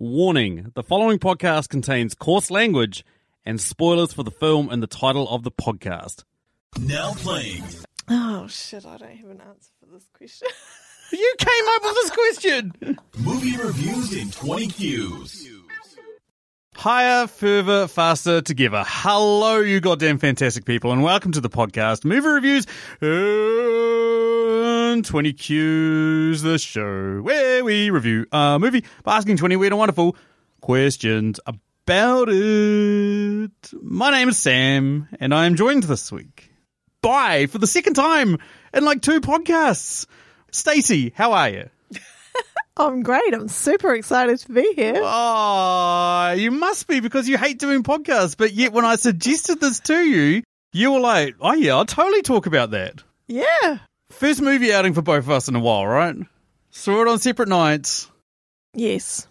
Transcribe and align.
Warning 0.00 0.70
the 0.74 0.84
following 0.84 1.18
podcast 1.18 1.68
contains 1.70 2.14
coarse 2.14 2.52
language 2.52 3.04
and 3.44 3.60
spoilers 3.60 4.12
for 4.12 4.22
the 4.22 4.30
film 4.30 4.70
and 4.70 4.80
the 4.80 4.86
title 4.86 5.28
of 5.28 5.42
the 5.42 5.50
podcast. 5.50 6.22
Now 6.78 7.14
playing. 7.14 7.64
Oh 8.08 8.46
shit! 8.46 8.86
I 8.86 8.96
don't 8.96 9.10
have 9.16 9.30
an 9.30 9.40
answer 9.40 9.72
for 9.80 9.92
this 9.92 10.06
question. 10.16 10.46
You 11.10 11.34
came 11.38 11.64
up 11.68 11.82
with 11.82 11.94
this 11.94 12.10
question! 12.10 12.98
Movie 13.18 13.56
reviews 13.56 14.14
in 14.14 14.30
20 14.30 14.68
Qs. 14.68 15.48
Higher, 16.76 17.26
further, 17.26 17.88
faster, 17.88 18.40
together. 18.40 18.84
Hello, 18.86 19.58
you 19.58 19.80
goddamn 19.80 20.18
fantastic 20.18 20.64
people, 20.64 20.92
and 20.92 21.02
welcome 21.02 21.32
to 21.32 21.40
the 21.40 21.48
podcast 21.50 22.04
Movie 22.04 22.28
Reviews 22.28 22.66
uh, 23.02 23.06
and 24.92 25.04
20 25.04 25.32
Qs, 25.34 26.42
the 26.42 26.58
show 26.58 27.20
where 27.20 27.62
we 27.62 27.90
review 27.90 28.26
a 28.32 28.58
movie 28.58 28.84
by 29.04 29.16
asking 29.16 29.36
20 29.36 29.56
weird 29.56 29.72
and 29.72 29.78
wonderful 29.78 30.16
questions 30.60 31.38
about 31.46 32.28
it. 32.30 33.50
My 33.82 34.10
name 34.10 34.30
is 34.30 34.38
Sam, 34.38 35.08
and 35.20 35.34
I 35.34 35.46
am 35.46 35.56
joined 35.56 35.82
this 35.82 36.10
week 36.10 36.50
by, 37.02 37.46
for 37.46 37.58
the 37.58 37.66
second 37.66 37.94
time 37.94 38.38
in 38.72 38.84
like 38.84 39.02
two 39.02 39.20
podcasts, 39.20 40.06
Stacey, 40.50 41.12
how 41.14 41.32
are 41.32 41.50
you? 41.50 41.68
I'm 42.78 43.02
great. 43.02 43.34
I'm 43.34 43.48
super 43.48 43.94
excited 43.94 44.38
to 44.38 44.52
be 44.52 44.72
here. 44.74 45.00
Oh, 45.02 46.34
you 46.36 46.50
must 46.50 46.86
be 46.86 47.00
because 47.00 47.28
you 47.28 47.36
hate 47.36 47.58
doing 47.58 47.82
podcasts. 47.82 48.36
But 48.36 48.54
yet, 48.54 48.72
when 48.72 48.86
I 48.86 48.96
suggested 48.96 49.60
this 49.60 49.80
to 49.80 49.98
you, 49.98 50.42
you 50.72 50.92
were 50.92 51.00
like, 51.00 51.34
"Oh 51.40 51.54
yeah, 51.54 51.74
I'll 51.74 51.84
totally 51.84 52.22
talk 52.22 52.46
about 52.46 52.70
that." 52.70 53.02
Yeah. 53.26 53.78
First 54.18 54.42
movie 54.42 54.72
outing 54.72 54.94
for 54.94 55.02
both 55.02 55.18
of 55.24 55.30
us 55.30 55.48
in 55.48 55.54
a 55.54 55.60
while, 55.60 55.86
right? 55.86 56.16
Saw 56.70 57.02
it 57.02 57.08
on 57.08 57.20
separate 57.20 57.48
nights. 57.48 58.10
Yes. 58.74 59.28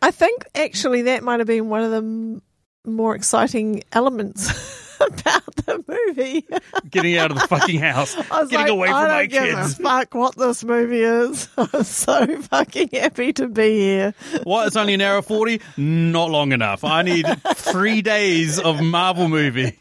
I 0.00 0.10
think 0.10 0.46
actually 0.54 1.02
that 1.02 1.22
might 1.22 1.40
have 1.40 1.46
been 1.46 1.68
one 1.68 1.82
of 1.82 1.90
the 1.90 1.98
m- 1.98 2.42
more 2.86 3.14
exciting 3.14 3.82
elements 3.92 4.96
about 5.00 5.44
the 5.56 5.84
movie. 5.86 6.46
Getting 6.90 7.18
out 7.18 7.32
of 7.32 7.38
the 7.38 7.46
fucking 7.48 7.78
house, 7.80 8.16
I 8.30 8.40
was 8.40 8.50
getting 8.50 8.66
like, 8.66 8.72
away 8.72 8.88
from 8.88 9.08
my 9.08 9.26
kids. 9.26 9.74
fuck 9.74 10.14
what 10.14 10.36
this 10.38 10.64
movie 10.64 11.02
is. 11.02 11.46
I'm 11.58 11.84
so 11.84 12.40
fucking 12.42 12.88
happy 12.94 13.34
to 13.34 13.48
be 13.48 13.78
here. 13.78 14.14
What? 14.44 14.68
It's 14.68 14.76
only 14.76 14.94
an 14.94 15.02
hour 15.02 15.20
forty. 15.20 15.60
Not 15.76 16.30
long 16.30 16.52
enough. 16.52 16.82
I 16.82 17.02
need 17.02 17.26
three 17.56 18.00
days 18.00 18.58
of 18.58 18.80
Marvel 18.82 19.28
movie. 19.28 19.78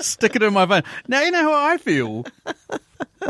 Stick 0.00 0.36
it 0.36 0.42
in 0.42 0.52
my 0.52 0.66
phone. 0.66 0.82
Now 1.08 1.22
you 1.22 1.30
know 1.30 1.42
how 1.50 1.72
I 1.72 1.78
feel. 1.78 2.24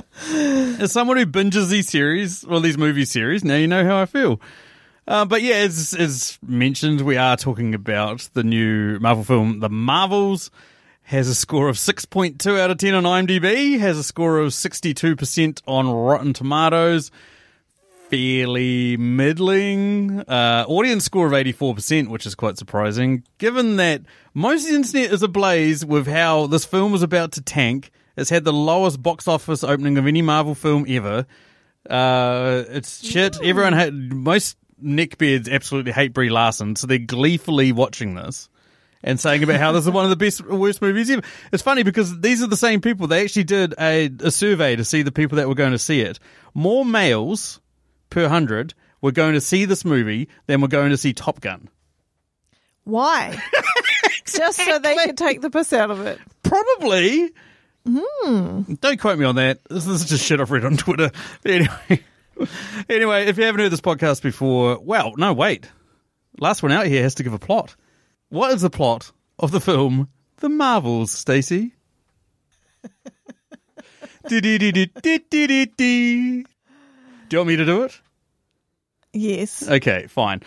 As 0.81 0.93
someone 0.93 1.17
who 1.17 1.27
binges 1.27 1.71
these 1.71 1.89
series, 1.89 2.45
well, 2.47 2.61
these 2.61 2.79
movie 2.79 3.05
series, 3.05 3.45
now 3.45 3.57
you 3.57 3.67
know 3.67 3.85
how 3.85 4.01
I 4.01 4.07
feel. 4.07 4.41
Uh, 5.07 5.25
but 5.25 5.43
yeah, 5.43 5.57
as, 5.57 5.95
as 5.95 6.39
mentioned, 6.47 7.03
we 7.03 7.17
are 7.17 7.37
talking 7.37 7.75
about 7.75 8.29
the 8.33 8.43
new 8.43 8.99
Marvel 8.99 9.25
film, 9.25 9.61
The 9.61 9.69
Marvels. 9.69 10.51
Has 11.05 11.29
a 11.29 11.37
score 11.37 11.69
of 11.69 11.77
6.2 11.77 12.59
out 12.59 12.73
of 12.73 12.79
10 12.79 12.95
on 12.95 13.05
IMDb, 13.05 13.79
has 13.79 13.97
a 13.97 14.03
score 14.03 14.39
of 14.39 14.51
62% 14.51 15.63
on 15.65 15.89
Rotten 15.89 16.33
Tomatoes 16.33 17.13
fairly 18.09 18.97
middling. 18.97 20.21
Uh, 20.21 20.65
audience 20.69 21.05
score 21.05 21.27
of 21.27 21.33
84%, 21.33 22.09
which 22.09 22.27
is 22.27 22.35
quite 22.35 22.59
surprising, 22.59 23.25
given 23.39 23.77
that 23.77 24.03
most 24.35 24.65
of 24.65 24.71
the 24.71 24.77
internet 24.77 25.13
is 25.13 25.23
ablaze 25.23 25.85
with 25.85 26.07
how 26.07 26.47
this 26.47 26.65
film 26.65 26.93
was 26.93 27.03
about 27.03 27.33
to 27.33 27.43
tank. 27.43 27.91
It's 28.17 28.31
had 28.31 28.45
the 28.45 28.53
lowest 28.53 29.03
box 29.03 29.29
office 29.29 29.63
opening 29.63 29.99
of 29.99 30.07
any 30.07 30.23
Marvel 30.23 30.55
film 30.55 30.87
ever. 30.89 31.27
Uh, 31.89 32.65
it's 32.69 33.05
shit. 33.07 33.39
Everyone 33.43 33.73
had, 33.73 33.95
most 33.95 34.57
neckbeards 34.83 35.51
absolutely 35.51 35.93
hate 35.93 36.13
Brie 36.13 36.31
Larson, 36.31 36.77
so 36.77 36.87
they're 36.87 36.99
gleefully 36.99 37.73
watching 37.73 38.15
this. 38.15 38.49
And 39.05 39.21
saying 39.21 39.45
about 39.45 39.61
how 39.61 39.71
this 39.71 39.85
is 39.85 39.91
one 39.91 40.05
of 40.05 40.11
the 40.11 40.17
best, 40.17 40.45
worst 40.45 40.83
movies 40.83 41.11
ever. 41.11 41.23
It's 41.53 41.63
funny 41.63 41.85
because 41.85 42.19
these 42.21 42.43
are 42.43 42.49
the 42.49 42.57
same 42.57 42.81
people. 42.81 43.07
They 43.07 43.23
actually 43.23 43.45
did 43.45 43.75
a, 43.79 44.11
a 44.21 44.31
survey 44.33 44.75
to 44.75 44.85
see 44.85 45.03
the 45.03 45.13
people 45.13 45.37
that 45.37 45.47
were 45.47 45.55
going 45.55 45.73
to 45.73 45.79
see 45.79 46.01
it. 46.01 46.19
More 46.55 46.85
males 46.85 47.61
per 48.11 48.27
hundred 48.27 48.75
were 49.01 49.13
going 49.13 49.35
to 49.35 49.41
see 49.41 49.65
this 49.65 49.85
movie 49.85 50.29
than 50.47 50.61
were 50.61 50.67
going 50.67 50.91
to 50.91 50.97
see 50.97 51.13
Top 51.13 51.41
Gun. 51.41 51.69
Why? 52.83 53.41
Just 54.25 54.65
so 54.65 54.79
they 54.79 54.97
could 54.97 55.17
take 55.17 55.41
the 55.41 55.51
piss 55.51 55.73
out 55.73 55.91
of 55.91 56.05
it. 56.05 56.19
Probably. 56.43 57.31
Don't 57.87 59.01
quote 59.01 59.19
me 59.19 59.25
on 59.25 59.37
that. 59.37 59.61
This 59.71 59.87
is 59.87 60.05
just 60.07 60.25
shit 60.25 60.41
I've 60.41 60.51
read 60.51 60.65
on 60.65 60.77
Twitter. 60.77 61.11
But 61.43 61.53
anyway, 61.53 62.05
anyway, 62.89 63.27
if 63.27 63.39
you 63.39 63.45
haven't 63.45 63.61
heard 63.61 63.73
this 63.73 63.81
podcast 63.81 64.23
before, 64.23 64.79
well, 64.81 65.13
no, 65.17 65.33
wait. 65.33 65.69
Last 66.39 66.63
one 66.63 66.73
out 66.73 66.87
here 66.87 67.03
has 67.03 67.15
to 67.17 67.23
give 67.23 67.33
a 67.33 67.39
plot. 67.39 67.77
What 68.29 68.53
is 68.53 68.63
the 68.63 68.71
plot 68.71 69.13
of 69.39 69.53
the 69.53 69.61
film 69.61 70.09
The 70.39 70.49
Marvels, 70.49 71.13
Stacey? 71.13 71.75
Do-do-do-do-do-do-do. 74.29 76.43
Do 76.43 76.47
you 77.31 77.39
want 77.39 77.49
me 77.49 77.57
to 77.57 77.65
do 77.65 77.85
it? 77.85 78.01
Yes. 79.13 79.69
Okay, 79.69 80.07
fine. 80.09 80.43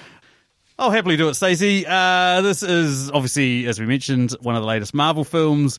I'll 0.77 0.91
happily 0.91 1.17
do 1.17 1.29
it, 1.29 1.33
Stacey. 1.35 1.85
Uh, 1.87 2.41
this 2.41 2.63
is 2.63 3.09
obviously, 3.11 3.67
as 3.67 3.79
we 3.79 3.85
mentioned, 3.85 4.31
one 4.41 4.55
of 4.55 4.61
the 4.61 4.67
latest 4.67 4.93
Marvel 4.93 5.23
films. 5.23 5.77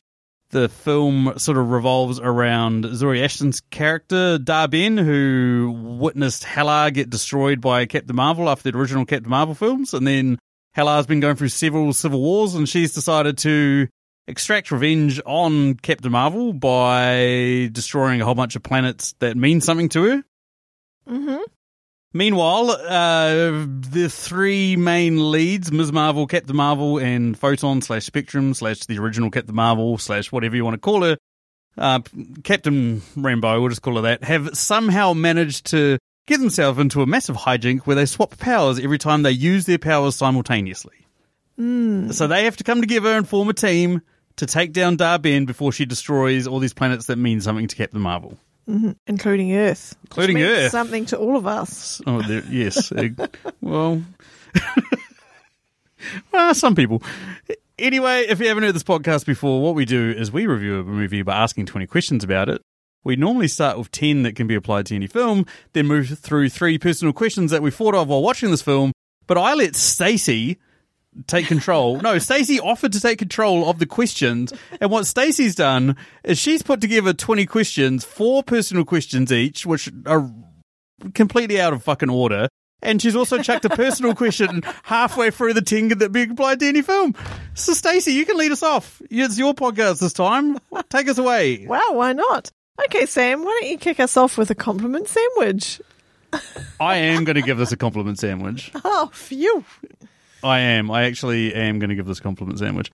The 0.51 0.67
film 0.67 1.33
sort 1.37 1.57
of 1.57 1.69
revolves 1.69 2.19
around 2.19 2.83
Zawe 2.83 3.23
Ashton's 3.23 3.61
character, 3.71 4.37
Dar-Benn, 4.37 4.97
who 4.97 5.97
witnessed 5.97 6.43
Hala 6.43 6.91
get 6.91 7.09
destroyed 7.09 7.61
by 7.61 7.85
Captain 7.85 8.15
Marvel 8.15 8.49
after 8.49 8.69
the 8.69 8.77
original 8.77 9.05
Captain 9.05 9.29
Marvel 9.29 9.55
films. 9.55 9.93
And 9.93 10.05
then 10.05 10.39
Hala's 10.73 11.07
been 11.07 11.21
going 11.21 11.37
through 11.37 11.49
several 11.49 11.93
civil 11.93 12.19
wars, 12.19 12.53
and 12.53 12.67
she's 12.67 12.93
decided 12.93 13.37
to 13.39 13.87
extract 14.27 14.71
revenge 14.71 15.21
on 15.25 15.75
Captain 15.75 16.11
Marvel 16.11 16.51
by 16.51 17.69
destroying 17.71 18.21
a 18.21 18.25
whole 18.25 18.35
bunch 18.35 18.57
of 18.57 18.63
planets 18.63 19.15
that 19.19 19.37
mean 19.37 19.61
something 19.61 19.89
to 19.89 20.03
her. 20.03 20.23
Mm-hmm. 21.09 21.43
Meanwhile, 22.13 22.71
uh, 22.71 23.65
the 23.67 24.09
three 24.09 24.75
main 24.75 25.31
leads, 25.31 25.71
Ms. 25.71 25.93
Marvel, 25.93 26.27
Captain 26.27 26.55
Marvel, 26.55 26.97
and 26.97 27.37
Photon 27.37 27.81
slash 27.81 28.03
Spectrum 28.03 28.53
slash 28.53 28.81
the 28.81 28.97
original 28.97 29.31
Captain 29.31 29.55
Marvel 29.55 29.97
slash 29.97 30.31
whatever 30.31 30.55
you 30.55 30.65
want 30.65 30.73
to 30.73 30.79
call 30.79 31.03
her, 31.03 31.17
uh, 31.77 32.01
Captain 32.43 33.01
Rainbow, 33.15 33.61
we'll 33.61 33.69
just 33.69 33.81
call 33.81 33.95
her 33.95 34.01
that, 34.01 34.25
have 34.25 34.57
somehow 34.57 35.13
managed 35.13 35.67
to 35.67 35.97
get 36.27 36.39
themselves 36.39 36.79
into 36.79 37.01
a 37.01 37.05
massive 37.05 37.37
hijink 37.37 37.81
where 37.81 37.95
they 37.95 38.05
swap 38.05 38.37
powers 38.37 38.77
every 38.77 38.97
time 38.97 39.23
they 39.23 39.31
use 39.31 39.65
their 39.65 39.77
powers 39.77 40.15
simultaneously. 40.15 41.07
So 41.57 42.27
they 42.27 42.45
have 42.45 42.57
to 42.57 42.63
come 42.63 42.81
together 42.81 43.09
and 43.09 43.27
form 43.27 43.47
a 43.47 43.53
team 43.53 44.01
to 44.37 44.45
take 44.45 44.73
down 44.73 44.97
Dar-Benn 44.97 45.45
before 45.45 45.71
she 45.71 45.85
destroys 45.85 46.47
all 46.47 46.59
these 46.59 46.73
planets 46.73 47.05
that 47.05 47.17
mean 47.17 47.39
something 47.39 47.67
to 47.67 47.75
Captain 47.75 48.01
Marvel. 48.01 48.37
Mm-hmm. 48.69 48.91
Including 49.07 49.53
Earth. 49.55 49.95
Including 50.03 50.41
Earth. 50.41 50.71
Something 50.71 51.05
to 51.07 51.17
all 51.17 51.35
of 51.35 51.47
us. 51.47 52.01
Oh, 52.05 52.21
there, 52.21 52.43
yes. 52.49 52.91
Well, 53.59 54.01
well, 56.31 56.53
some 56.53 56.75
people. 56.75 57.01
Anyway, 57.77 58.25
if 58.29 58.39
you 58.39 58.47
haven't 58.47 58.63
heard 58.63 58.75
this 58.75 58.83
podcast 58.83 59.25
before, 59.25 59.61
what 59.61 59.75
we 59.75 59.85
do 59.85 60.11
is 60.11 60.31
we 60.31 60.45
review 60.45 60.79
a 60.79 60.83
movie 60.83 61.23
by 61.23 61.35
asking 61.35 61.65
20 61.65 61.87
questions 61.87 62.23
about 62.23 62.49
it. 62.49 62.61
We 63.03 63.15
normally 63.15 63.47
start 63.47 63.79
with 63.79 63.89
10 63.91 64.21
that 64.23 64.35
can 64.35 64.45
be 64.45 64.53
applied 64.53 64.85
to 64.87 64.95
any 64.95 65.07
film, 65.07 65.45
then 65.73 65.87
move 65.87 66.19
through 66.19 66.49
three 66.49 66.77
personal 66.77 67.13
questions 67.13 67.49
that 67.49 67.63
we 67.63 67.71
thought 67.71 67.95
of 67.95 68.07
while 68.09 68.21
watching 68.21 68.51
this 68.51 68.61
film. 68.61 68.91
But 69.25 69.39
I 69.39 69.55
let 69.55 69.75
Stacey 69.75 70.59
take 71.27 71.47
control. 71.47 71.99
no, 72.01 72.17
Stacey 72.17 72.59
offered 72.59 72.93
to 72.93 73.01
take 73.01 73.19
control 73.19 73.69
of 73.69 73.79
the 73.79 73.85
questions. 73.85 74.53
And 74.79 74.89
what 74.91 75.05
Stacey's 75.07 75.55
done 75.55 75.95
is 76.23 76.37
she's 76.39 76.61
put 76.61 76.81
together 76.81 77.13
20 77.13 77.45
questions, 77.45 78.05
four 78.05 78.43
personal 78.43 78.85
questions 78.85 79.31
each, 79.31 79.65
which 79.65 79.89
are 80.05 80.29
completely 81.13 81.59
out 81.59 81.73
of 81.73 81.83
fucking 81.83 82.09
order. 82.09 82.47
And 82.83 82.99
she's 82.99 83.15
also 83.15 83.37
chucked 83.41 83.65
a 83.65 83.69
personal 83.69 84.15
question 84.15 84.63
halfway 84.83 85.29
through 85.29 85.53
the 85.53 85.61
10 85.61 85.89
that 85.99 86.11
be 86.11 86.23
applied 86.23 86.59
to 86.61 86.67
any 86.67 86.81
film. 86.81 87.13
So, 87.53 87.73
Stacey, 87.73 88.13
you 88.13 88.25
can 88.25 88.37
lead 88.37 88.51
us 88.51 88.63
off. 88.63 89.01
It's 89.11 89.37
your 89.37 89.53
podcast 89.53 89.99
this 89.99 90.13
time. 90.13 90.57
Take 90.89 91.07
us 91.07 91.19
away. 91.19 91.67
Wow, 91.67 91.91
why 91.91 92.13
not? 92.13 92.51
Okay, 92.85 93.05
Sam, 93.05 93.43
why 93.43 93.59
don't 93.61 93.69
you 93.69 93.77
kick 93.77 93.99
us 93.99 94.17
off 94.17 94.37
with 94.37 94.49
a 94.49 94.55
compliment 94.55 95.07
sandwich? 95.07 95.79
I 96.79 96.95
am 96.95 97.23
going 97.23 97.35
to 97.35 97.41
give 97.41 97.57
this 97.57 97.71
a 97.71 97.77
compliment 97.77 98.17
sandwich. 98.19 98.71
Oh, 98.83 99.11
phew. 99.13 99.63
I 100.43 100.59
am. 100.59 100.89
I 100.91 101.03
actually 101.03 101.53
am 101.53 101.79
going 101.79 101.89
to 101.89 101.95
give 101.95 102.05
this 102.05 102.19
compliment 102.19 102.59
sandwich. 102.59 102.91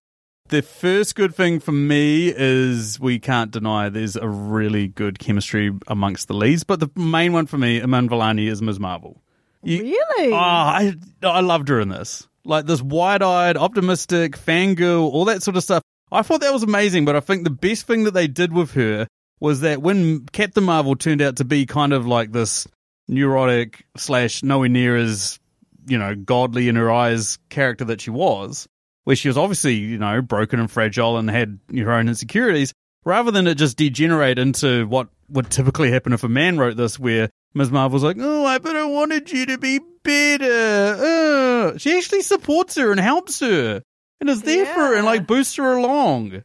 The 0.50 0.62
first 0.62 1.16
good 1.16 1.36
thing 1.36 1.60
for 1.60 1.74
me 1.74 2.34
is 2.36 3.00
we 3.02 3.20
can't 3.20 3.52
deny 3.52 3.90
there's 3.90 4.16
a 4.16 4.30
really 4.30 4.88
good 4.88 5.20
chemistry 5.20 5.72
amongst 5.88 6.30
the 6.30 6.34
leads, 6.34 6.64
but 6.64 6.80
the 6.80 6.90
main 6.96 7.34
one 7.34 7.48
for 7.48 7.58
me, 7.58 7.82
Iman 7.82 8.08
Vellani, 8.08 8.48
is 8.50 8.62
Ms. 8.62 8.80
Marvel. 8.80 9.22
You- 9.64 9.82
Really? 9.84 10.32
Oh, 10.32 10.36
I 10.38 10.96
I 11.22 11.42
loved 11.42 11.68
her 11.70 11.80
in 11.82 11.90
this. 11.90 12.28
Like 12.46 12.66
this 12.66 12.82
wide-eyed, 12.82 13.58
optimistic, 13.58 14.38
fangirl, 14.38 15.02
all 15.12 15.26
that 15.26 15.44
sort 15.44 15.58
of 15.58 15.64
stuff. 15.64 15.84
I 16.14 16.22
thought 16.22 16.40
that 16.40 16.54
was 16.54 16.64
amazing, 16.64 17.04
but 17.04 17.18
I 17.18 17.20
think 17.20 17.44
the 17.44 17.50
best 17.50 17.86
thing 17.86 18.06
that 18.06 18.14
they 18.14 18.28
did 18.28 18.54
with 18.54 18.72
her 18.72 19.06
was 19.42 19.60
that 19.62 19.82
when 19.82 20.26
Captain 20.28 20.64
Marvel 20.64 20.96
turned 20.96 21.22
out 21.22 21.36
to 21.38 21.44
be 21.44 21.66
kind 21.66 21.92
of 21.92 22.08
like 22.08 22.32
this 22.32 22.66
neurotic 23.10 23.86
slash 23.98 24.44
nowhere 24.44 24.70
near 24.70 24.96
as 24.96 25.40
you 25.88 25.98
know, 25.98 26.16
godly 26.16 26.68
in 26.70 26.76
her 26.76 26.92
eyes 26.92 27.40
character 27.50 27.86
that 27.86 28.02
she 28.02 28.10
was, 28.10 28.68
where 29.04 29.16
she 29.16 29.28
was 29.30 29.38
obviously, 29.38 29.76
you 29.76 29.98
know, 29.98 30.22
broken 30.22 30.60
and 30.60 30.70
fragile 30.70 31.18
and 31.18 31.30
had 31.30 31.60
her 31.74 31.92
own 31.92 32.08
insecurities, 32.08 32.74
rather 33.06 33.32
than 33.32 33.48
it 33.48 33.56
just 33.56 33.78
degenerate 33.78 34.38
into 34.38 34.86
what 34.88 35.08
would 35.30 35.50
typically 35.50 35.92
happen 35.92 36.14
if 36.14 36.24
a 36.24 36.30
man 36.30 36.58
wrote 36.58 36.78
this, 36.78 37.00
where 37.00 37.30
Ms. 37.54 37.72
Marvel's 37.72 38.04
like, 38.04 38.18
oh, 38.20 38.46
I 38.46 38.60
but 38.60 38.76
I 38.76 38.86
wanted 38.86 39.32
you 39.32 39.46
to 39.48 39.58
be 39.58 39.80
better. 40.04 41.74
Uh. 41.74 41.78
She 41.78 41.98
actually 41.98 42.22
supports 42.22 42.76
her 42.76 42.92
and 42.92 43.00
helps 43.00 43.40
her 43.40 43.82
and 44.20 44.30
is 44.30 44.42
there 44.44 44.66
for 44.66 44.80
her 44.80 44.96
and 44.96 45.06
like 45.06 45.28
boosts 45.28 45.56
her 45.56 45.74
along. 45.74 46.44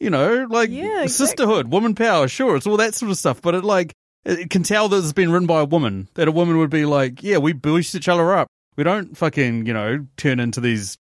You 0.00 0.10
know, 0.10 0.46
like 0.50 0.70
Yeah, 0.70 1.02
exactly. 1.02 1.08
sisterhood, 1.08 1.68
woman 1.70 1.94
power, 1.94 2.28
sure, 2.28 2.56
it's 2.56 2.66
all 2.66 2.76
that 2.78 2.94
sort 2.94 3.10
of 3.10 3.18
stuff, 3.18 3.40
but 3.40 3.54
it 3.54 3.64
like 3.64 3.92
it 4.24 4.50
can 4.50 4.62
tell 4.62 4.88
that 4.88 4.98
it's 4.98 5.12
been 5.12 5.30
written 5.30 5.46
by 5.46 5.60
a 5.60 5.64
woman. 5.64 6.08
That 6.14 6.28
a 6.28 6.32
woman 6.32 6.58
would 6.58 6.70
be 6.70 6.84
like, 6.84 7.22
yeah, 7.22 7.38
we 7.38 7.52
boost 7.52 7.94
each 7.94 8.08
other 8.08 8.34
up. 8.34 8.48
We 8.76 8.84
don't 8.84 9.16
fucking, 9.16 9.66
you 9.66 9.72
know, 9.72 10.06
turn 10.16 10.40
into 10.40 10.60
these 10.60 10.98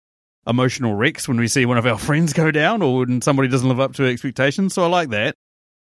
emotional 0.46 0.94
wrecks 0.94 1.28
when 1.28 1.36
we 1.36 1.48
see 1.48 1.66
one 1.66 1.78
of 1.78 1.86
our 1.86 1.98
friends 2.08 2.32
go 2.32 2.50
down 2.50 2.82
or 2.82 3.00
when 3.04 3.20
somebody 3.20 3.48
doesn't 3.48 3.68
live 3.68 3.80
up 3.80 3.94
to 3.94 4.04
expectations. 4.06 4.74
So 4.74 4.82
I 4.84 4.86
like 4.86 5.10
that. 5.10 5.34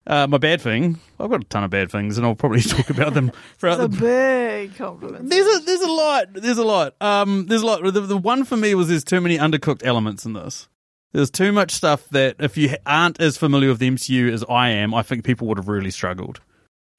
Uh, 0.06 0.28
my 0.28 0.38
bad 0.38 0.60
thing, 0.60 1.00
I've 1.18 1.30
got 1.30 1.42
a 1.42 1.46
ton 1.46 1.64
of 1.64 1.72
bad 1.72 1.90
things, 1.90 2.18
and 2.18 2.28
I'll 2.28 2.36
probably 2.36 2.62
talk 2.62 2.90
about 2.90 3.14
them 3.14 3.32
throughout 3.58 3.80
It's 3.80 3.96
a 3.96 4.00
the 4.00 4.06
big 4.68 4.76
compliment. 4.76 5.30
there's 5.30 5.48
a 5.48 5.60
there's 5.64 5.82
a 5.82 5.88
lot. 5.92 6.34
There's 6.34 6.58
a 6.58 6.64
lot. 6.66 6.96
Um, 7.02 7.46
there's 7.48 7.62
a 7.62 7.66
lot. 7.66 7.84
The, 7.86 8.02
the 8.02 8.18
one 8.18 8.44
for 8.44 8.58
me 8.58 8.76
was 8.76 8.90
there's 8.90 9.06
too 9.06 9.22
many 9.22 9.38
undercooked 9.38 9.86
elements 9.86 10.26
in 10.26 10.34
this. 10.34 10.68
There's 11.14 11.32
too 11.32 11.54
much 11.54 11.72
stuff 11.72 12.10
that 12.10 12.36
if 12.40 12.58
you 12.58 12.76
aren't 12.86 13.22
as 13.22 13.38
familiar 13.38 13.70
with 13.70 13.80
the 13.80 13.90
MCU 13.90 14.30
as 14.30 14.44
I 14.50 14.70
am, 14.70 14.94
I 14.94 15.04
think 15.04 15.24
people 15.24 15.48
would 15.48 15.58
have 15.58 15.70
really 15.70 15.92
struggled. 15.92 16.42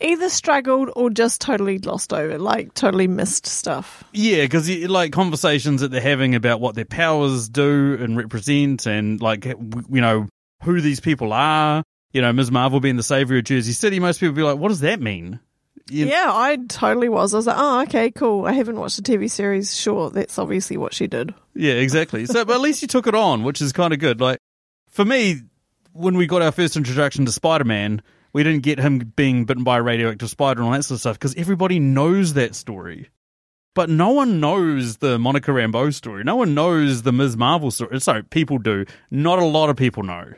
Either 0.00 0.29
struggled 0.29 0.91
or 0.96 1.08
just 1.08 1.41
totally 1.41 1.79
lost 1.79 2.12
over, 2.12 2.38
like 2.38 2.75
totally 2.75 3.06
missed 3.06 3.46
stuff. 3.46 4.02
Yeah, 4.12 4.43
because 4.43 4.69
like 4.88 5.12
conversations 5.12 5.81
that 5.81 5.91
they're 5.93 6.00
having 6.00 6.35
about 6.35 6.61
what 6.61 6.75
their 6.75 6.85
powers 6.85 7.49
do 7.49 7.96
and 8.00 8.17
represent, 8.17 8.87
and 8.87 9.20
like 9.20 9.44
you 9.44 10.00
know 10.00 10.26
who 10.62 10.81
these 10.81 11.00
people 11.00 11.32
are. 11.32 11.82
You 12.12 12.23
know, 12.23 12.32
Ms. 12.32 12.50
Marvel 12.50 12.81
being 12.81 12.96
the 12.96 13.02
savior 13.02 13.38
of 13.38 13.44
Jersey 13.44 13.73
City. 13.73 13.99
Most 14.00 14.20
people 14.20 14.35
be 14.35 14.43
like, 14.43 14.58
"What 14.58 14.69
does 14.69 14.81
that 14.81 15.00
mean?" 15.00 15.38
You- 15.91 16.06
Yeah, 16.06 16.31
I 16.32 16.56
totally 16.69 17.08
was. 17.08 17.35
I 17.35 17.37
was 17.37 17.47
like, 17.47 17.56
oh, 17.58 17.82
okay, 17.82 18.11
cool. 18.11 18.47
I 18.47 18.52
haven't 18.52 18.76
watched 18.79 18.97
the 18.97 19.02
TV 19.02 19.31
series. 19.31 19.76
Sure, 19.76 20.08
that's 20.11 20.38
obviously 20.38 20.76
what 20.79 20.94
she 20.94 21.06
did. 21.06 21.35
Yeah, 21.55 21.75
exactly. 21.75 22.25
So, 22.26 22.44
but 22.44 22.55
at 22.55 22.61
least 22.62 22.81
you 22.82 22.88
took 22.88 23.06
it 23.06 23.14
on, 23.14 23.43
which 23.43 23.61
is 23.61 23.73
kind 23.73 23.93
of 23.93 23.99
good. 23.99 24.20
Like 24.20 24.38
for 24.88 25.05
me, 25.05 25.43
when 25.93 26.17
we 26.17 26.26
got 26.26 26.40
our 26.43 26.52
first 26.52 26.76
introduction 26.76 27.26
to 27.26 27.32
Spider 27.32 27.64
Man, 27.64 28.00
we 28.34 28.42
didn't 28.42 28.62
get 28.62 28.78
him 28.78 28.98
being 29.16 29.46
bitten 29.46 29.64
by 29.64 29.78
a 29.78 29.82
radioactive 29.82 30.28
spider 30.28 30.60
and 30.60 30.66
all 30.66 30.72
that 30.76 30.82
sort 30.82 30.96
of 30.96 31.00
stuff 31.00 31.19
because 31.19 31.34
everybody 31.36 31.78
knows 31.78 32.34
that 32.34 32.54
story. 32.54 33.08
But 33.75 33.88
no 33.90 34.10
one 34.10 34.38
knows 34.38 34.98
the 34.98 35.19
Monica 35.19 35.50
Rambeau 35.50 35.92
story. 35.94 36.22
No 36.22 36.36
one 36.36 36.54
knows 36.54 37.02
the 37.02 37.10
Ms. 37.12 37.36
Marvel 37.36 37.70
story. 37.72 38.00
Sorry, 38.00 38.22
people 38.22 38.58
do. 38.58 38.84
Not 39.10 39.38
a 39.40 39.44
lot 39.44 39.69
of 39.70 39.76
people 39.76 40.02
know. 40.04 40.32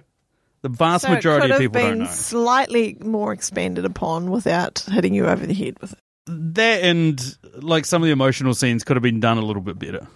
The 0.63 0.69
vast 0.71 1.05
So 1.05 1.11
majority 1.11 1.51
of 1.53 1.59
people 1.59 1.81
don't 1.83 1.99
know. 1.99 2.07
slightly 2.07 2.97
more 3.01 3.33
expanded 3.33 3.85
upon 3.85 4.31
without 4.31 4.85
hitting 4.91 5.13
you 5.13 5.27
over 5.27 5.47
the 5.47 5.53
head 5.55 5.79
with 5.81 5.93
it. 5.93 5.99
that 6.27 6.83
and 6.83 7.37
like 7.63 7.85
some 7.85 8.03
of 8.03 8.07
the 8.07 8.13
emotional 8.13 8.55
scenes 8.55 8.85
could 8.85 8.97
have 8.97 9.03
been 9.03 9.21
done 9.21 9.37
a 9.39 9.43
little 9.43 9.63
bit 9.63 9.79
better. 9.79 10.07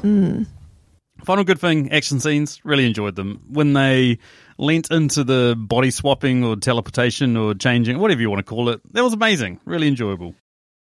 Hmm. 0.00 0.44
Final 1.24 1.44
good 1.44 1.58
thing, 1.60 1.90
action 1.92 2.20
scenes. 2.20 2.60
Really 2.64 2.86
enjoyed 2.86 3.16
them 3.16 3.42
when 3.48 3.72
they 3.74 4.18
leant 4.58 4.90
into 4.90 5.24
the 5.24 5.54
body 5.58 5.90
swapping 5.90 6.44
or 6.44 6.56
teleportation 6.56 7.36
or 7.36 7.54
changing, 7.54 7.98
whatever 7.98 8.20
you 8.20 8.30
want 8.30 8.44
to 8.44 8.48
call 8.48 8.68
it. 8.68 8.80
That 8.92 9.02
was 9.02 9.12
amazing. 9.12 9.60
Really 9.64 9.88
enjoyable. 9.88 10.34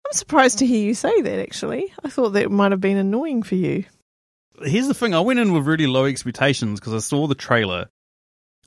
I'm 0.05 0.13
surprised 0.13 0.59
to 0.59 0.65
hear 0.65 0.85
you 0.85 0.93
say 0.93 1.21
that. 1.21 1.39
Actually, 1.39 1.93
I 2.03 2.09
thought 2.09 2.29
that 2.31 2.51
might 2.51 2.71
have 2.71 2.81
been 2.81 2.97
annoying 2.97 3.43
for 3.43 3.55
you. 3.55 3.85
Here's 4.61 4.87
the 4.87 4.93
thing: 4.93 5.13
I 5.13 5.21
went 5.21 5.39
in 5.39 5.53
with 5.53 5.65
really 5.65 5.87
low 5.87 6.05
expectations 6.05 6.79
because 6.79 6.93
I 6.93 6.99
saw 6.99 7.27
the 7.27 7.35
trailer, 7.35 7.87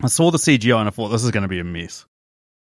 I 0.02 0.08
saw 0.08 0.30
the 0.30 0.38
CGI, 0.38 0.78
and 0.78 0.88
I 0.88 0.90
thought 0.90 1.08
this 1.08 1.24
is 1.24 1.30
going 1.30 1.42
to 1.42 1.48
be 1.48 1.60
a 1.60 1.64
mess. 1.64 2.06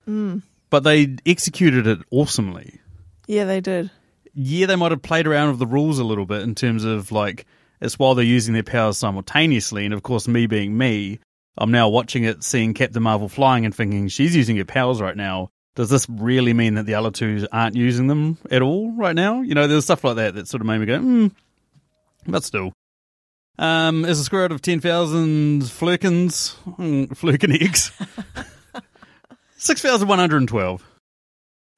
Mm. 0.09 0.43
But 0.71 0.85
they 0.85 1.17
executed 1.27 1.87
it 1.87 1.99
awesomely. 2.11 2.81
Yeah, 3.27 3.45
they 3.45 3.61
did. 3.61 3.91
yeah, 4.35 4.67
they 4.67 4.77
might 4.77 4.91
have 4.91 5.03
played 5.03 5.27
around 5.27 5.51
with 5.51 5.59
the 5.59 5.67
rules 5.67 5.99
a 5.99 6.05
little 6.05 6.27
bit 6.27 6.43
in 6.43 6.55
terms 6.55 6.85
of 6.85 7.13
like 7.13 7.47
it's 7.81 7.99
while 7.99 8.15
they're 8.15 8.25
using 8.25 8.55
their 8.55 8.63
powers 8.63 8.97
simultaneously, 8.97 9.85
and 9.85 9.95
of 9.95 10.03
course, 10.03 10.27
me 10.27 10.47
being 10.47 10.77
me, 10.77 11.21
I'm 11.57 11.71
now 11.71 11.89
watching 11.89 12.25
it, 12.25 12.43
seeing 12.43 12.75
Captain 12.75 13.03
Marvel 13.03 13.29
flying, 13.29 13.65
and 13.65 13.75
thinking 13.75 14.09
she's 14.09 14.35
using 14.35 14.57
her 14.57 14.65
powers 14.65 15.01
right 15.01 15.17
now. 15.17 15.51
Does 15.75 15.91
this 15.91 16.07
really 16.09 16.53
mean 16.53 16.75
that 16.75 16.85
the 16.85 16.95
other 16.95 17.11
two 17.11 17.47
aren't 17.51 17.77
using 17.77 18.07
them 18.07 18.39
at 18.51 18.63
all 18.63 18.93
right 18.93 19.15
now? 19.15 19.41
You 19.41 19.55
know, 19.55 19.67
there's 19.67 19.85
stuff 19.85 20.05
like 20.05 20.17
that 20.17 20.35
that 20.35 20.49
sort 20.49 20.61
of 20.61 20.67
made 20.67 20.79
me 20.79 20.87
go, 20.87 20.99
hmm. 20.99 21.27
But 22.27 22.45
still, 22.45 22.73
um, 23.59 24.05
as 24.05 24.21
a 24.21 24.25
square 24.25 24.43
root 24.43 24.53
of 24.53 24.63
ten 24.63 24.81
thousand 24.81 25.71
flerkens, 25.71 26.57
mm, 26.67 27.09
flerken 27.09 27.61
eggs, 27.61 27.91
six 29.57 29.81
thousand 29.83 30.09
one 30.09 30.19
hundred 30.19 30.39
and 30.39 30.49
twelve. 30.49 30.85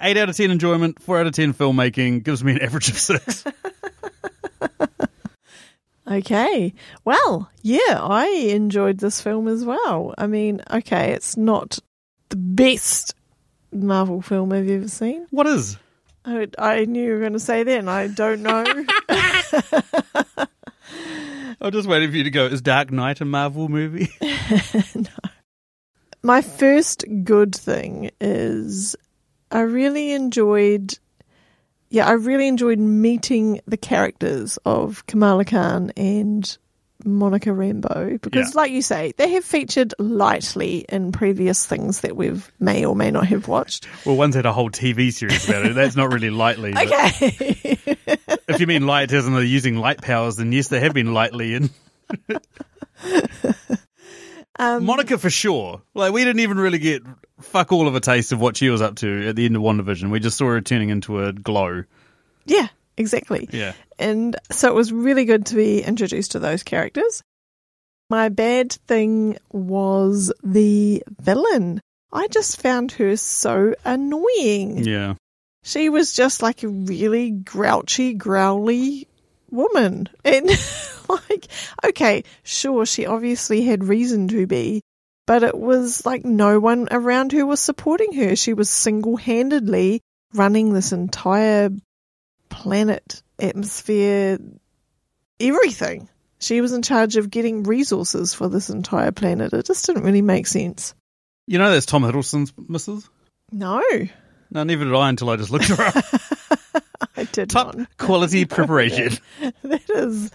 8 0.01 0.17
out 0.17 0.29
of 0.29 0.37
10 0.37 0.51
enjoyment, 0.51 1.01
4 1.01 1.21
out 1.21 1.27
of 1.29 1.33
10 1.33 1.55
filmmaking, 1.55 2.25
gives 2.25 2.43
me 2.43 2.53
an 2.53 2.61
average 2.61 2.91
of 2.91 2.99
6. 2.99 3.45
Okay. 6.11 6.75
Well, 7.05 7.51
yeah, 7.63 7.99
I 8.01 8.27
enjoyed 8.51 8.99
this 8.99 9.21
film 9.21 9.49
as 9.49 9.65
well. 9.65 10.15
I 10.19 10.27
mean, 10.27 10.61
okay, 10.71 11.13
it's 11.13 11.37
not 11.37 11.79
the 12.29 12.37
best 12.37 13.15
Marvel 13.73 14.21
film 14.23 14.53
I've 14.53 14.69
ever 14.69 14.89
seen. 14.89 15.27
what 15.31 15.47
is? 15.47 15.77
I, 16.27 16.49
I 16.59 16.85
knew 16.87 17.05
you 17.05 17.13
were 17.15 17.21
going 17.21 17.35
to 17.35 17.39
say 17.39 17.63
that, 17.63 17.89
I 17.89 18.09
don't 18.09 18.43
know. 18.43 18.65
I'm 21.61 21.71
just 21.71 21.89
waiting 21.89 22.11
for 22.11 22.17
you 22.17 22.25
to 22.25 22.31
go, 22.31 22.47
is 22.47 22.63
Dark 22.63 22.91
Knight 22.91 23.21
a 23.21 23.25
Marvel 23.25 23.69
movie? 23.69 24.09
no. 24.95 25.11
My 26.23 26.41
first 26.41 27.05
good 27.25 27.55
thing 27.55 28.11
is 28.21 28.97
I 29.51 29.61
really 29.61 30.13
enjoyed. 30.13 30.99
Yeah, 31.95 32.09
I 32.09 32.13
really 32.13 32.49
enjoyed 32.49 32.81
meeting 32.81 33.61
the 33.69 33.77
characters 33.77 34.59
of 34.65 35.07
Kamala 35.07 35.45
Khan 35.45 35.93
and 35.97 36.59
Monica 37.05 37.51
Rambeau 37.51 38.21
because, 38.21 38.49
Yeah. 38.49 38.61
like 38.61 38.73
you 38.73 38.83
say, 38.83 39.13
they 39.17 39.31
have 39.31 39.45
featured 39.45 39.95
lightly 40.01 40.85
in 40.89 41.13
previous 41.13 41.65
things 41.65 42.01
that 42.01 42.17
we've 42.17 42.51
may 42.59 42.85
or 42.85 42.97
may 42.97 43.13
not 43.13 43.27
have 43.27 43.47
watched. 43.47 43.87
well, 44.05 44.17
one's 44.17 44.35
had 44.35 44.45
a 44.45 44.53
whole 44.53 44.71
TV 44.71 45.13
series 45.13 45.49
about 45.49 45.67
it. 45.67 45.75
That's 45.77 45.95
not 45.95 46.13
really 46.13 46.31
lightly. 46.31 46.75
Okay. 46.77 47.79
If 48.47 48.61
you 48.61 48.67
mean 48.67 48.87
light 48.87 49.11
as 49.13 49.27
in 49.27 49.33
they're 49.33 49.43
using 49.43 49.77
light 49.79 50.03
powers, 50.03 50.37
then 50.37 50.53
yes, 50.53 50.69
they 50.69 50.79
have 50.81 50.93
been 50.95 51.15
lightly 51.15 51.55
in. 51.55 51.71
um, 54.59 54.85
Monica 54.85 55.19
for 55.19 55.31
sure. 55.31 55.83
Like, 55.95 56.13
we 56.13 56.25
didn't 56.25 56.41
even 56.41 56.59
really 56.59 56.79
get 56.79 57.03
fuck 57.41 57.73
all 57.73 57.89
of 57.89 57.95
a 57.95 58.01
taste 58.01 58.33
of 58.33 58.41
what 58.41 58.57
she 58.57 58.71
was 58.71 58.81
up 58.81 58.97
to 58.97 59.29
at 59.29 59.37
the 59.37 59.45
end 59.45 59.57
of 59.57 59.63
WandaVision. 59.63 60.11
We 60.11 60.21
just 60.21 60.37
saw 60.37 60.47
her 60.47 60.61
turning 60.61 60.91
into 60.91 61.25
a 61.25 61.33
glow. 61.33 61.85
yeah, 62.45 62.69
exactly. 62.97 63.49
Yeah. 63.53 63.73
And 63.99 64.37
so 64.51 64.69
it 64.69 64.75
was 64.75 64.93
really 64.93 65.25
good 65.25 65.47
to 65.47 65.57
be 65.57 65.83
introduced 65.83 66.33
to 66.33 66.39
those 66.39 66.63
characters. 66.63 67.23
My 68.11 68.29
bad 68.29 68.73
thing 68.73 69.39
was 69.51 70.33
the 70.43 71.03
villain. 71.21 71.81
I 72.13 72.29
just 72.29 72.61
found 72.61 72.93
her 72.93 73.17
so 73.17 73.75
annoying. 73.85 74.85
Yeah. 74.85 75.15
She 75.65 75.89
was 75.89 76.13
just 76.13 76.43
like 76.43 76.63
a 76.63 76.69
really 76.69 77.31
grouchy, 77.31 78.15
growly 78.15 79.09
woman. 79.55 80.09
And 80.25 80.49
like, 81.09 81.47
okay, 81.85 82.25
sure, 82.43 82.85
she 82.85 83.07
obviously 83.07 83.63
had 83.63 83.85
reason 83.85 84.29
to 84.29 84.47
be, 84.47 84.83
but 85.27 85.43
it 85.43 85.57
was 85.57 86.05
like 86.05 86.25
no 86.25 86.61
one 86.61 86.89
around 86.91 87.33
her 87.33 87.47
was 87.47 87.61
supporting 87.61 88.13
her. 88.15 88.37
She 88.37 88.53
was 88.55 88.69
single 88.69 89.17
handedly 89.17 90.01
running 90.35 90.73
this 90.73 90.93
entire 90.93 91.71
planet, 92.49 93.23
atmosphere, 93.39 94.39
everything. 95.41 96.09
She 96.39 96.61
was 96.61 96.73
in 96.73 96.83
charge 96.83 97.17
of 97.17 97.31
getting 97.31 97.63
resources 97.63 98.35
for 98.35 98.49
this 98.49 98.69
entire 98.69 99.13
planet. 99.13 99.53
It 99.53 99.67
just 99.67 99.87
didn't 99.87 100.03
really 100.03 100.23
make 100.23 100.47
sense. 100.47 100.95
You 101.47 101.59
know 101.59 101.71
that's 101.71 101.87
Tom 101.87 102.03
Hiddleston's 102.03 102.53
missus? 102.69 103.09
No, 103.53 103.83
No, 104.51 104.65
neither 104.65 104.85
did 104.85 104.95
I 104.95 105.09
until 105.09 105.31
I 105.31 105.37
just 105.37 105.51
looked 105.51 105.69
her 105.69 105.83
up. 105.85 106.05
I 107.29 107.33
did 107.33 107.51
Top 107.51 107.75
not. 107.77 107.97
quality 107.99 108.45
preparation. 108.47 109.19
that 109.63 109.91
is 109.91 110.31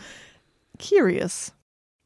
curious. 0.78 1.52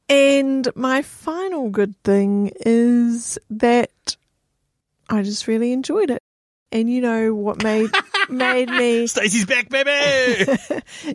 And 0.09 0.67
my 0.75 1.01
final 1.01 1.69
good 1.69 1.95
thing 2.03 2.51
is 2.65 3.39
that 3.49 4.15
I 5.09 5.23
just 5.23 5.47
really 5.47 5.71
enjoyed 5.73 6.09
it. 6.11 6.21
And 6.71 6.89
you 6.89 7.01
know 7.01 7.35
what 7.35 7.63
made 7.63 7.91
made 8.29 8.69
me 8.69 9.05
Stacey's 9.07 9.45
back, 9.45 9.69
baby! 9.69 10.57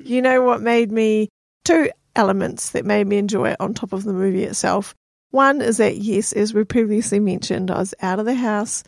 you 0.05 0.23
know 0.23 0.43
what 0.43 0.61
made 0.63 0.93
me 0.93 1.29
two 1.65 1.91
elements 2.15 2.71
that 2.71 2.85
made 2.85 3.07
me 3.07 3.19
enjoy 3.19 3.51
it 3.51 3.57
on 3.61 3.75
top 3.75 3.93
of 3.93 4.05
the 4.05 4.13
movie 4.13 4.45
itself. 4.45 4.95
One 5.31 5.61
is 5.61 5.77
that 5.79 5.97
yes, 5.97 6.33
as 6.33 6.55
we 6.55 6.65
previously 6.65 7.19
mentioned, 7.21 7.71
I 7.71 7.79
was 7.79 7.93
out 8.01 8.19
of 8.21 8.25
the 8.25 8.35
house, 8.35 8.85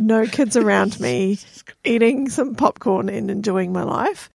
no 0.00 0.26
kids 0.26 0.56
around 0.56 0.98
me, 0.98 1.38
eating 1.84 2.28
some 2.28 2.54
popcorn 2.54 3.08
and 3.08 3.30
enjoying 3.30 3.72
my 3.72 3.82
life. 3.82 4.30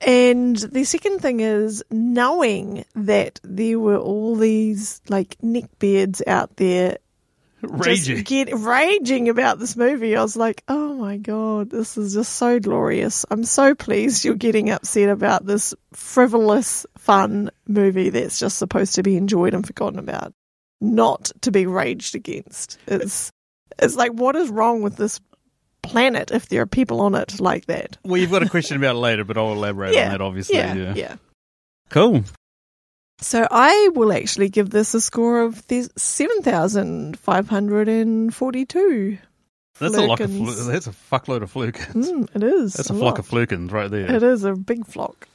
And 0.00 0.56
the 0.56 0.84
second 0.84 1.20
thing 1.20 1.40
is 1.40 1.84
knowing 1.90 2.84
that 2.94 3.38
there 3.44 3.78
were 3.78 3.98
all 3.98 4.34
these 4.34 5.00
like 5.08 5.36
neckbeards 5.38 6.26
out 6.26 6.56
there 6.56 6.98
Raging. 7.62 8.24
get 8.24 8.52
raging 8.52 9.28
about 9.28 9.60
this 9.60 9.76
movie. 9.76 10.16
I 10.16 10.22
was 10.22 10.36
like, 10.36 10.64
oh 10.66 10.94
my 10.94 11.16
god, 11.18 11.70
this 11.70 11.96
is 11.96 12.14
just 12.14 12.32
so 12.32 12.58
glorious. 12.58 13.24
I'm 13.30 13.44
so 13.44 13.76
pleased 13.76 14.24
you're 14.24 14.34
getting 14.34 14.70
upset 14.70 15.08
about 15.08 15.46
this 15.46 15.72
frivolous, 15.92 16.84
fun 16.98 17.50
movie 17.68 18.10
that's 18.10 18.40
just 18.40 18.58
supposed 18.58 18.96
to 18.96 19.04
be 19.04 19.16
enjoyed 19.16 19.54
and 19.54 19.64
forgotten 19.64 20.00
about, 20.00 20.34
not 20.80 21.30
to 21.42 21.52
be 21.52 21.66
raged 21.66 22.16
against. 22.16 22.78
It's 22.88 23.30
it's 23.78 23.96
like 23.96 24.12
what 24.12 24.36
is 24.36 24.48
wrong 24.50 24.82
with 24.82 24.96
this 24.96 25.20
planet 25.82 26.30
if 26.30 26.48
there 26.48 26.62
are 26.62 26.66
people 26.66 27.00
on 27.00 27.14
it 27.14 27.40
like 27.40 27.66
that? 27.66 27.98
Well, 28.04 28.20
you've 28.20 28.30
got 28.30 28.42
a 28.42 28.48
question 28.48 28.76
about 28.76 28.96
it 28.96 28.98
later, 29.00 29.24
but 29.24 29.36
I'll 29.36 29.52
elaborate 29.52 29.96
on 29.96 30.10
that, 30.10 30.20
obviously. 30.20 30.56
yeah, 30.56 30.74
Yeah. 30.74 30.94
yeah. 30.94 31.16
Cool. 31.90 32.24
So 33.18 33.46
I 33.50 33.90
will 33.94 34.12
actually 34.12 34.48
give 34.48 34.70
this 34.70 34.94
a 34.94 35.00
score 35.00 35.42
of 35.42 35.62
seven 35.96 36.42
thousand 36.42 37.18
five 37.18 37.48
hundred 37.48 37.88
and 37.88 38.34
forty-two. 38.34 39.18
That's 39.78 39.96
a, 39.96 40.02
lot 40.02 40.20
of 40.20 40.30
flu- 40.30 40.54
that's 40.70 40.86
a 40.86 40.90
fuckload 40.92 41.42
of 41.42 41.50
flerkens. 41.50 42.10
Mm, 42.10 42.28
it 42.36 42.42
is. 42.42 42.74
That's 42.74 42.90
a 42.90 42.94
flock 42.94 43.02
lot. 43.14 43.18
of 43.20 43.26
flerkens 43.26 43.70
right 43.72 43.90
there. 43.90 44.10
It 44.14 44.22
is 44.22 44.44
a 44.44 44.54
big 44.54 44.86
flock. 44.86 45.28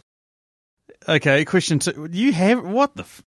Okay, 1.08 1.46
question 1.46 1.80
two. 1.80 2.08
You 2.12 2.34
have 2.34 2.64
what 2.64 2.96
the? 2.96 3.04
F- 3.04 3.24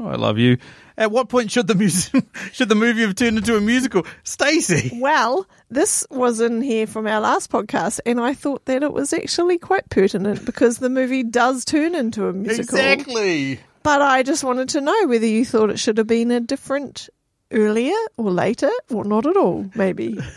oh, 0.00 0.06
I 0.06 0.16
love 0.16 0.38
you. 0.38 0.58
At 0.96 1.10
what 1.10 1.28
point 1.28 1.50
should 1.50 1.66
the 1.66 1.74
music 1.74 2.24
should 2.52 2.68
the 2.68 2.74
movie 2.74 3.02
have 3.02 3.14
turned 3.14 3.38
into 3.38 3.56
a 3.56 3.60
musical? 3.60 4.06
Stacey. 4.22 4.98
Well, 5.00 5.46
this 5.70 6.06
was 6.10 6.40
in 6.40 6.62
here 6.62 6.86
from 6.86 7.06
our 7.06 7.20
last 7.20 7.50
podcast, 7.50 8.00
and 8.06 8.20
I 8.20 8.34
thought 8.34 8.64
that 8.66 8.82
it 8.82 8.92
was 8.92 9.12
actually 9.12 9.58
quite 9.58 9.88
pertinent 9.90 10.44
because 10.44 10.78
the 10.78 10.90
movie 10.90 11.24
does 11.24 11.64
turn 11.64 11.94
into 11.94 12.28
a 12.28 12.32
musical. 12.32 12.78
Exactly. 12.78 13.60
But 13.82 14.02
I 14.02 14.22
just 14.22 14.44
wanted 14.44 14.70
to 14.70 14.80
know 14.80 15.06
whether 15.06 15.26
you 15.26 15.44
thought 15.44 15.70
it 15.70 15.78
should 15.78 15.98
have 15.98 16.06
been 16.06 16.30
a 16.30 16.40
different 16.40 17.08
earlier 17.50 17.96
or 18.16 18.30
later, 18.30 18.70
or 18.90 19.04
not 19.04 19.26
at 19.26 19.36
all, 19.36 19.70
maybe. 19.74 20.18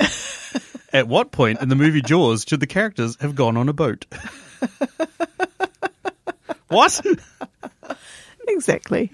At 0.94 1.08
what 1.08 1.32
point 1.32 1.62
in 1.62 1.68
the 1.70 1.76
movie 1.76 2.02
Jaws 2.02 2.46
should 2.48 2.62
the 2.62 2.68
characters 2.68 3.18
have 3.20 3.36
gone 3.36 3.58
on 3.58 3.68
a 3.68 3.74
boat? 3.74 4.06
what? 6.70 7.02
exactly. 8.54 9.12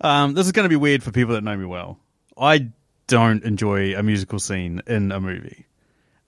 Um, 0.00 0.34
this 0.34 0.46
is 0.46 0.52
going 0.52 0.64
to 0.64 0.68
be 0.70 0.76
weird 0.76 1.02
for 1.02 1.10
people 1.10 1.34
that 1.34 1.44
know 1.44 1.56
me 1.56 1.64
well. 1.66 1.98
I 2.38 2.68
don't 3.06 3.42
enjoy 3.44 3.94
a 3.96 4.02
musical 4.02 4.38
scene 4.38 4.80
in 4.86 5.12
a 5.12 5.20
movie 5.20 5.66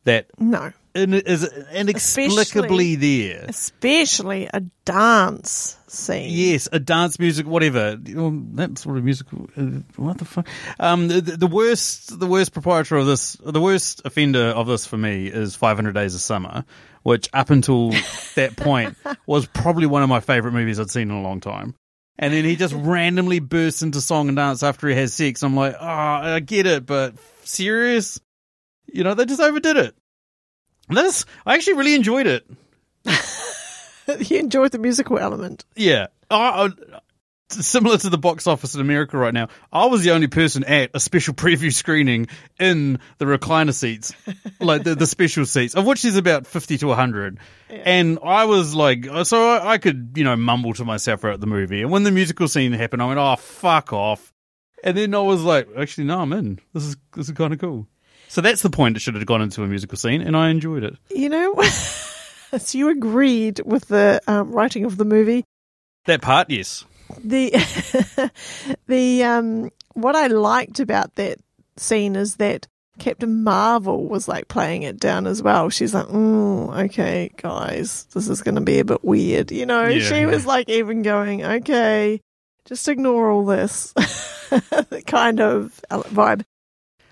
that 0.05 0.27
No. 0.39 0.73
in- 0.95 1.15
is 1.15 1.45
inexplicably 1.73 2.97
there. 2.97 3.45
Especially 3.49 4.49
a 4.53 4.61
dance 4.85 5.77
scene. 5.87 6.29
Yes, 6.29 6.69
a 6.73 6.81
dance 6.81 7.19
music, 7.19 7.47
whatever. 7.47 7.97
That 7.97 8.79
sort 8.79 8.99
of 8.99 9.05
musical. 9.05 9.49
Uh, 9.57 9.63
what 9.97 10.19
the 10.19 10.25
fuck? 10.25 10.49
Um, 10.81 11.09
the, 11.09 11.21
the 11.21 11.47
worst, 11.47 12.19
the 12.19 12.27
worst 12.27 12.53
proprietor 12.53 12.97
of 12.97 13.07
this, 13.07 13.35
the 13.45 13.61
worst 13.61 14.03
offender 14.05 14.47
of 14.47 14.67
this 14.67 14.85
for 14.87 14.97
me 14.99 15.29
is 15.29 15.55
500 15.55 15.93
Days 15.95 16.15
of 16.17 16.21
Summer, 16.21 16.65
which 17.05 17.29
up 17.33 17.51
until 17.51 17.93
that 18.35 18.55
point 18.57 18.97
was 19.27 19.47
probably 19.47 19.87
one 19.87 20.03
of 20.03 20.09
my 20.09 20.21
favorite 20.21 20.53
movies 20.53 20.81
I'd 20.81 20.91
seen 20.91 21.11
in 21.11 21.17
a 21.17 21.23
long 21.23 21.41
time. 21.41 21.75
And 22.19 22.33
then 22.33 22.45
he 22.45 22.57
just 22.57 22.75
randomly 22.75 23.41
bursts 23.41 23.83
into 23.83 24.01
song 24.01 24.29
and 24.29 24.37
dance 24.37 24.63
after 24.63 24.89
he 24.89 24.95
has 24.95 25.15
sex. 25.15 25.43
I'm 25.43 25.57
like, 25.57 25.75
oh, 25.81 25.87
I 25.87 26.41
get 26.41 26.67
it, 26.67 26.87
but 26.87 27.15
serious? 27.45 28.21
You 28.87 29.05
know, 29.05 29.15
they 29.15 29.25
just 29.25 29.41
overdid 29.41 29.77
it. 29.77 29.97
This, 30.89 31.25
I 31.47 31.55
actually 31.55 31.75
really 31.75 31.95
enjoyed 31.95 32.27
it. 32.27 32.47
you 34.19 34.39
enjoyed 34.39 34.73
the 34.73 34.79
musical 34.79 35.19
element. 35.19 35.65
Yeah. 35.75 36.09
I, 36.31 36.71
similar 37.53 37.99
to 37.99 38.11
the 38.11 38.19
box 38.19 38.47
office 38.47 38.75
in 38.75 38.81
America 38.81 39.17
right 39.17 39.35
now, 39.35 39.49
I 39.73 39.87
was 39.87 40.03
the 40.03 40.13
only 40.13 40.27
person 40.27 40.65
at 40.65 40.91
a 40.95 41.01
special 41.01 41.35
preview 41.43 41.73
screening 41.73 42.29
in 42.59 42.99
the 43.19 43.25
recliner 43.25 43.75
seats, 43.75 44.13
like 44.61 44.85
the, 44.85 44.95
the 44.95 45.07
special 45.07 45.47
seats, 45.47 45.75
of 45.75 45.87
which 45.87 46.03
there's 46.03 46.17
about 46.17 46.47
50 46.47 46.79
to 46.79 46.87
100. 46.89 47.39
And 47.71 48.19
I 48.23 48.45
was 48.45 48.75
like, 48.75 49.07
so 49.25 49.51
I, 49.51 49.73
I 49.73 49.79
could, 49.79 50.13
you 50.17 50.25
know, 50.25 50.37
mumble 50.37 50.75
to 50.75 50.85
myself 50.85 51.21
throughout 51.21 51.41
the 51.41 51.47
movie. 51.47 51.83
And 51.83 51.91
when 51.91 52.03
the 52.03 52.11
musical 52.11 52.49
scene 52.49 52.73
happened, 52.73 53.03
I 53.03 53.07
went, 53.07 53.19
oh, 53.19 53.37
fuck 53.37 53.93
off. 53.93 54.33
And 54.85 54.97
then 54.97 55.15
I 55.15 55.21
was 55.21 55.43
like, 55.43 55.69
actually, 55.79 56.05
no, 56.05 56.21
I'm 56.21 56.33
in. 56.33 56.59
This 56.73 56.85
is, 56.85 56.97
this 57.15 57.29
is 57.29 57.35
kind 57.35 57.53
of 57.53 57.61
cool. 57.61 57.87
So 58.29 58.41
that's 58.41 58.63
the 58.63 58.71
point. 58.71 58.97
It 58.97 59.01
should 59.01 59.15
have 59.15 59.27
gone 59.27 59.43
into 59.43 59.63
a 59.63 59.69
musical 59.69 59.99
scene, 59.99 60.23
and 60.23 60.35
I 60.35 60.49
enjoyed 60.49 60.85
it. 60.85 60.97
You 61.11 61.29
know, 61.29 61.63
so 61.63 62.79
you 62.79 62.89
agreed 62.89 63.61
with 63.65 63.89
the 63.89 64.23
um, 64.27 64.51
writing 64.51 64.87
of 64.87 64.97
the 64.97 65.05
movie. 65.05 65.45
That 66.07 66.23
part, 66.23 66.49
yes. 66.49 66.85
The 67.23 67.51
the 68.87 69.25
um 69.25 69.71
what 69.95 70.17
I 70.17 70.27
liked 70.29 70.81
about 70.81 71.15
that 71.17 71.39
scene 71.77 72.17
is 72.17 72.37
that 72.37 72.67
Captain 72.99 73.43
Marvel 73.43 74.07
was 74.07 74.29
like 74.29 74.49
playing 74.49 74.83
it 74.83 75.01
down 75.01 75.27
as 75.27 75.43
well. 75.43 75.71
She's 75.71 75.95
like, 75.95 76.07
mm, 76.07 76.85
okay, 76.87 77.31
guys, 77.37 78.05
this 78.13 78.29
is 78.29 78.43
going 78.43 78.55
to 78.57 78.61
be 78.61 78.79
a 78.79 78.85
bit 78.85 79.03
weird. 79.03 79.51
You 79.51 79.67
know, 79.67 79.87
Yeah, 79.87 80.01
she 80.01 80.27
was 80.27 80.47
like 80.47 80.69
even 80.69 81.03
going, 81.03 81.43
okay, 81.43 82.21
just 82.67 82.87
ignore 82.89 83.31
all 83.31 83.45
this 83.47 83.93
kind 85.07 85.41
of 85.41 85.81
vibe. 85.91 86.45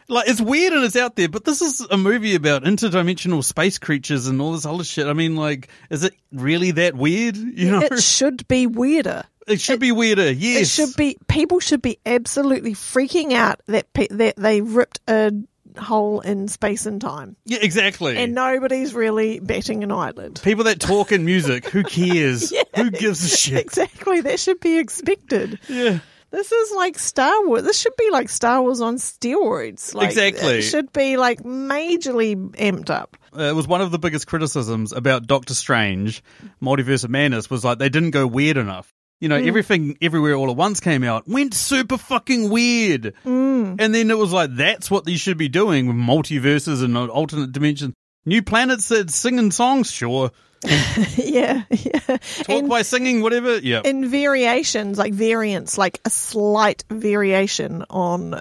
like 0.08 0.28
it's 0.28 0.40
weird 0.40 0.74
and 0.74 0.84
it's 0.84 0.96
out 0.96 1.16
there, 1.16 1.28
but 1.28 1.44
this 1.44 1.62
is 1.62 1.80
a 1.90 1.96
movie 1.96 2.34
about 2.34 2.64
interdimensional 2.64 3.42
space 3.42 3.78
creatures 3.78 4.26
and 4.26 4.40
all 4.40 4.52
this 4.52 4.66
other 4.66 4.84
shit. 4.84 5.06
I 5.06 5.12
mean, 5.14 5.34
like, 5.34 5.68
is 5.88 6.04
it 6.04 6.14
really 6.30 6.72
that 6.72 6.94
weird? 6.94 7.36
You 7.60 7.70
know, 7.70 7.80
It 7.80 8.02
should 8.02 8.46
be 8.48 8.66
weirder. 8.66 9.24
It 9.48 9.60
should 9.60 9.80
be 9.80 9.92
weirder. 9.92 10.30
Yes, 10.30 10.62
It 10.62 10.68
should 10.68 10.96
be. 10.96 11.16
People 11.28 11.60
should 11.60 11.82
be 11.82 11.98
absolutely 12.06 12.72
freaking 12.74 13.32
out 13.32 13.60
that 13.66 13.92
pe- 13.92 14.08
that 14.10 14.36
they 14.36 14.60
ripped 14.60 15.00
a 15.08 15.32
hole 15.78 16.20
in 16.20 16.48
space 16.48 16.84
and 16.86 17.00
time, 17.00 17.36
Yeah, 17.44 17.58
exactly. 17.62 18.16
and 18.16 18.34
nobody's 18.34 18.92
really 18.92 19.38
batting 19.38 19.84
an 19.84 19.92
eyelid. 19.92 20.40
People 20.42 20.64
that 20.64 20.80
talk 20.80 21.12
in 21.12 21.24
music, 21.24 21.66
who 21.68 21.82
cares? 21.84 22.52
Who 22.76 22.90
gives 22.90 23.24
a 23.24 23.36
shit? 23.36 23.58
Exactly, 23.60 24.20
that 24.22 24.40
should 24.40 24.58
be 24.60 24.78
expected. 24.78 25.60
Yeah. 25.68 26.00
This 26.32 26.52
is 26.52 26.72
like 26.76 26.96
Star 26.98 27.46
Wars. 27.46 27.62
This 27.64 27.78
should 27.80 27.96
be 27.96 28.08
like 28.12 28.28
Star 28.28 28.62
Wars 28.62 28.80
on 28.80 28.96
steroids. 28.96 29.94
Like, 29.94 30.08
Exactly. 30.10 30.58
It 30.58 30.62
should 30.62 30.92
be 30.92 31.16
like 31.16 31.40
majorly 31.42 32.36
amped 32.56 32.90
up. 32.90 33.16
Uh, 33.36 33.42
it 33.44 33.54
was 33.54 33.66
one 33.68 33.80
of 33.80 33.90
the 33.90 33.98
biggest 33.98 34.26
criticisms 34.28 34.92
about 34.92 35.26
Doctor 35.26 35.54
Strange, 35.54 36.22
Multiverse 36.62 37.04
of 37.04 37.10
Madness, 37.10 37.48
was 37.50 37.64
like 37.64 37.78
they 37.78 37.88
didn't 37.88 38.10
go 38.10 38.26
weird 38.26 38.56
enough. 38.56 38.92
You 39.20 39.28
know, 39.28 39.36
everything 39.36 39.98
everywhere 40.00 40.34
all 40.34 40.50
at 40.50 40.56
once 40.56 40.80
came 40.80 41.04
out, 41.04 41.28
went 41.28 41.52
super 41.54 41.98
fucking 41.98 42.48
weird. 42.48 43.14
Mm. 43.24 43.76
And 43.78 43.94
then 43.94 44.10
it 44.10 44.16
was 44.16 44.32
like, 44.32 44.54
that's 44.56 44.90
what 44.90 45.06
you 45.06 45.18
should 45.18 45.36
be 45.36 45.48
doing 45.48 45.86
with 45.86 45.96
multiverses 45.96 46.82
and 46.82 46.96
alternate 46.96 47.52
dimensions. 47.52 47.94
New 48.24 48.42
planets 48.42 48.88
that 48.88 49.10
singing 49.10 49.50
songs, 49.50 49.90
sure. 49.90 50.30
yeah, 51.16 51.62
yeah. 51.70 51.98
Talk 52.00 52.48
And- 52.48 52.68
by 52.68 52.82
singing, 52.82 53.22
whatever. 53.22 53.58
Yeah. 53.58 53.82
in 53.84 54.08
variations, 54.10 54.98
like 54.98 55.12
variants, 55.12 55.76
like 55.78 56.00
a 56.04 56.10
slight 56.10 56.84
variation 56.90 57.84
on 57.90 58.40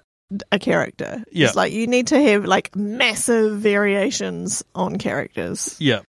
a 0.51 0.59
character. 0.59 1.23
Yeah. 1.31 1.47
It's 1.47 1.55
like 1.55 1.73
you 1.73 1.87
need 1.87 2.07
to 2.07 2.21
have 2.21 2.45
like 2.45 2.75
massive 2.75 3.59
variations 3.59 4.63
on 4.75 4.97
characters. 4.97 5.75
yeah. 5.79 6.01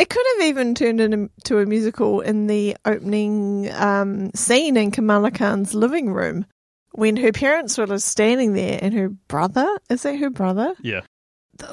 It 0.00 0.08
could 0.08 0.24
have 0.38 0.48
even 0.48 0.74
turned 0.74 1.00
into 1.00 1.58
a 1.58 1.66
musical 1.66 2.22
in 2.22 2.46
the 2.46 2.74
opening 2.86 3.70
um, 3.72 4.30
scene 4.34 4.78
in 4.78 4.90
Kamala 4.92 5.30
Khan's 5.30 5.74
living 5.74 6.10
room 6.10 6.46
when 6.92 7.18
her 7.18 7.32
parents 7.32 7.76
were 7.76 7.86
just 7.86 8.08
standing 8.08 8.54
there 8.54 8.78
and 8.80 8.94
her 8.94 9.10
brother, 9.10 9.78
is 9.90 10.02
that 10.04 10.16
her 10.16 10.30
brother? 10.30 10.74
Yeah. 10.80 11.02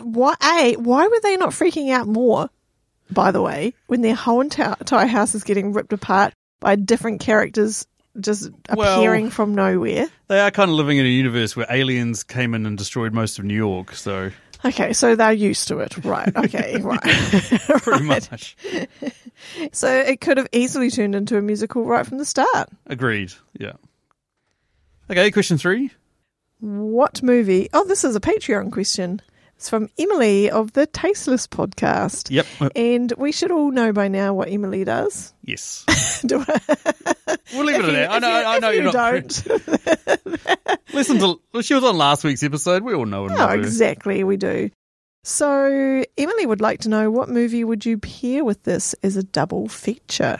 Why, 0.01 0.36
A, 0.43 0.75
why 0.75 1.07
were 1.07 1.19
they 1.24 1.38
not 1.38 1.51
freaking 1.51 1.89
out 1.91 2.05
more, 2.05 2.50
by 3.10 3.31
the 3.31 3.41
way, 3.41 3.74
when 3.86 4.01
their 4.01 4.15
whole 4.15 4.41
entire 4.41 5.07
house 5.07 5.34
is 5.34 5.46
getting 5.46 5.72
ripped 5.72 5.93
apart 5.93 6.34
by 6.60 6.75
different 6.75 7.22
characters 7.22 7.88
just 8.19 8.50
Well- 8.75 9.00
appearing 9.00 9.29
from 9.29 9.55
nowhere? 9.55 10.10
They 10.27 10.41
are 10.41 10.51
kind 10.51 10.69
of 10.69 10.75
living 10.75 10.98
in 10.98 11.05
a 11.05 11.10
universe 11.10 11.55
where 11.55 11.67
aliens 11.69 12.24
came 12.24 12.53
in 12.53 12.65
and 12.65 12.77
destroyed 12.77 13.13
most 13.13 13.39
of 13.39 13.46
New 13.46 13.55
York, 13.55 13.96
so 13.96 14.31
Okay, 14.68 14.94
so 14.94 15.16
they're 15.16 15.32
used 15.32 15.68
to 15.70 15.80
it. 15.80 15.98
Right. 16.04 16.36
Okay, 16.36 16.78
right. 16.82 17.02
pretty 17.02 17.90
Right. 18.08 18.30
much. 18.32 18.56
So 19.72 19.88
it 19.88 20.20
could 20.20 20.38
have 20.38 20.48
easily 20.52 20.90
turned 20.90 21.14
into 21.14 21.38
a 21.38 21.42
musical 21.44 21.86
right 21.86 22.06
from 22.06 22.18
the 22.18 22.26
start. 22.26 22.70
Agreed. 22.88 23.34
Yeah. 23.58 23.74
Okay, 25.12 25.30
question 25.30 25.58
three. 25.60 25.92
What 26.60 27.22
movie? 27.22 27.70
Oh, 27.72 27.86
this 27.86 28.04
is 28.04 28.16
a 28.16 28.20
Patreon 28.20 28.72
question. 28.72 29.22
It's 29.58 29.70
from 29.72 29.90
Emily 29.98 30.52
of 30.52 30.74
the 30.74 30.86
Tasteless 30.86 31.48
podcast. 31.48 32.30
Yep. 32.30 32.46
And 32.76 33.12
we 33.18 33.32
should 33.32 33.50
all 33.50 33.72
know 33.72 33.92
by 33.92 34.08
now 34.08 34.36
what 34.36 34.50
Emily 34.50 34.84
does. 34.84 35.34
Yes. 35.48 35.86
Do 36.26 36.44
I- 36.46 36.60
We'll 37.54 37.64
leave 37.64 37.80
it 37.80 37.86
at 37.86 37.92
that. 37.94 38.12
I 38.12 38.20
know. 38.20 38.40
you- 38.40 38.46
I 38.46 38.60
know 38.60 38.70
if 38.70 38.76
you're 38.76 38.84
you 38.84 38.92
not. 38.92 40.28
don't. 40.28 40.94
Listen 40.94 41.20
to. 41.20 41.62
She 41.64 41.74
was 41.74 41.84
on 41.86 41.98
last 41.98 42.26
week's 42.26 42.44
episode. 42.44 42.84
We 42.84 42.94
all 42.94 43.06
know. 43.06 43.26
and 43.28 43.34
oh, 43.38 43.50
exactly, 43.52 44.26
we 44.26 44.36
do. 44.36 44.70
So 45.24 46.04
Emily 46.18 46.46
would 46.46 46.60
like 46.60 46.82
to 46.82 46.90
know 46.90 47.10
what 47.10 47.30
movie 47.30 47.64
would 47.64 47.86
you 47.86 47.98
pair 47.98 48.44
with 48.44 48.62
this 48.64 48.94
as 49.04 49.16
a 49.16 49.24
double 49.24 49.70
feature? 49.70 50.38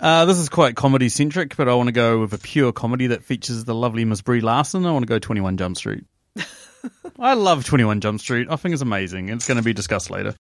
Uh, 0.00 0.24
this 0.24 0.38
is 0.38 0.48
quite 0.48 0.74
comedy 0.74 1.08
centric, 1.10 1.54
but 1.56 1.68
I 1.68 1.74
want 1.74 1.88
to 1.88 1.92
go 1.92 2.18
with 2.20 2.32
a 2.32 2.38
pure 2.38 2.72
comedy 2.72 3.08
that 3.08 3.22
features 3.24 3.64
the 3.64 3.74
lovely 3.74 4.06
Miss 4.06 4.22
Brie 4.22 4.40
Larson. 4.40 4.86
I 4.86 4.90
want 4.92 5.02
to 5.02 5.06
go 5.08 5.18
21 5.18 5.58
Jump 5.58 5.76
Street. 5.76 6.04
I 7.18 7.34
love 7.34 7.64
21 7.64 8.00
Jump 8.00 8.20
Street. 8.20 8.48
I 8.50 8.56
think 8.56 8.72
it's 8.72 8.82
amazing. 8.82 9.28
It's 9.28 9.46
going 9.46 9.56
to 9.56 9.62
be 9.62 9.72
discussed 9.72 10.10
later. 10.10 10.34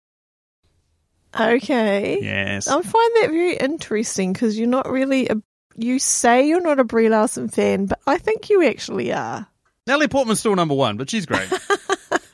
Okay. 1.39 2.19
Yes. 2.21 2.67
I 2.67 2.81
find 2.81 3.11
that 3.21 3.29
very 3.29 3.55
interesting 3.55 4.33
because 4.33 4.57
you're 4.57 4.67
not 4.67 4.89
really 4.89 5.27
a. 5.27 5.35
You 5.75 5.97
say 5.97 6.47
you're 6.47 6.61
not 6.61 6.79
a 6.79 6.83
Brie 6.83 7.09
Larson 7.09 7.49
fan, 7.49 7.87
but 7.87 7.99
I 8.05 8.19
think 8.19 8.49
you 8.51 8.63
actually 8.63 9.11
are. 9.11 9.47
Natalie 9.87 10.07
Portman's 10.07 10.39
still 10.39 10.55
number 10.55 10.75
one, 10.75 10.97
but 10.97 11.09
she's 11.09 11.25
great. 11.25 11.51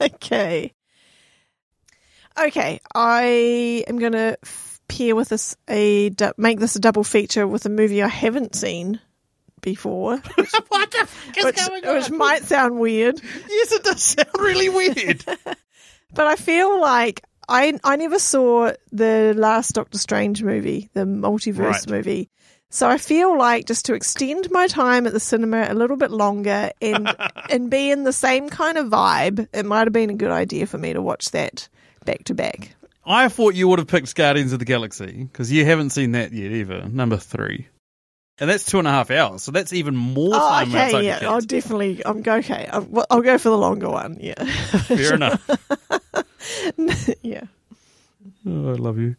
Okay. 0.02 0.74
Okay, 2.40 2.80
I 2.96 3.84
am 3.88 4.00
going 4.00 4.14
to 4.14 4.38
pair 4.88 5.16
with 5.16 5.30
this 5.30 5.58
a 5.70 6.12
make 6.38 6.60
this 6.60 6.76
a 6.76 6.80
double 6.80 7.04
feature 7.04 7.46
with 7.46 7.66
a 7.66 7.70
movie 7.70 8.02
I 8.02 8.08
haven't 8.08 8.56
seen 8.56 9.02
before, 9.62 10.18
what 10.70 10.92
the 10.92 11.06
fuck 11.08 11.38
is 11.38 11.46
which, 11.46 11.84
which 11.84 12.12
might 12.12 12.44
sound 12.44 12.80
weird, 12.80 13.20
Yes, 13.50 13.72
it 13.72 13.84
does 13.84 14.02
sound 14.04 14.30
really 14.40 14.70
weird. 14.70 15.24
but 16.14 16.28
I 16.28 16.36
feel 16.36 16.80
like 16.82 17.22
I 17.48 17.80
I 17.84 17.96
never 17.96 18.20
saw 18.20 18.72
the 18.92 19.34
last 19.36 19.74
Doctor 19.76 19.98
Strange 19.98 20.44
movie, 20.44 20.90
the 20.94 21.02
multiverse 21.06 21.60
Right. 21.60 21.90
movie. 21.90 22.30
So 22.72 22.88
I 22.88 23.00
feel 23.00 23.36
like 23.36 23.66
just 23.66 23.86
to 23.86 23.96
extend 23.96 24.52
my 24.52 24.68
time 24.68 25.08
at 25.08 25.14
the 25.14 25.20
cinema 25.20 25.66
a 25.68 25.74
little 25.74 25.98
bit 25.98 26.12
longer 26.12 26.70
and 26.82 27.10
and 27.50 27.70
be 27.72 27.90
in 27.90 28.04
the 28.04 28.14
same 28.14 28.50
kind 28.50 28.78
of 28.78 28.88
vibe, 28.88 29.48
it 29.54 29.66
might 29.66 29.88
have 29.88 29.94
been 29.94 30.12
a 30.12 30.16
good 30.16 30.30
idea 30.32 30.68
for 30.68 30.78
me 30.78 30.94
to 30.94 31.02
watch 31.02 31.32
that 31.32 31.68
back 32.06 32.24
to 32.26 32.36
back. 32.36 32.76
I 33.06 33.28
thought 33.28 33.56
you 33.56 33.68
would 33.68 33.80
have 33.80 33.88
picked 33.88 34.14
Guardians 34.14 34.54
of 34.54 34.60
the 34.60 34.66
Galaxy 34.66 35.24
because 35.24 35.52
you 35.52 35.66
haven't 35.66 35.90
seen 35.90 36.12
that 36.12 36.32
yet 36.32 36.52
either. 36.52 36.88
Number 36.90 37.18
three. 37.18 37.68
And 38.40 38.50
that's 38.50 38.64
two 38.66 38.80
and 38.80 38.88
a 38.88 38.92
half 38.92 39.12
hours, 39.12 39.44
so 39.44 39.52
that's 39.52 39.74
even 39.74 39.96
more 39.96 40.30
Oh, 40.34 40.40
time 40.50 40.70
okay, 40.70 41.06
yeah, 41.06 41.20
I'll 41.30 41.42
definitely. 41.42 42.02
I'm 42.06 42.22
go- 42.22 42.36
okay. 42.36 42.68
I'll, 42.72 43.06
I'll 43.10 43.22
go 43.22 43.38
for 43.38 43.50
the 43.50 43.58
longer 43.58 43.90
one. 43.90 44.18
Yeah, 44.22 44.42
Fair 44.44 45.16
enough. 45.16 45.46
yeah. 47.22 47.44
Oh, 48.48 48.70
I 48.70 48.74
love 48.76 48.98
you. 48.98 49.16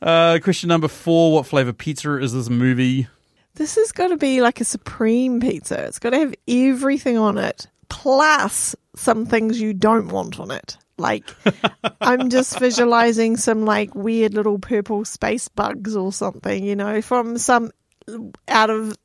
Uh, 0.00 0.38
question 0.42 0.68
number 0.68 0.88
four: 0.88 1.32
What 1.32 1.46
flavor 1.46 1.72
pizza 1.72 2.16
is 2.18 2.32
this 2.32 2.48
movie? 2.48 3.08
This 3.54 3.74
has 3.76 3.90
got 3.92 4.08
to 4.08 4.16
be 4.16 4.40
like 4.42 4.60
a 4.60 4.64
supreme 4.64 5.40
pizza. 5.40 5.82
It's 5.86 5.98
got 5.98 6.10
to 6.10 6.18
have 6.18 6.34
everything 6.46 7.16
on 7.18 7.38
it, 7.38 7.66
plus 7.88 8.76
some 8.94 9.26
things 9.26 9.60
you 9.60 9.72
don't 9.72 10.08
want 10.08 10.38
on 10.38 10.50
it. 10.50 10.76
Like, 10.98 11.24
I'm 12.00 12.30
just 12.30 12.58
visualizing 12.58 13.36
some 13.36 13.64
like 13.64 13.94
weird 13.94 14.34
little 14.34 14.58
purple 14.58 15.04
space 15.04 15.48
bugs 15.48 15.96
or 15.96 16.12
something, 16.12 16.64
you 16.64 16.76
know, 16.76 17.02
from 17.02 17.38
some 17.38 17.70
out 18.48 18.70
of 18.70 18.96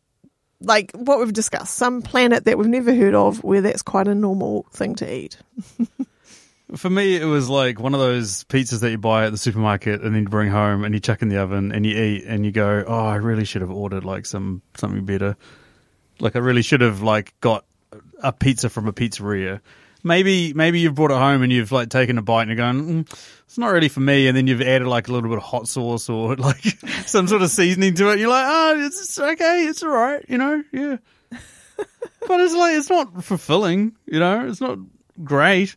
like 0.61 0.91
what 0.93 1.19
we've 1.19 1.33
discussed, 1.33 1.75
some 1.75 2.01
planet 2.01 2.45
that 2.45 2.57
we've 2.57 2.67
never 2.67 2.93
heard 2.93 3.15
of 3.15 3.43
where 3.43 3.61
that's 3.61 3.81
quite 3.81 4.07
a 4.07 4.15
normal 4.15 4.65
thing 4.71 4.95
to 4.95 5.13
eat. 5.13 5.37
For 6.75 6.89
me, 6.89 7.17
it 7.17 7.25
was 7.25 7.49
like 7.49 7.79
one 7.79 7.93
of 7.93 7.99
those 7.99 8.45
pizzas 8.45 8.79
that 8.79 8.91
you 8.91 8.97
buy 8.97 9.25
at 9.25 9.31
the 9.31 9.37
supermarket 9.37 10.01
and 10.01 10.15
then 10.15 10.23
you 10.23 10.29
bring 10.29 10.49
home 10.49 10.85
and 10.85 10.93
you 10.93 11.01
chuck 11.01 11.21
in 11.21 11.27
the 11.27 11.37
oven 11.37 11.73
and 11.73 11.85
you 11.85 12.01
eat 12.01 12.23
and 12.25 12.45
you 12.45 12.51
go, 12.51 12.85
"Oh, 12.87 13.05
I 13.05 13.15
really 13.15 13.43
should 13.43 13.61
have 13.61 13.71
ordered 13.71 14.05
like 14.05 14.25
some 14.25 14.61
something 14.77 15.03
better. 15.03 15.35
Like 16.19 16.37
I 16.37 16.39
really 16.39 16.61
should 16.61 16.79
have 16.79 17.01
like 17.01 17.33
got 17.41 17.65
a 18.23 18.31
pizza 18.31 18.69
from 18.69 18.87
a 18.87 18.93
pizzeria." 18.93 19.59
Maybe 20.03 20.53
maybe 20.53 20.79
you've 20.79 20.95
brought 20.95 21.11
it 21.11 21.17
home 21.17 21.41
and 21.43 21.51
you've 21.51 21.73
like 21.73 21.89
taken 21.89 22.17
a 22.17 22.21
bite 22.21 22.43
and 22.43 22.49
you're 22.49 22.55
going, 22.55 23.03
mm, 23.03 23.31
"It's 23.51 23.57
not 23.57 23.73
really 23.73 23.89
for 23.89 23.99
me," 23.99 24.27
and 24.29 24.37
then 24.37 24.47
you've 24.47 24.61
added 24.61 24.87
like 24.87 25.09
a 25.09 25.11
little 25.11 25.29
bit 25.29 25.37
of 25.37 25.43
hot 25.43 25.67
sauce 25.67 26.07
or 26.07 26.35
like 26.37 26.63
some 27.05 27.27
sort 27.27 27.41
of 27.41 27.49
seasoning 27.49 27.95
to 27.95 28.09
it. 28.11 28.17
You're 28.17 28.29
like, 28.29 28.45
"Oh, 28.47 28.85
it's, 28.85 29.01
it's 29.01 29.19
okay, 29.19 29.65
it's 29.67 29.83
all 29.83 29.89
right," 29.89 30.23
you 30.29 30.37
know? 30.37 30.63
Yeah. 30.71 30.95
but 31.29 32.39
it's 32.39 32.53
like 32.53 32.75
it's 32.77 32.89
not 32.89 33.25
fulfilling, 33.25 33.91
you 34.05 34.21
know. 34.21 34.47
It's 34.47 34.61
not 34.61 34.79
great. 35.25 35.75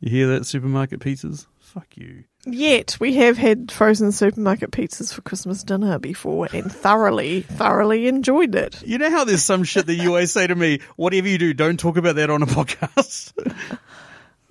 You 0.00 0.10
hear 0.10 0.26
that, 0.28 0.44
supermarket 0.44 1.00
pizzas? 1.00 1.46
Fuck 1.60 1.96
you. 1.96 2.24
Yet 2.44 2.98
we 3.00 3.14
have 3.14 3.38
had 3.38 3.72
frozen 3.72 4.12
supermarket 4.12 4.70
pizzas 4.70 5.14
for 5.14 5.22
Christmas 5.22 5.62
dinner 5.62 5.98
before 5.98 6.46
and 6.52 6.70
thoroughly, 6.70 7.40
thoroughly 7.40 8.06
enjoyed 8.06 8.54
it. 8.54 8.82
You 8.86 8.98
know 8.98 9.10
how 9.10 9.24
there's 9.24 9.42
some 9.42 9.64
shit 9.64 9.86
that 9.86 9.94
you 9.94 10.08
always 10.10 10.30
say 10.30 10.46
to 10.46 10.54
me, 10.54 10.80
whatever 10.96 11.26
you 11.26 11.38
do, 11.38 11.54
don't 11.54 11.80
talk 11.80 11.96
about 11.96 12.16
that 12.16 12.28
on 12.28 12.42
a 12.42 12.46
podcast? 12.46 13.32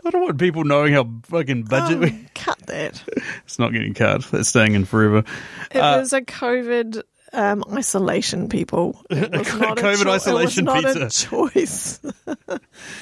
I 0.06 0.12
don't 0.12 0.22
want 0.22 0.38
people 0.40 0.64
knowing 0.64 0.94
how 0.94 1.10
fucking 1.24 1.64
budget 1.64 2.00
we. 2.00 2.08
Oh, 2.10 2.26
cut 2.36 2.60
that. 2.68 3.04
It's 3.46 3.60
not 3.60 3.74
getting 3.74 3.94
cut. 3.94 4.24
That's 4.32 4.50
staying 4.50 4.74
in 4.74 4.86
forever. 4.86 5.24
It 5.72 5.80
was 5.80 6.14
a 6.14 6.22
COVID 6.22 7.02
um, 7.34 7.64
isolation, 7.72 8.50
people. 8.50 9.02
It 9.10 9.32
was 9.32 9.54
not 9.56 9.80
a 9.80 9.82
COVID 9.82 10.04
cho- 10.04 10.12
isolation 10.12 10.68
it 10.68 10.72
was 10.72 10.84
not 10.84 10.94
pizza. 10.96 11.28
a 11.28 11.30
choice. 11.30 12.00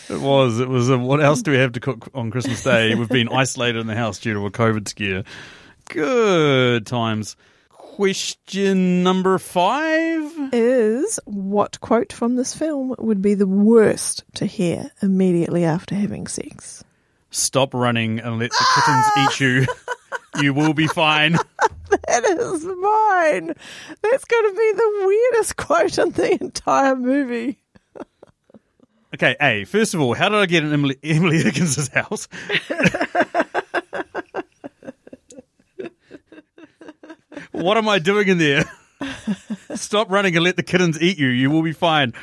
It 0.09 0.19
was. 0.19 0.59
It 0.59 0.69
was. 0.69 0.89
A, 0.89 0.97
what 0.97 1.21
else 1.21 1.41
do 1.41 1.51
we 1.51 1.57
have 1.57 1.73
to 1.73 1.79
cook 1.79 2.09
on 2.13 2.29
Christmas 2.31 2.63
Day? 2.63 2.93
We've 2.95 3.09
been 3.09 3.29
isolated 3.29 3.79
in 3.79 3.87
the 3.87 3.95
house 3.95 4.19
due 4.19 4.33
to 4.33 4.45
a 4.45 4.51
COVID 4.51 4.87
scare. 4.87 5.23
Good 5.89 6.85
times. 6.85 7.35
Question 7.69 9.03
number 9.03 9.37
five. 9.37 10.31
Is 10.53 11.19
what 11.25 11.79
quote 11.81 12.13
from 12.13 12.35
this 12.35 12.53
film 12.55 12.95
would 12.97 13.21
be 13.21 13.33
the 13.33 13.47
worst 13.47 14.23
to 14.35 14.45
hear 14.45 14.91
immediately 15.01 15.63
after 15.65 15.95
having 15.95 16.27
sex? 16.27 16.83
Stop 17.33 17.73
running 17.73 18.19
and 18.19 18.37
let 18.37 18.51
the 18.51 18.65
kittens 18.75 19.05
eat 19.17 19.39
you. 19.39 19.65
You 20.41 20.51
will 20.51 20.73
be 20.73 20.87
fine. 20.87 21.33
That 21.33 22.25
is 22.25 22.65
mine. 22.65 23.53
That's 24.01 24.25
going 24.25 24.49
to 24.49 24.55
be 24.57 24.71
the 24.75 25.03
weirdest 25.05 25.57
quote 25.57 25.95
in 25.99 26.09
the 26.09 26.41
entire 26.41 26.95
movie. 26.95 27.59
Okay, 29.13 29.35
A, 29.39 29.65
first 29.65 29.93
of 29.93 30.01
all, 30.01 30.15
how 30.15 30.29
did 30.29 30.39
I 30.39 30.47
get 30.47 30.63
in 30.63 30.73
Emily, 30.73 30.97
Emily 31.03 31.37
Higgins' 31.37 31.87
house? 31.89 32.27
what 37.51 37.77
am 37.77 37.87
I 37.87 37.99
doing 37.99 38.27
in 38.27 38.39
there? 38.39 38.63
Stop 39.75 40.09
running 40.09 40.35
and 40.35 40.43
let 40.43 40.55
the 40.55 40.63
kittens 40.63 40.99
eat 40.99 41.19
you. 41.19 41.27
You 41.27 41.51
will 41.51 41.61
be 41.61 41.73
fine. 41.73 42.13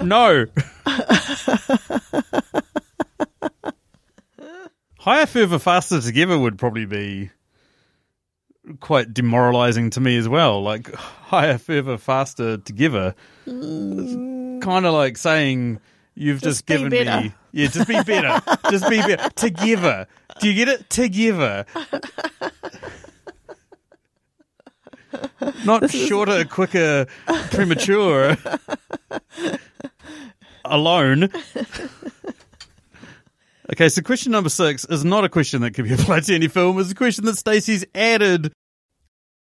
No. 0.00 0.46
Higher, 5.00 5.24
further, 5.24 5.58
faster 5.58 5.98
together 6.00 6.38
would 6.38 6.58
probably 6.58 6.84
be 6.84 7.30
quite 8.80 9.14
demoralizing 9.14 9.88
to 9.90 10.00
me 10.00 10.18
as 10.18 10.28
well. 10.28 10.62
Like 10.62 10.94
higher, 10.94 11.56
further, 11.56 11.96
faster 11.96 12.58
together. 12.58 13.14
Mm. 13.46 14.60
Kind 14.60 14.84
of 14.84 14.92
like 14.92 15.16
saying 15.16 15.80
you've 16.14 16.42
just, 16.42 16.66
Just 16.66 16.66
given 16.66 16.90
better. 16.90 17.22
me. 17.28 17.32
Yeah, 17.52 17.68
just 17.68 17.88
be 17.88 18.02
better. 18.02 18.42
just 18.70 18.90
be 18.90 18.98
better. 18.98 19.30
Together. 19.30 20.06
Do 20.38 20.48
you 20.48 20.54
get 20.54 20.68
it? 20.68 20.90
Together. 20.90 21.64
Not 25.64 25.90
shorter, 25.90 26.44
quicker, 26.44 27.06
premature. 27.50 28.36
Alone. 30.66 31.30
Okay, 33.72 33.88
so 33.88 34.02
question 34.02 34.32
number 34.32 34.48
six 34.48 34.84
is 34.86 35.04
not 35.04 35.24
a 35.24 35.28
question 35.28 35.62
that 35.62 35.74
can 35.74 35.84
be 35.84 35.94
applied 35.94 36.24
to 36.24 36.34
any 36.34 36.48
film. 36.48 36.78
It's 36.80 36.90
a 36.90 36.94
question 36.94 37.24
that 37.26 37.36
Stacey's 37.36 37.84
added 37.94 38.52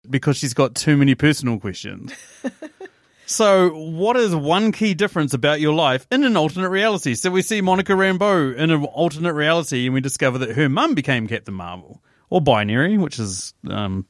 because 0.08 0.36
she's 0.36 0.54
got 0.54 0.74
too 0.74 0.96
many 0.96 1.14
personal 1.14 1.60
questions. 1.60 2.12
so, 3.26 3.70
what 3.70 4.16
is 4.16 4.34
one 4.34 4.72
key 4.72 4.94
difference 4.94 5.32
about 5.32 5.60
your 5.60 5.74
life 5.74 6.08
in 6.10 6.24
an 6.24 6.36
alternate 6.36 6.70
reality? 6.70 7.14
So, 7.14 7.30
we 7.30 7.42
see 7.42 7.60
Monica 7.60 7.92
Rambeau 7.92 8.56
in 8.56 8.70
an 8.70 8.84
alternate 8.84 9.34
reality, 9.34 9.86
and 9.86 9.94
we 9.94 10.00
discover 10.00 10.38
that 10.38 10.56
her 10.56 10.68
mum 10.68 10.94
became 10.94 11.28
Captain 11.28 11.54
Marvel, 11.54 12.02
or 12.30 12.40
Binary, 12.40 12.98
which 12.98 13.18
is 13.20 13.54
um, 13.68 14.06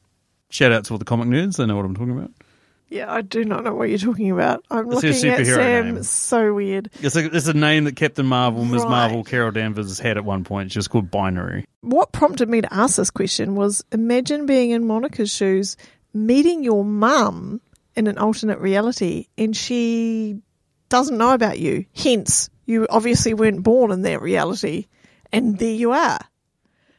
shout 0.49 0.73
out 0.73 0.85
to 0.85 0.95
all 0.95 0.99
the 0.99 1.05
comic 1.05 1.29
nerds. 1.29 1.57
They 1.57 1.67
know 1.67 1.77
what 1.77 1.85
I'm 1.85 1.95
talking 1.95 2.17
about. 2.17 2.31
Yeah, 2.91 3.11
I 3.11 3.23
do 3.23 3.45
not 3.45 3.63
know 3.63 3.73
what 3.73 3.89
you're 3.89 3.99
talking 3.99 4.33
about. 4.33 4.65
I'm 4.69 4.87
It's 4.91 4.95
looking 4.97 5.31
at 5.31 5.41
superhero 5.41 5.55
Sam. 5.55 5.95
name. 5.95 6.03
So 6.03 6.53
weird. 6.55 6.91
It's 7.01 7.15
a, 7.15 7.25
it's 7.35 7.47
a 7.47 7.55
name 7.55 7.85
that 7.85 7.95
Captain 7.95 8.27
Marvel, 8.27 8.65
Ms. 8.65 8.83
Right. 8.83 8.91
Marvel, 8.91 9.23
Carol 9.23 9.53
Danvers 9.53 10.01
had 10.01 10.17
at 10.17 10.25
one 10.25 10.43
point. 10.43 10.73
She 10.73 10.79
was 10.81 10.89
called 10.89 11.09
Binary. 11.09 11.65
What 11.83 12.11
prompted 12.13 12.49
me 12.49 12.61
to 12.63 12.75
ask 12.75 12.97
this 12.97 13.11
question 13.11 13.55
was 13.55 13.85
imagine 13.93 14.45
being 14.47 14.71
in 14.71 14.87
Monica's 14.87 15.33
shoes, 15.33 15.77
meeting 16.13 16.65
your 16.65 16.85
mum 16.85 17.61
in 17.95 18.09
an 18.09 18.19
alternate 18.19 18.59
reality, 18.59 19.29
and 19.39 19.57
she 19.57 20.41
doesn't 20.89 21.17
know 21.17 21.33
about 21.33 21.61
you. 21.61 21.85
Hence, 21.95 22.51
you 22.67 22.89
obviously 22.91 23.35
weren't 23.35 23.63
born 23.63 23.93
in 23.93 24.03
that 24.03 24.21
reality, 24.21 24.87
and 25.33 25.57
there 25.59 25.75
you 25.75 25.93
are. 25.93 26.19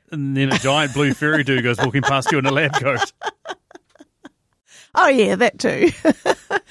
And 0.10 0.38
then 0.38 0.54
a 0.54 0.58
giant 0.58 0.94
blue 0.94 1.14
fairy 1.14 1.44
dude 1.44 1.64
goes 1.64 1.78
walking 1.80 2.02
past 2.02 2.32
you 2.32 2.38
in 2.40 2.46
a 2.46 2.52
lab 2.52 2.74
coat. 2.74 3.12
Oh 4.96 5.08
yeah, 5.08 5.36
that 5.36 5.60
too. 5.60 5.92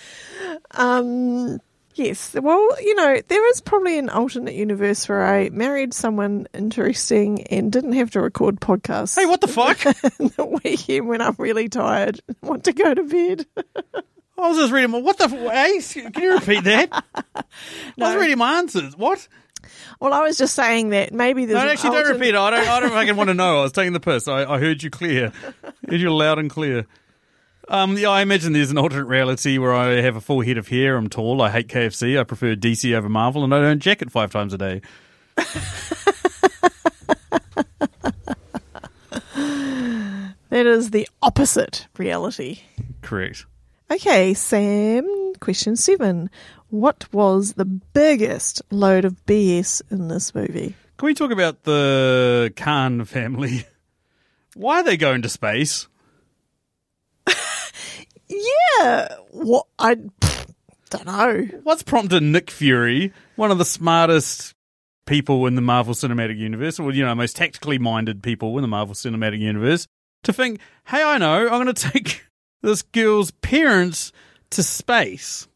um, 0.73 1.59
Yes. 2.01 2.35
Well, 2.35 2.67
you 2.81 2.95
know, 2.95 3.21
there 3.29 3.51
is 3.51 3.61
probably 3.61 3.99
an 3.99 4.09
alternate 4.09 4.55
universe 4.55 5.07
where 5.07 5.27
I 5.27 5.51
married 5.51 5.93
someone 5.93 6.47
interesting 6.55 7.43
and 7.49 7.71
didn't 7.71 7.93
have 7.93 8.13
to 8.13 8.23
record 8.23 8.59
podcasts. 8.59 9.17
Hey, 9.17 9.27
what 9.27 9.43
the 9.43 9.49
fuck? 9.49 9.79
the 9.83 10.61
weekend 10.65 11.09
when 11.09 11.21
I'm 11.21 11.35
really 11.39 11.69
tired 11.69 12.21
and 12.27 12.37
want 12.43 12.65
to 12.65 12.73
go 12.73 12.95
to 12.95 13.03
bed. 13.03 13.47
I 14.39 14.49
was 14.49 14.57
just 14.57 14.73
reading 14.73 14.93
my. 14.93 14.99
What 14.99 15.19
the? 15.19 15.29
Hey, 15.29 15.81
can 16.11 16.23
you 16.23 16.35
repeat 16.35 16.65
that? 16.65 17.05
I 17.35 17.43
was 17.99 18.17
reading 18.17 18.39
my 18.39 18.59
answers. 18.59 18.97
What? 18.97 19.29
Well, 20.01 20.15
I 20.15 20.23
was 20.23 20.39
just 20.39 20.55
saying 20.55 20.91
that 20.91 21.13
maybe 21.13 21.45
there's 21.45 21.63
No, 21.63 21.69
actually, 21.69 21.91
don't 21.91 22.15
repeat 22.15 22.31
it. 22.31 22.37
I 22.37 22.51
don't. 22.51 22.67
I 22.67 22.81
don't 22.81 22.91
fucking 22.91 23.17
want 23.17 23.29
to 23.29 23.35
know. 23.35 23.59
I 23.59 23.63
was 23.65 23.73
taking 23.73 23.93
the 23.93 24.01
piss. 24.01 24.27
I, 24.27 24.51
I 24.51 24.59
heard 24.59 24.83
you 24.83 24.89
clear. 24.89 25.33
heard 25.87 26.01
you 26.01 26.15
loud 26.15 26.39
and 26.39 26.49
clear. 26.49 26.87
Um, 27.71 27.97
yeah, 27.97 28.11
I 28.11 28.21
imagine 28.21 28.53
there's 28.53 28.71
an 28.73 28.79
alternate 28.79 29.07
reality 29.07 29.57
where 29.57 29.73
I 29.73 30.03
have 30.03 30.17
a 30.17 30.21
full 30.21 30.43
head 30.43 30.59
of 30.59 30.69
hair. 30.69 30.97
I'm 30.97 31.09
tall. 31.09 31.41
I 31.41 31.51
hate 31.51 31.69
KFC. 31.69 32.19
I 32.19 32.25
prefer 32.25 32.55
DC 32.57 32.93
over 32.95 33.09
Marvel, 33.09 33.45
and 33.45 33.55
I 33.55 33.61
don't 33.61 33.79
jacket 33.79 34.11
five 34.11 34.31
times 34.33 34.53
a 34.53 34.59
day. 34.59 34.83
That 40.51 40.67
is 40.67 40.91
the 40.91 41.09
opposite 41.23 41.87
reality. 41.97 42.59
Correct. 43.03 43.47
Okay, 43.89 44.35
Sam, 44.35 45.33
question 45.39 45.77
seven. 45.77 46.29
What 46.71 47.07
was 47.13 47.53
the 47.53 47.65
biggest 47.65 48.61
load 48.73 49.05
of 49.05 49.25
BS 49.27 49.81
in 49.93 50.09
this 50.09 50.35
movie? 50.35 50.75
Can 50.97 51.07
we 51.07 51.15
talk 51.15 51.31
about 51.31 51.63
the 51.63 52.53
Khan 52.57 53.05
family? 53.05 53.65
Why 54.55 54.81
are 54.81 54.83
they 54.83 54.97
going 54.97 55.23
to 55.23 55.29
space? 55.29 55.87
Yeah, 58.41 59.17
what 59.31 59.67
I 59.79 59.97
don't 60.91 61.07
know. 61.07 61.49
What's 61.63 61.83
prompted 61.83 62.23
Nick 62.23 62.51
Fury, 62.51 63.13
one 63.37 63.51
of 63.51 63.59
the 63.59 63.65
smartest 63.65 64.55
people 65.07 65.47
in 65.47 65.55
the 65.55 65.61
Marvel 65.61 65.95
Cinematic 65.95 66.39
Universe, 66.39 66.79
or 66.79 66.93
you 66.93 67.05
know, 67.05 67.15
most 67.15 67.37
tactically 67.37 67.79
minded 67.79 68.23
people 68.23 68.57
in 68.59 68.63
the 68.63 68.69
Marvel 68.69 68.95
Cinematic 68.95 69.41
Universe, 69.41 69.87
to 70.25 70.33
think, 70.33 70.61
"Hey, 70.87 71.03
I 71.03 71.19
know, 71.19 71.49
I'm 71.49 71.63
going 71.63 71.67
to 71.75 71.91
take 71.91 72.25
this 72.63 72.83
girl's 72.83 73.31
parents 73.31 74.13
to 74.51 74.63
space." 74.63 75.47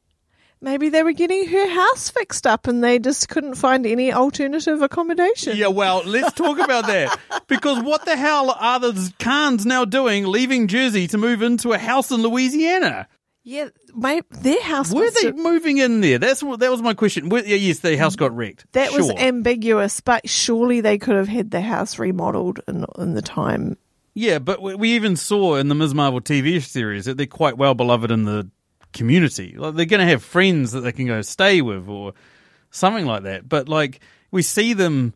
Maybe 0.64 0.88
they 0.88 1.02
were 1.02 1.12
getting 1.12 1.46
her 1.46 1.68
house 1.68 2.08
fixed 2.08 2.46
up 2.46 2.66
and 2.66 2.82
they 2.82 2.98
just 2.98 3.28
couldn't 3.28 3.56
find 3.56 3.84
any 3.84 4.10
alternative 4.10 4.80
accommodation. 4.80 5.58
Yeah, 5.58 5.66
well, 5.66 6.02
let's 6.06 6.32
talk 6.32 6.58
about 6.58 6.86
that 6.86 7.18
because 7.48 7.82
what 7.84 8.06
the 8.06 8.16
hell 8.16 8.50
are 8.50 8.80
the 8.80 9.12
Khans 9.18 9.66
now 9.66 9.84
doing, 9.84 10.26
leaving 10.26 10.66
Jersey 10.66 11.06
to 11.08 11.18
move 11.18 11.42
into 11.42 11.72
a 11.72 11.78
house 11.78 12.10
in 12.10 12.22
Louisiana? 12.22 13.06
Yeah, 13.42 13.68
my, 13.92 14.22
their 14.30 14.62
house 14.62 14.90
was. 14.90 15.14
Were 15.14 15.20
they 15.20 15.26
have- 15.26 15.36
moving 15.36 15.76
in 15.76 16.00
there? 16.00 16.18
That's 16.18 16.42
what 16.42 16.60
that 16.60 16.70
was 16.70 16.80
my 16.80 16.94
question. 16.94 17.28
Were- 17.28 17.44
yes, 17.44 17.80
the 17.80 17.94
house 17.98 18.16
got 18.16 18.34
wrecked. 18.34 18.64
that 18.72 18.92
was 18.92 19.10
ambiguous, 19.10 20.00
but 20.00 20.26
surely 20.26 20.80
they 20.80 20.96
could 20.96 21.14
have 21.16 21.28
had 21.28 21.50
the 21.50 21.60
house 21.60 21.98
remodeled 21.98 22.60
in, 22.66 22.86
in 22.98 23.12
the 23.12 23.20
time. 23.20 23.76
Yeah, 24.14 24.38
but 24.38 24.62
we 24.62 24.74
we 24.76 24.90
even 24.92 25.16
saw 25.16 25.56
in 25.56 25.68
the 25.68 25.74
Ms. 25.74 25.92
Marvel 25.92 26.22
TV 26.22 26.62
series 26.62 27.04
that 27.04 27.18
they're 27.18 27.26
quite 27.26 27.58
well 27.58 27.74
beloved 27.74 28.10
in 28.10 28.24
the 28.24 28.48
community. 28.94 29.54
Like 29.56 29.74
they're 29.74 29.84
going 29.84 30.00
to 30.00 30.06
have 30.06 30.22
friends 30.24 30.72
that 30.72 30.80
they 30.80 30.92
can 30.92 31.06
go 31.06 31.20
stay 31.20 31.60
with 31.60 31.88
or 31.88 32.14
something 32.70 33.04
like 33.04 33.24
that. 33.24 33.46
But 33.46 33.68
like 33.68 34.00
we 34.30 34.40
see 34.40 34.72
them, 34.72 35.12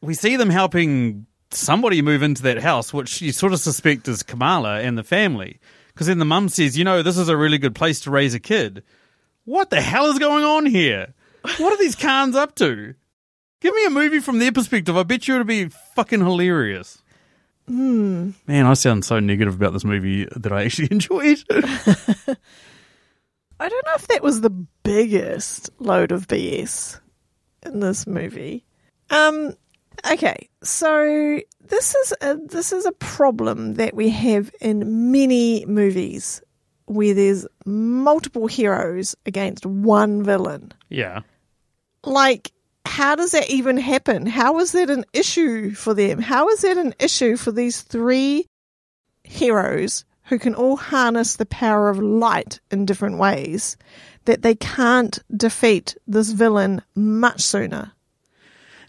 we 0.00 0.14
see 0.14 0.36
them 0.36 0.48
helping 0.48 1.26
somebody 1.50 2.00
move 2.00 2.22
into 2.22 2.42
that 2.44 2.62
house, 2.62 2.94
which 2.94 3.20
you 3.20 3.32
sort 3.32 3.52
of 3.52 3.60
suspect 3.60 4.08
is 4.08 4.22
Kamala 4.22 4.80
and 4.80 4.96
the 4.96 5.04
family. 5.04 5.60
Because 5.88 6.06
then 6.06 6.18
the 6.18 6.24
mum 6.24 6.48
says, 6.48 6.76
you 6.76 6.84
know, 6.84 7.02
this 7.02 7.18
is 7.18 7.28
a 7.28 7.36
really 7.36 7.58
good 7.58 7.74
place 7.74 8.00
to 8.00 8.10
raise 8.10 8.34
a 8.34 8.40
kid. 8.40 8.82
What 9.44 9.70
the 9.70 9.80
hell 9.80 10.06
is 10.06 10.18
going 10.18 10.44
on 10.44 10.66
here? 10.66 11.14
What 11.58 11.72
are 11.72 11.78
these 11.78 11.94
Khans 11.94 12.34
up 12.34 12.54
to? 12.56 12.94
Give 13.60 13.74
me 13.74 13.86
a 13.86 13.90
movie 13.90 14.20
from 14.20 14.38
their 14.38 14.52
perspective. 14.52 14.96
I 14.96 15.04
bet 15.04 15.26
you 15.26 15.36
it'd 15.36 15.46
be 15.46 15.68
fucking 15.94 16.20
hilarious. 16.20 17.02
Man, 17.68 18.34
I 18.48 18.74
sound 18.74 19.04
so 19.04 19.18
negative 19.18 19.54
about 19.54 19.72
this 19.72 19.84
movie 19.84 20.26
that 20.36 20.52
I 20.52 20.64
actually 20.64 20.88
enjoyed. 20.90 21.42
It. 21.48 21.64
I 23.58 23.68
don't 23.68 23.86
know 23.86 23.94
if 23.94 24.08
that 24.08 24.22
was 24.22 24.40
the 24.42 24.50
biggest 24.50 25.70
load 25.78 26.12
of 26.12 26.28
BS 26.28 27.00
in 27.64 27.80
this 27.80 28.06
movie. 28.06 28.64
Um, 29.10 29.54
okay, 30.10 30.48
so 30.62 31.40
this 31.60 31.94
is 31.94 32.14
a 32.20 32.36
this 32.36 32.72
is 32.72 32.86
a 32.86 32.92
problem 32.92 33.74
that 33.74 33.94
we 33.94 34.10
have 34.10 34.50
in 34.60 35.10
many 35.10 35.64
movies 35.66 36.42
where 36.86 37.14
there's 37.14 37.46
multiple 37.64 38.46
heroes 38.46 39.16
against 39.26 39.66
one 39.66 40.22
villain. 40.22 40.72
yeah. 40.88 41.20
Like, 42.04 42.52
how 42.86 43.14
does 43.16 43.32
that 43.32 43.50
even 43.50 43.76
happen? 43.76 44.26
How 44.26 44.58
is 44.60 44.72
that 44.72 44.88
an 44.90 45.04
issue 45.12 45.72
for 45.74 45.92
them? 45.94 46.20
How 46.20 46.48
is 46.48 46.62
that 46.62 46.76
an 46.78 46.94
issue 46.98 47.36
for 47.36 47.52
these 47.52 47.82
three 47.82 48.46
heroes 49.24 50.04
who 50.24 50.38
can 50.38 50.54
all 50.54 50.76
harness 50.76 51.36
the 51.36 51.46
power 51.46 51.88
of 51.88 51.98
light 51.98 52.60
in 52.70 52.84
different 52.86 53.18
ways 53.18 53.76
that 54.24 54.42
they 54.42 54.54
can't 54.54 55.18
defeat 55.36 55.96
this 56.06 56.30
villain 56.32 56.82
much 56.94 57.40
sooner? 57.40 57.92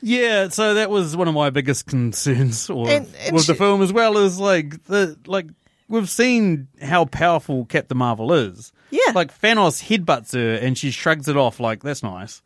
Yeah, 0.01 0.49
so 0.49 0.75
that 0.75 0.89
was 0.91 1.15
one 1.17 1.27
of 1.27 1.33
my 1.33 1.49
biggest 1.49 1.87
concerns 1.87 2.69
or 2.69 2.87
And- 2.89 3.07
and 3.25 3.35
with 3.35 3.47
the 3.47 3.53
she- 3.53 3.57
film 3.57 3.81
as 3.81 3.91
well 3.91 4.17
is 4.17 4.39
like 4.39 4.83
the 4.85 5.17
like 5.25 5.47
we've 5.89 6.09
seen 6.09 6.67
how 6.81 7.05
powerful 7.05 7.65
Captain 7.65 7.97
Marvel 7.97 8.31
is. 8.33 8.71
Yeah. 8.91 9.11
Like 9.15 9.33
Thanos 9.39 9.83
headbutts 9.83 10.33
her 10.33 10.53
and 10.55 10.77
she 10.77 10.91
shrugs 10.91 11.27
it 11.27 11.35
off 11.37 11.59
like 11.59 11.81
that's 11.81 12.03
nice. 12.03 12.41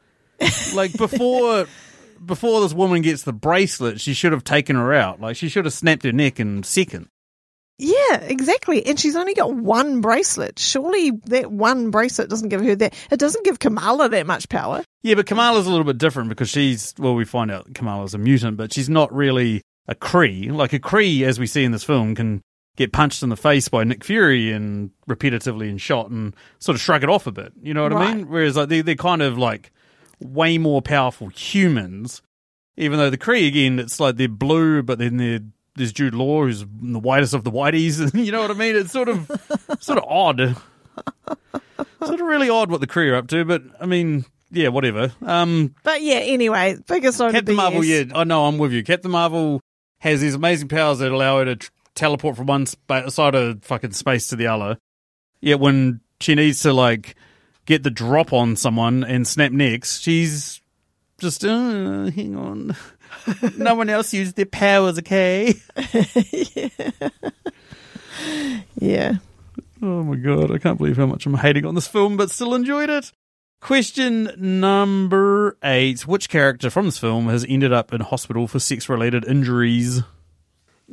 Like 0.75 0.95
before 0.97 1.67
before 2.23 2.61
this 2.61 2.73
woman 2.73 3.01
gets 3.01 3.23
the 3.23 3.33
bracelet, 3.33 3.99
she 3.99 4.13
should 4.13 4.31
have 4.31 4.43
taken 4.43 4.75
her 4.75 4.93
out. 4.93 5.19
Like 5.21 5.35
she 5.35 5.49
should 5.49 5.65
have 5.65 5.73
snapped 5.73 6.03
her 6.03 6.11
neck 6.11 6.39
in 6.39 6.63
second. 6.63 7.07
Yeah, 7.77 8.17
exactly. 8.21 8.85
And 8.85 8.99
she's 8.99 9.15
only 9.15 9.33
got 9.33 9.55
one 9.55 10.01
bracelet. 10.01 10.59
Surely 10.59 11.11
that 11.25 11.51
one 11.51 11.89
bracelet 11.89 12.29
doesn't 12.29 12.49
give 12.49 12.63
her 12.63 12.75
that. 12.75 12.93
It 13.09 13.19
doesn't 13.19 13.43
give 13.43 13.57
Kamala 13.57 14.07
that 14.09 14.27
much 14.27 14.49
power. 14.49 14.83
Yeah, 15.01 15.15
but 15.15 15.25
Kamala's 15.25 15.65
a 15.65 15.71
little 15.71 15.85
bit 15.85 15.97
different 15.97 16.29
because 16.29 16.49
she's 16.49 16.93
well, 16.99 17.15
we 17.15 17.25
find 17.25 17.49
out 17.49 17.73
Kamala's 17.73 18.13
a 18.13 18.19
mutant, 18.19 18.57
but 18.57 18.71
she's 18.71 18.89
not 18.89 19.11
really 19.11 19.63
a 19.87 19.95
Kree. 19.95 20.51
Like 20.51 20.73
a 20.73 20.79
Kree, 20.79 21.23
as 21.23 21.39
we 21.39 21.47
see 21.47 21.63
in 21.63 21.71
this 21.71 21.83
film, 21.83 22.13
can 22.13 22.41
get 22.75 22.93
punched 22.93 23.23
in 23.23 23.29
the 23.29 23.35
face 23.35 23.67
by 23.67 23.83
Nick 23.83 24.03
Fury 24.03 24.51
and 24.51 24.91
repetitively 25.09 25.69
and 25.69 25.81
shot 25.81 26.11
and 26.11 26.35
sort 26.59 26.75
of 26.75 26.81
shrug 26.81 27.03
it 27.03 27.09
off 27.09 27.25
a 27.25 27.31
bit. 27.31 27.51
You 27.63 27.73
know 27.73 27.83
what 27.83 27.93
I 27.93 28.13
mean? 28.13 28.29
Whereas 28.29 28.55
like 28.55 28.69
they 28.69 28.81
they're 28.81 28.95
kind 28.95 29.23
of 29.23 29.39
like 29.39 29.71
way 30.21 30.57
more 30.57 30.81
powerful 30.81 31.27
humans. 31.29 32.21
Even 32.77 32.97
though 32.99 33.09
the 33.09 33.17
Kree 33.17 33.47
again, 33.47 33.79
it's 33.79 33.99
like 33.99 34.15
they're 34.15 34.27
blue, 34.27 34.81
but 34.83 34.97
then 34.99 35.17
they're 35.17 35.41
there's 35.75 35.93
Jude 35.93 36.13
Law, 36.15 36.43
who's 36.43 36.61
the 36.61 36.99
whitest 36.99 37.33
of 37.33 37.43
the 37.43 37.51
whiteys. 37.51 38.13
you 38.25 38.31
know 38.31 38.41
what 38.41 38.51
I 38.51 38.55
mean? 38.55 38.75
It's 38.75 38.91
sort 38.91 39.09
of 39.09 39.29
sort 39.79 39.97
of 39.99 40.05
odd. 40.07 40.55
sort 42.03 42.19
of 42.19 42.27
really 42.27 42.49
odd 42.49 42.69
what 42.71 42.81
the 42.81 42.87
Kree 42.87 43.11
are 43.11 43.15
up 43.15 43.27
to, 43.29 43.45
but 43.45 43.61
I 43.79 43.85
mean, 43.85 44.25
yeah, 44.51 44.69
whatever. 44.69 45.11
Um, 45.25 45.75
But 45.83 46.01
yeah, 46.01 46.15
anyway, 46.15 46.77
biggest 46.87 47.19
Captain 47.19 47.49
of. 47.49 47.55
Marvel, 47.55 47.83
yeah, 47.83 48.03
I 48.13 48.23
know, 48.23 48.45
I'm 48.45 48.57
with 48.57 48.73
you. 48.73 48.83
Captain 48.83 49.11
Marvel 49.11 49.61
has 49.99 50.21
these 50.21 50.35
amazing 50.35 50.67
powers 50.67 50.99
that 50.99 51.11
allow 51.11 51.39
her 51.39 51.45
to 51.45 51.55
tr- 51.55 51.69
teleport 51.95 52.35
from 52.35 52.47
one 52.47 52.65
spa- 52.65 53.09
side 53.09 53.35
of 53.35 53.63
fucking 53.63 53.91
space 53.91 54.27
to 54.27 54.35
the 54.35 54.47
other. 54.47 54.77
Yet 55.39 55.59
when 55.59 56.01
she 56.19 56.35
needs 56.35 56.61
to 56.63 56.73
like 56.73 57.15
get 57.71 57.83
the 57.83 57.89
drop 57.89 58.33
on 58.33 58.55
someone 58.55 59.03
and 59.03 59.27
snap 59.27 59.51
necks, 59.51 59.99
she's 59.99 60.61
just 61.19 61.43
uh, 61.45 62.11
hang 62.11 62.35
on. 62.35 62.75
no 63.57 63.75
one 63.75 63.89
else 63.89 64.13
used 64.13 64.35
their 64.35 64.45
powers, 64.45 64.99
okay? 64.99 65.53
Yeah. 68.81 69.15
Oh 69.81 70.03
my 70.03 70.15
god, 70.15 70.51
I 70.51 70.57
can't 70.57 70.77
believe 70.77 70.97
how 70.97 71.05
much 71.05 71.25
I'm 71.25 71.35
hating 71.35 71.65
on 71.65 71.75
this 71.75 71.87
film, 71.87 72.17
but 72.17 72.31
still 72.31 72.53
enjoyed 72.53 72.89
it. 72.89 73.11
Question 73.61 74.31
number 74.37 75.57
eight. 75.63 76.07
Which 76.07 76.29
character 76.29 76.69
from 76.69 76.85
this 76.85 76.97
film 76.97 77.27
has 77.27 77.45
ended 77.47 77.71
up 77.71 77.93
in 77.93 78.01
hospital 78.01 78.47
for 78.47 78.59
sex 78.59 78.89
related 78.89 79.25
injuries? 79.25 80.01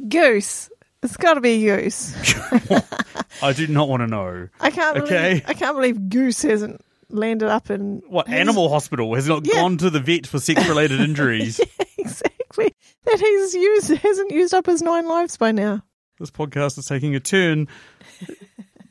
Goose. 0.09 0.71
It's 1.03 1.17
got 1.17 1.35
to 1.35 1.41
be 1.41 1.65
Goose. 1.65 2.15
I 3.43 3.53
do 3.53 3.67
not 3.69 3.89
want 3.89 4.01
to 4.03 4.07
know. 4.09 4.49
I 4.61 4.71
can't 4.71 4.95
believe 4.97 5.13
Okay. 5.13 5.43
I 5.47 5.55
can't 5.55 5.77
believe 5.77 6.09
Goose 6.09 6.43
hasn't 6.43 6.81
landed 7.09 7.49
up 7.49 7.71
in 7.71 8.03
What 8.09 8.27
has- 8.29 8.39
animal 8.41 8.69
hospital 8.69 9.15
has 9.15 9.29
not 9.29 9.47
Yeah. 9.47 9.55
gone 9.55 9.77
to 9.79 9.91
the 9.91 10.01
vet 10.01 10.27
for 10.27 10.39
sex 10.41 10.67
related 10.69 11.01
injuries? 11.09 11.61
exactly 11.99 12.75
that 13.05 13.21
he's 13.21 13.55
used 13.55 13.91
hasn't 13.91 14.31
used 14.33 14.53
up 14.55 14.67
his 14.67 14.83
nine 14.83 15.07
lives 15.09 15.37
by 15.37 15.53
now. 15.53 15.83
This 16.19 16.31
podcast 16.33 16.79
is 16.79 16.87
taking 16.87 17.15
a 17.15 17.21
turn. 17.21 17.69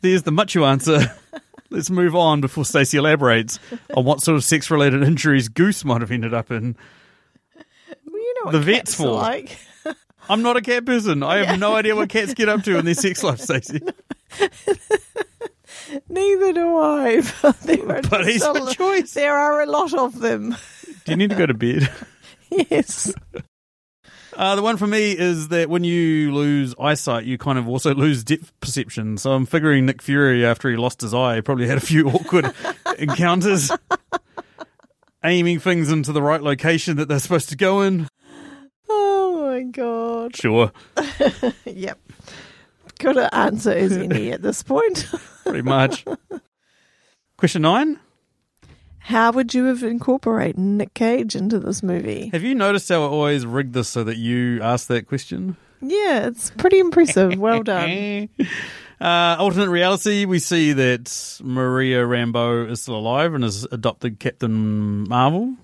There's 0.01 0.23
the 0.23 0.31
Machu 0.31 0.65
answer. 0.65 1.13
Let's 1.69 1.89
move 1.89 2.15
on 2.15 2.39
before 2.39 2.63
Stacey 2.63 2.97
elaborates 2.97 3.59
on 3.93 4.05
what 4.05 4.21
sort 4.21 4.37
of 4.37 4.43
sex 4.45 4.71
related 4.71 5.03
injuries 5.03 5.49
Goose 5.49 5.83
might 5.83 5.99
have 5.99 6.11
ended 6.11 6.33
up 6.33 6.49
in. 6.51 6.77
Well, 7.55 7.63
you 8.13 8.33
know 8.35 8.41
what 8.45 8.51
The 8.51 8.61
vet's 8.61 8.91
cats 8.91 8.99
are 9.01 9.03
for. 9.03 9.11
like. 9.11 9.57
I'm 10.29 10.41
not 10.41 10.57
a 10.57 10.61
cat 10.61 10.85
person. 10.85 11.23
I 11.23 11.45
have 11.45 11.59
no 11.59 11.75
idea 11.75 11.95
what 11.95 12.09
cats 12.09 12.33
get 12.33 12.49
up 12.49 12.63
to 12.63 12.77
in 12.77 12.85
their 12.85 12.93
sex 12.93 13.23
life, 13.23 13.39
Stacey. 13.39 13.81
Neither 16.09 16.53
do 16.53 16.77
I. 16.77 17.21
But, 17.41 17.59
there 17.61 17.97
are 17.97 18.01
But 18.01 18.27
he's 18.27 18.43
a 18.43 18.73
choice. 18.73 19.13
There 19.13 19.35
are 19.35 19.61
a 19.61 19.65
lot 19.65 19.93
of 19.93 20.19
them. 20.19 20.55
Do 21.05 21.11
you 21.11 21.17
need 21.17 21.29
to 21.29 21.35
go 21.35 21.45
to 21.45 21.53
bed? 21.53 21.89
Yes. 22.49 23.13
Uh, 24.33 24.55
the 24.55 24.61
one 24.61 24.77
for 24.77 24.87
me 24.87 25.11
is 25.11 25.49
that 25.49 25.69
when 25.69 25.83
you 25.83 26.31
lose 26.33 26.73
eyesight, 26.79 27.25
you 27.25 27.37
kind 27.37 27.59
of 27.59 27.67
also 27.67 27.93
lose 27.93 28.23
depth 28.23 28.53
perception. 28.61 29.17
So 29.17 29.33
I'm 29.33 29.45
figuring 29.45 29.85
Nick 29.85 30.01
Fury, 30.01 30.45
after 30.45 30.69
he 30.69 30.77
lost 30.77 31.01
his 31.01 31.13
eye, 31.13 31.41
probably 31.41 31.67
had 31.67 31.77
a 31.77 31.81
few 31.81 32.07
awkward 32.09 32.53
encounters, 32.97 33.69
aiming 35.25 35.59
things 35.59 35.91
into 35.91 36.13
the 36.13 36.21
right 36.21 36.41
location 36.41 36.95
that 36.95 37.09
they're 37.09 37.19
supposed 37.19 37.49
to 37.49 37.57
go 37.57 37.81
in. 37.81 38.07
My 39.57 39.63
god. 39.63 40.35
Sure, 40.35 40.71
Yep. 41.65 41.97
Good 42.99 43.17
answer 43.17 43.73
is 43.73 43.97
any 43.97 44.31
at 44.31 44.43
this 44.43 44.61
point. 44.61 45.07
pretty 45.43 45.63
much. 45.63 46.05
Question 47.37 47.63
nine. 47.63 47.99
How 48.99 49.31
would 49.31 49.55
you 49.55 49.65
have 49.65 49.81
incorporated 49.81 50.59
Nick 50.59 50.93
Cage 50.93 51.35
into 51.35 51.57
this 51.57 51.81
movie? 51.81 52.29
Have 52.33 52.43
you 52.43 52.53
noticed 52.53 52.87
how 52.89 53.01
I 53.01 53.07
always 53.07 53.47
rigged 53.47 53.73
this 53.73 53.89
so 53.89 54.03
that 54.03 54.17
you 54.17 54.61
ask 54.61 54.85
that 54.89 55.07
question? 55.07 55.57
Yeah, 55.81 56.27
it's 56.27 56.51
pretty 56.51 56.77
impressive. 56.77 57.35
Well 57.39 57.63
done. 57.63 58.29
Uh, 58.99 59.35
alternate 59.37 59.69
reality, 59.69 60.25
we 60.25 60.39
see 60.39 60.73
that 60.73 61.39
Maria 61.43 62.03
Rambeau 62.03 62.67
is 62.67 62.81
still 62.81 62.95
alive 62.95 63.35
and 63.35 63.43
has 63.43 63.63
adopted 63.71 64.19
Captain 64.19 65.07
Marvel. 65.07 65.55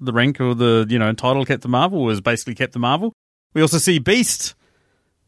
The 0.00 0.12
rank 0.12 0.40
or 0.40 0.54
the, 0.54 0.86
you 0.88 0.98
know, 0.98 1.12
title 1.12 1.44
Captain 1.44 1.70
Marvel 1.70 2.02
was 2.02 2.20
basically 2.20 2.54
Captain 2.54 2.80
Marvel. 2.80 3.12
We 3.54 3.62
also 3.62 3.78
see 3.78 3.98
Beast, 3.98 4.54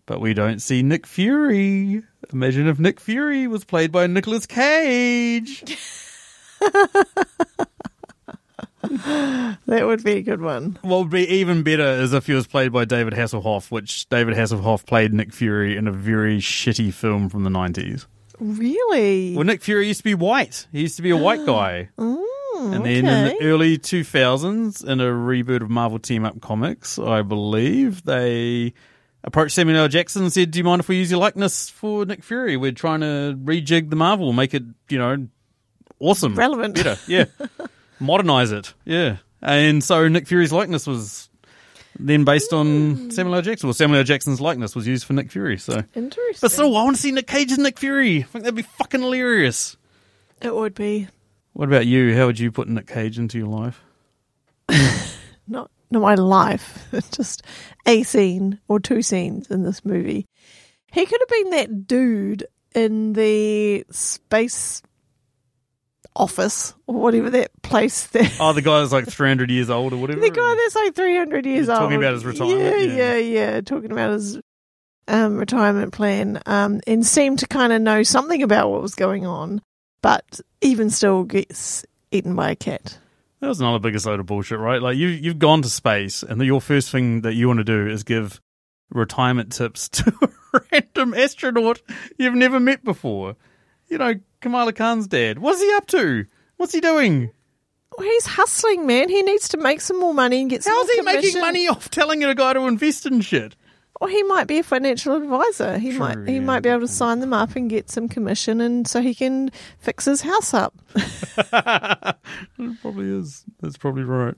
but 0.06 0.20
we 0.20 0.34
don't 0.34 0.60
see 0.60 0.82
Nick 0.82 1.06
Fury. 1.06 2.02
Imagine 2.32 2.66
if 2.68 2.78
Nick 2.78 3.00
Fury 3.00 3.46
was 3.46 3.64
played 3.64 3.92
by 3.92 4.06
Nicolas 4.06 4.46
Cage. 4.46 5.78
That 8.80 9.86
would 9.86 10.02
be 10.02 10.12
a 10.12 10.22
good 10.22 10.40
one. 10.40 10.78
What 10.82 10.98
would 11.00 11.10
be 11.10 11.26
even 11.28 11.62
better 11.62 11.82
is 11.82 12.12
if 12.12 12.26
he 12.26 12.32
was 12.32 12.46
played 12.46 12.72
by 12.72 12.84
David 12.84 13.12
Hasselhoff, 13.12 13.70
which 13.70 14.08
David 14.08 14.34
Hasselhoff 14.34 14.86
played 14.86 15.12
Nick 15.12 15.32
Fury 15.32 15.76
in 15.76 15.86
a 15.86 15.92
very 15.92 16.38
shitty 16.38 16.92
film 16.92 17.28
from 17.28 17.44
the 17.44 17.50
90s. 17.50 18.06
Really? 18.38 19.34
Well, 19.34 19.44
Nick 19.44 19.62
Fury 19.62 19.88
used 19.88 20.00
to 20.00 20.04
be 20.04 20.14
white. 20.14 20.66
He 20.72 20.80
used 20.82 20.96
to 20.96 21.02
be 21.02 21.10
a 21.10 21.16
white 21.16 21.44
guy. 21.46 21.90
Mm, 21.98 22.24
Hmm, 22.58 22.72
and 22.72 22.84
then 22.84 23.06
in 23.06 23.24
the 23.38 23.38
early 23.42 23.78
2000s, 23.78 24.84
in 24.84 25.00
a 25.00 25.04
reboot 25.04 25.62
of 25.62 25.70
Marvel 25.70 25.98
Team 25.98 26.24
Up 26.24 26.40
Comics, 26.40 26.98
I 26.98 27.22
believe, 27.22 28.04
they 28.04 28.74
approached 29.22 29.54
Samuel 29.54 29.78
L. 29.78 29.88
Jackson 29.88 30.22
and 30.22 30.32
said, 30.32 30.50
Do 30.50 30.58
you 30.58 30.64
mind 30.64 30.80
if 30.80 30.88
we 30.88 30.96
use 30.96 31.10
your 31.10 31.20
likeness 31.20 31.70
for 31.70 32.04
Nick 32.04 32.24
Fury? 32.24 32.56
We're 32.56 32.72
trying 32.72 33.00
to 33.00 33.38
rejig 33.44 33.90
the 33.90 33.96
Marvel, 33.96 34.32
make 34.32 34.54
it, 34.54 34.64
you 34.88 34.98
know, 34.98 35.28
awesome. 36.00 36.34
Relevant. 36.34 36.74
Better. 36.74 36.98
Yeah. 37.06 37.26
Modernize 38.00 38.50
it. 38.50 38.74
Yeah. 38.84 39.18
And 39.40 39.84
so 39.84 40.08
Nick 40.08 40.26
Fury's 40.26 40.52
likeness 40.52 40.84
was 40.86 41.28
then 41.98 42.24
based 42.24 42.52
on 42.52 42.94
hmm. 42.94 43.10
Samuel 43.10 43.36
L. 43.36 43.42
Jackson. 43.42 43.68
Well, 43.68 43.74
Samuel 43.74 43.98
L. 43.98 44.04
Jackson's 44.04 44.40
likeness 44.40 44.74
was 44.74 44.86
used 44.86 45.04
for 45.04 45.12
Nick 45.12 45.30
Fury. 45.30 45.58
So, 45.58 45.84
Interesting. 45.94 46.38
but 46.40 46.50
still, 46.50 46.76
I 46.76 46.84
want 46.84 46.96
to 46.96 47.02
see 47.02 47.12
Nick 47.12 47.26
Cage 47.28 47.52
as 47.52 47.58
Nick 47.58 47.78
Fury. 47.78 48.18
I 48.18 48.22
think 48.22 48.44
that'd 48.44 48.54
be 48.56 48.62
fucking 48.62 49.00
hilarious. 49.00 49.76
it 50.40 50.54
would 50.54 50.74
be 50.74 51.08
What 51.58 51.66
about 51.66 51.88
you? 51.88 52.14
How 52.16 52.26
would 52.26 52.38
you 52.38 52.52
put 52.52 52.68
Nick 52.68 52.86
Cage 52.86 53.18
into 53.18 53.36
your 53.36 53.48
life? 53.48 53.82
not 55.48 55.72
not 55.90 56.02
my 56.02 56.14
life, 56.14 56.86
just 57.10 57.42
a 57.84 58.04
scene 58.04 58.60
or 58.68 58.78
two 58.78 59.02
scenes 59.02 59.50
in 59.50 59.64
this 59.64 59.84
movie. 59.84 60.24
He 60.92 61.04
could 61.04 61.20
have 61.20 61.28
been 61.28 61.50
that 61.50 61.88
dude 61.88 62.46
in 62.76 63.12
the 63.14 63.84
space 63.90 64.82
office 66.14 66.74
or 66.86 66.94
whatever 66.94 67.28
that 67.30 67.50
place 67.62 68.06
there. 68.06 68.30
Oh, 68.38 68.52
the 68.52 68.62
guy 68.62 68.80
is 68.82 68.92
like 68.92 69.08
300 69.08 69.50
years 69.50 69.68
old 69.68 69.92
or 69.92 69.96
whatever. 69.96 70.20
The 70.20 70.30
guy 70.30 70.54
that's 70.54 70.76
like 70.76 70.94
300 70.94 71.44
years 71.44 71.58
He's 71.58 71.68
old. 71.70 71.78
talking 71.80 71.96
about 71.96 72.12
his 72.12 72.24
retirement, 72.24 72.60
Yeah, 72.60 72.76
yeah. 72.76 72.94
yeah, 72.94 73.16
yeah. 73.16 73.60
Talking 73.62 73.90
about 73.90 74.12
his 74.12 74.38
um, 75.08 75.36
retirement 75.36 75.92
plan 75.92 76.40
um, 76.46 76.80
and 76.86 77.04
seemed 77.04 77.40
to 77.40 77.48
kind 77.48 77.72
of 77.72 77.82
know 77.82 78.04
something 78.04 78.44
about 78.44 78.70
what 78.70 78.80
was 78.80 78.94
going 78.94 79.26
on, 79.26 79.60
but 80.02 80.40
even 80.60 80.90
still 80.90 81.24
gets 81.24 81.84
eaten 82.10 82.34
by 82.34 82.50
a 82.50 82.56
cat. 82.56 82.98
That 83.40 83.48
was 83.48 83.60
another 83.60 83.78
biggest 83.78 84.06
load 84.06 84.20
of 84.20 84.26
bullshit, 84.26 84.58
right? 84.58 84.82
Like 84.82 84.96
you, 84.96 85.08
you've 85.08 85.38
gone 85.38 85.62
to 85.62 85.70
space, 85.70 86.22
and 86.22 86.42
your 86.42 86.60
first 86.60 86.90
thing 86.90 87.20
that 87.20 87.34
you 87.34 87.46
want 87.46 87.58
to 87.58 87.64
do 87.64 87.86
is 87.86 88.02
give 88.02 88.40
retirement 88.90 89.52
tips 89.52 89.88
to 89.90 90.12
a 90.22 90.60
random 90.72 91.14
astronaut 91.14 91.80
you've 92.18 92.34
never 92.34 92.58
met 92.58 92.82
before. 92.82 93.36
You 93.88 93.98
know, 93.98 94.14
Kamala 94.40 94.72
Khan's 94.72 95.06
dad. 95.06 95.38
What's 95.38 95.60
he 95.60 95.72
up 95.74 95.86
to? 95.88 96.26
What's 96.56 96.72
he 96.72 96.80
doing? 96.80 97.30
Well, 97.96 98.06
he's 98.06 98.26
hustling, 98.26 98.86
man. 98.86 99.08
He 99.08 99.22
needs 99.22 99.48
to 99.50 99.56
make 99.56 99.80
some 99.80 99.98
more 99.98 100.14
money 100.14 100.40
and 100.40 100.50
get 100.50 100.62
some 100.62 100.74
How's 100.74 100.90
he 100.90 101.00
making 101.00 101.40
money 101.40 101.68
off 101.68 101.90
telling 101.90 102.22
a 102.22 102.34
guy 102.34 102.52
to 102.52 102.60
invest 102.66 103.06
in 103.06 103.20
shit? 103.20 103.56
Or 104.00 104.08
he 104.08 104.22
might 104.24 104.46
be 104.46 104.58
a 104.58 104.62
financial 104.62 105.16
advisor. 105.16 105.76
He 105.78 105.90
True, 105.90 105.98
might 105.98 106.18
he 106.28 106.34
yeah, 106.34 106.40
might 106.40 106.60
be 106.60 106.68
able 106.68 106.82
to 106.82 106.88
sign 106.88 107.18
them 107.18 107.32
up 107.32 107.56
and 107.56 107.68
get 107.68 107.90
some 107.90 108.08
commission, 108.08 108.60
and 108.60 108.86
so 108.86 109.00
he 109.02 109.14
can 109.14 109.50
fix 109.80 110.04
his 110.04 110.20
house 110.22 110.54
up. 110.54 110.74
It 112.58 112.80
probably 112.82 113.06
is. 113.18 113.44
That's 113.60 113.76
probably 113.76 114.04
right. 114.04 114.34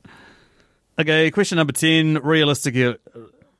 Okay, 0.99 1.31
question 1.31 1.57
number 1.57 1.73
10. 1.73 2.19
Realistically, 2.23 2.97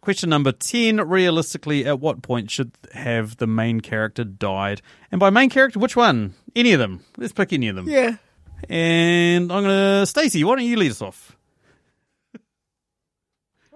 question 0.01 0.31
number 0.31 0.53
10. 0.53 0.97
Realistically, 1.09 1.85
at 1.87 2.01
what 2.01 2.23
point 2.23 2.51
should 2.51 2.73
have 2.93 3.37
the 3.39 3.47
main 3.47 3.81
character 3.81 4.25
died? 4.25 4.83
And 5.11 5.19
by 5.19 5.31
main 5.31 5.51
character, 5.51 5.79
which 5.79 5.97
one? 5.97 6.35
Any 6.55 6.73
of 6.73 6.79
them. 6.79 7.05
Let's 7.17 7.33
pick 7.33 7.53
any 7.53 7.69
of 7.69 7.77
them. 7.77 7.89
Yeah. 7.89 8.17
And 8.69 9.51
I'm 9.51 9.65
going 9.65 10.01
to. 10.01 10.07
Stacey, 10.07 10.45
why 10.45 10.57
don't 10.57 10.65
you 10.65 10.77
lead 10.77 10.91
us 10.91 11.03
off? 11.03 11.37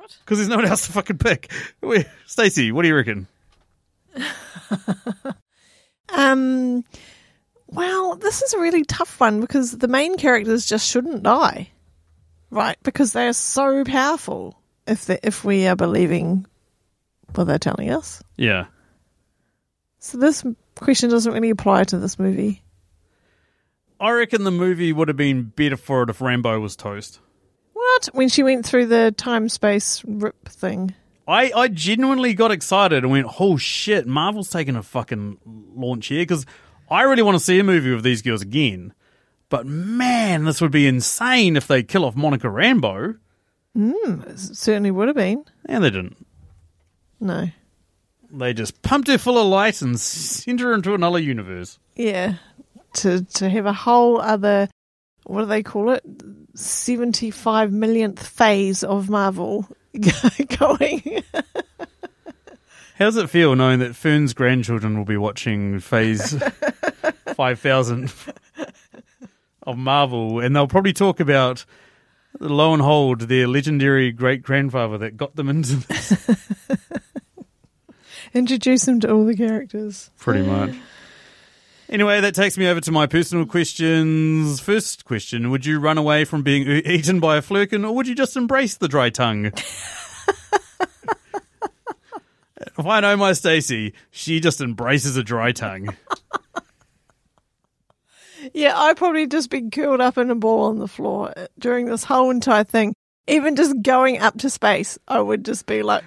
What? 0.04 0.18
Because 0.22 0.36
there's 0.38 0.50
no 0.50 0.56
one 0.56 0.66
else 0.66 0.84
to 0.86 0.92
fucking 0.92 1.16
pick. 1.16 1.50
Stacey, 2.26 2.72
what 2.72 2.82
do 2.82 2.88
you 2.88 2.94
reckon? 2.96 3.26
Um. 6.14 6.84
Well, 7.66 8.14
this 8.16 8.42
is 8.42 8.52
a 8.52 8.60
really 8.60 8.84
tough 8.84 9.18
one 9.18 9.40
because 9.40 9.72
the 9.76 9.88
main 9.88 10.16
characters 10.16 10.66
just 10.66 10.86
shouldn't 10.88 11.22
die, 11.24 11.70
right? 12.50 12.76
Because 12.84 13.12
they 13.14 13.26
are 13.26 13.32
so 13.32 13.82
powerful. 13.84 14.60
If 14.86 15.06
they, 15.06 15.18
if 15.24 15.44
we 15.44 15.66
are 15.66 15.74
believing 15.74 16.46
what 17.34 17.44
they're 17.44 17.58
telling 17.58 17.90
us, 17.90 18.22
Yeah. 18.36 18.66
so 19.98 20.18
this 20.18 20.44
question 20.76 21.08
doesn't 21.10 21.32
really 21.32 21.50
apply 21.50 21.84
to 21.84 21.98
this 21.98 22.18
movie. 22.18 22.62
I 23.98 24.10
reckon 24.12 24.44
the 24.44 24.50
movie 24.52 24.92
would 24.92 25.08
have 25.08 25.16
been 25.16 25.44
better 25.44 25.78
for 25.78 26.02
it 26.02 26.10
if 26.10 26.18
Rambeau 26.18 26.60
was 26.60 26.76
toast. 26.76 27.18
What? 27.94 28.06
When 28.06 28.28
she 28.28 28.42
went 28.42 28.66
through 28.66 28.86
the 28.86 29.12
time 29.12 29.48
space 29.48 30.02
rip 30.04 30.48
thing. 30.48 30.94
I, 31.28 31.52
I 31.54 31.68
genuinely 31.68 32.34
got 32.34 32.50
excited 32.50 33.04
and 33.04 33.12
went, 33.12 33.28
oh 33.38 33.56
shit, 33.56 34.04
Marvel's 34.04 34.50
taking 34.50 34.74
a 34.74 34.82
fucking 34.82 35.38
launch 35.76 36.08
here 36.08 36.22
because 36.22 36.44
I 36.90 37.02
really 37.02 37.22
want 37.22 37.38
to 37.38 37.44
see 37.44 37.58
a 37.60 37.64
movie 37.64 37.94
with 37.94 38.02
these 38.02 38.20
girls 38.20 38.42
again. 38.42 38.94
But 39.48 39.66
man, 39.66 40.44
this 40.44 40.60
would 40.60 40.72
be 40.72 40.88
insane 40.88 41.56
if 41.56 41.68
they 41.68 41.84
kill 41.84 42.04
off 42.04 42.16
Monica 42.16 42.48
Rambeau. 42.48 43.10
It 43.76 43.80
hmm, 43.80 44.34
certainly 44.34 44.90
would 44.90 45.06
have 45.06 45.16
been. 45.16 45.44
And 45.66 45.84
they 45.84 45.90
didn't. 45.90 46.26
No. 47.20 47.46
They 48.28 48.54
just 48.54 48.82
pumped 48.82 49.06
her 49.06 49.18
full 49.18 49.38
of 49.38 49.46
light 49.46 49.80
and 49.82 50.00
sent 50.00 50.58
her 50.58 50.74
into 50.74 50.94
another 50.94 51.20
universe. 51.20 51.78
Yeah. 51.94 52.34
To 52.94 53.22
to 53.22 53.48
have 53.48 53.66
a 53.66 53.72
whole 53.72 54.20
other 54.20 54.68
what 55.24 55.42
do 55.42 55.46
they 55.46 55.62
call 55.62 55.90
it? 55.90 56.04
Seventy 56.54 57.30
five 57.30 57.72
millionth 57.72 58.26
phase 58.26 58.84
of 58.84 59.10
Marvel 59.10 59.68
going. 60.58 61.22
How 62.96 63.06
does 63.06 63.16
it 63.16 63.28
feel 63.28 63.56
knowing 63.56 63.80
that 63.80 63.96
Fern's 63.96 64.34
grandchildren 64.34 64.96
will 64.96 65.04
be 65.04 65.16
watching 65.16 65.80
Phase 65.80 66.40
5000 67.34 68.12
of 69.64 69.76
Marvel 69.76 70.38
and 70.38 70.54
they'll 70.54 70.68
probably 70.68 70.92
talk 70.92 71.18
about, 71.18 71.64
lo 72.38 72.72
and 72.72 72.80
hold, 72.80 73.22
their 73.22 73.48
legendary 73.48 74.12
great 74.12 74.42
grandfather 74.42 74.96
that 74.98 75.16
got 75.16 75.34
them 75.34 75.48
into 75.48 75.74
this? 75.88 76.30
Introduce 78.34 78.84
them 78.84 79.00
to 79.00 79.12
all 79.12 79.24
the 79.24 79.36
characters. 79.36 80.10
Pretty 80.18 80.46
much. 80.46 80.74
Anyway, 81.88 82.20
that 82.20 82.34
takes 82.34 82.56
me 82.56 82.66
over 82.66 82.80
to 82.80 82.90
my 82.90 83.06
personal 83.06 83.46
questions. 83.46 84.60
First 84.60 85.04
question 85.04 85.50
Would 85.50 85.66
you 85.66 85.78
run 85.78 85.98
away 85.98 86.24
from 86.24 86.42
being 86.42 86.66
eaten 86.66 87.20
by 87.20 87.36
a 87.36 87.42
flerken 87.42 87.86
or 87.86 87.94
would 87.94 88.08
you 88.08 88.14
just 88.14 88.36
embrace 88.36 88.76
the 88.76 88.88
dry 88.88 89.10
tongue? 89.10 89.46
if 92.66 92.86
I 92.86 93.00
know 93.00 93.16
my 93.16 93.32
Stacey, 93.32 93.94
she 94.10 94.40
just 94.40 94.60
embraces 94.60 95.16
a 95.16 95.22
dry 95.22 95.52
tongue. 95.52 95.94
Yeah, 98.52 98.78
I'd 98.78 98.96
probably 98.96 99.26
just 99.26 99.48
be 99.48 99.70
curled 99.70 100.00
up 100.00 100.18
in 100.18 100.30
a 100.30 100.34
ball 100.34 100.64
on 100.64 100.78
the 100.78 100.88
floor 100.88 101.32
during 101.58 101.86
this 101.86 102.04
whole 102.04 102.30
entire 102.30 102.64
thing. 102.64 102.94
Even 103.26 103.56
just 103.56 103.80
going 103.80 104.20
up 104.20 104.36
to 104.38 104.50
space, 104.50 104.98
I 105.08 105.20
would 105.20 105.44
just 105.44 105.64
be 105.64 105.82
like. 105.82 106.04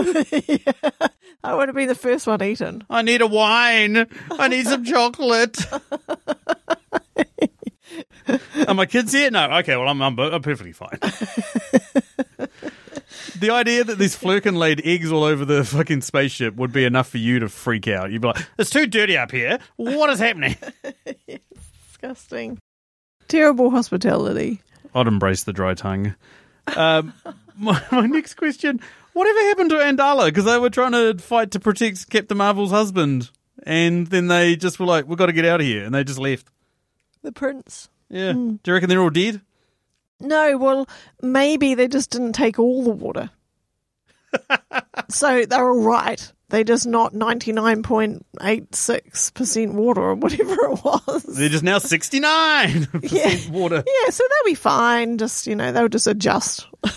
Yeah. 0.00 0.72
I 1.42 1.54
would 1.54 1.68
have 1.68 1.74
been 1.74 1.88
the 1.88 1.94
first 1.94 2.26
one 2.26 2.42
eaten. 2.42 2.84
I 2.90 3.02
need 3.02 3.22
a 3.22 3.26
wine. 3.26 4.06
I 4.30 4.48
need 4.48 4.66
some 4.66 4.84
chocolate. 4.84 5.58
Are 8.68 8.74
my 8.74 8.86
kids 8.86 9.12
here? 9.12 9.30
No. 9.30 9.50
Okay, 9.58 9.76
well, 9.76 9.88
I'm, 9.88 10.02
I'm, 10.02 10.18
I'm 10.18 10.42
perfectly 10.42 10.72
fine. 10.72 10.98
the 13.38 13.50
idea 13.50 13.84
that 13.84 13.98
these 13.98 14.16
Flerken 14.16 14.56
laid 14.56 14.82
eggs 14.84 15.10
all 15.10 15.24
over 15.24 15.44
the 15.44 15.64
fucking 15.64 16.02
spaceship 16.02 16.54
would 16.56 16.72
be 16.72 16.84
enough 16.84 17.08
for 17.08 17.18
you 17.18 17.38
to 17.40 17.48
freak 17.48 17.88
out. 17.88 18.10
You'd 18.10 18.22
be 18.22 18.28
like, 18.28 18.46
it's 18.58 18.70
too 18.70 18.86
dirty 18.86 19.16
up 19.16 19.30
here. 19.30 19.58
What 19.76 20.10
is 20.10 20.18
happening? 20.18 20.56
It's 21.26 21.42
Disgusting. 21.88 22.58
Terrible 23.28 23.70
hospitality. 23.70 24.60
I'd 24.94 25.06
embrace 25.06 25.44
the 25.44 25.52
dry 25.52 25.74
tongue. 25.74 26.14
Um, 26.76 27.12
my, 27.56 27.82
my 27.90 28.06
next 28.06 28.34
question 28.34 28.80
Whatever 29.12 29.38
happened 29.40 29.70
to 29.70 29.76
Andala? 29.76 30.26
Because 30.26 30.44
they 30.44 30.58
were 30.58 30.70
trying 30.70 30.92
to 30.92 31.18
fight 31.18 31.50
to 31.52 31.60
protect 31.60 32.08
Captain 32.10 32.36
Marvel's 32.36 32.70
husband. 32.70 33.30
And 33.64 34.06
then 34.06 34.28
they 34.28 34.56
just 34.56 34.80
were 34.80 34.86
like, 34.86 35.06
we've 35.06 35.18
got 35.18 35.26
to 35.26 35.32
get 35.32 35.44
out 35.44 35.60
of 35.60 35.66
here. 35.66 35.84
And 35.84 35.94
they 35.94 36.04
just 36.04 36.18
left. 36.18 36.48
The 37.22 37.32
prince. 37.32 37.88
Yeah. 38.08 38.32
Hmm. 38.32 38.56
Do 38.62 38.70
you 38.70 38.74
reckon 38.74 38.88
they're 38.88 39.00
all 39.00 39.10
dead? 39.10 39.40
No, 40.20 40.56
well, 40.58 40.88
maybe 41.22 41.74
they 41.74 41.88
just 41.88 42.10
didn't 42.10 42.32
take 42.32 42.58
all 42.58 42.84
the 42.84 42.90
water. 42.90 43.30
so 45.08 45.44
they're 45.44 45.70
all 45.70 45.82
right. 45.82 46.32
They're 46.50 46.64
just 46.64 46.86
not 46.86 47.14
99.86% 47.14 49.72
water 49.72 50.02
or 50.02 50.14
whatever 50.16 50.52
it 50.52 50.84
was. 50.84 51.22
They're 51.22 51.48
just 51.48 51.64
now 51.64 51.78
69% 51.78 53.50
water. 53.50 53.84
Yeah, 53.86 54.10
so 54.10 54.24
they'll 54.24 54.50
be 54.50 54.56
fine. 54.56 55.16
Just, 55.18 55.46
you 55.46 55.54
know, 55.54 55.70
they'll 55.72 55.88
just 55.88 56.08
adjust. 56.08 56.66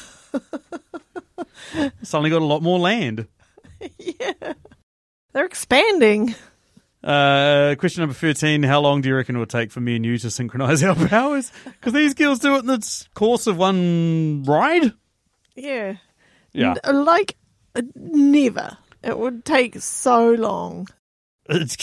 Suddenly 2.03 2.29
got 2.29 2.41
a 2.41 2.45
lot 2.45 2.61
more 2.61 2.79
land. 2.79 3.27
Yeah. 3.97 4.53
They're 5.33 5.45
expanding. 5.45 6.35
Uh, 7.03 7.75
question 7.77 7.99
number 8.01 8.13
13 8.13 8.63
How 8.63 8.79
long 8.79 9.01
do 9.01 9.09
you 9.09 9.15
reckon 9.15 9.35
it 9.35 9.39
will 9.39 9.45
take 9.45 9.71
for 9.71 9.81
me 9.81 9.97
and 9.97 10.05
you 10.05 10.17
to 10.19 10.31
synchronize 10.31 10.81
our 10.85 10.95
powers? 10.95 11.51
Because 11.65 11.91
these 11.91 12.13
girls 12.13 12.39
do 12.39 12.55
it 12.55 12.59
in 12.59 12.67
the 12.67 13.05
course 13.13 13.45
of 13.45 13.57
one 13.57 14.43
ride. 14.43 14.93
Yeah. 15.55 15.97
Yeah. 16.53 16.75
N- 16.85 17.03
like, 17.03 17.35
uh, 17.75 17.81
never. 17.95 18.77
It 19.03 19.19
would 19.19 19.43
take 19.43 19.81
so 19.81 20.31
long. 20.31 20.87
It's, 21.49 21.75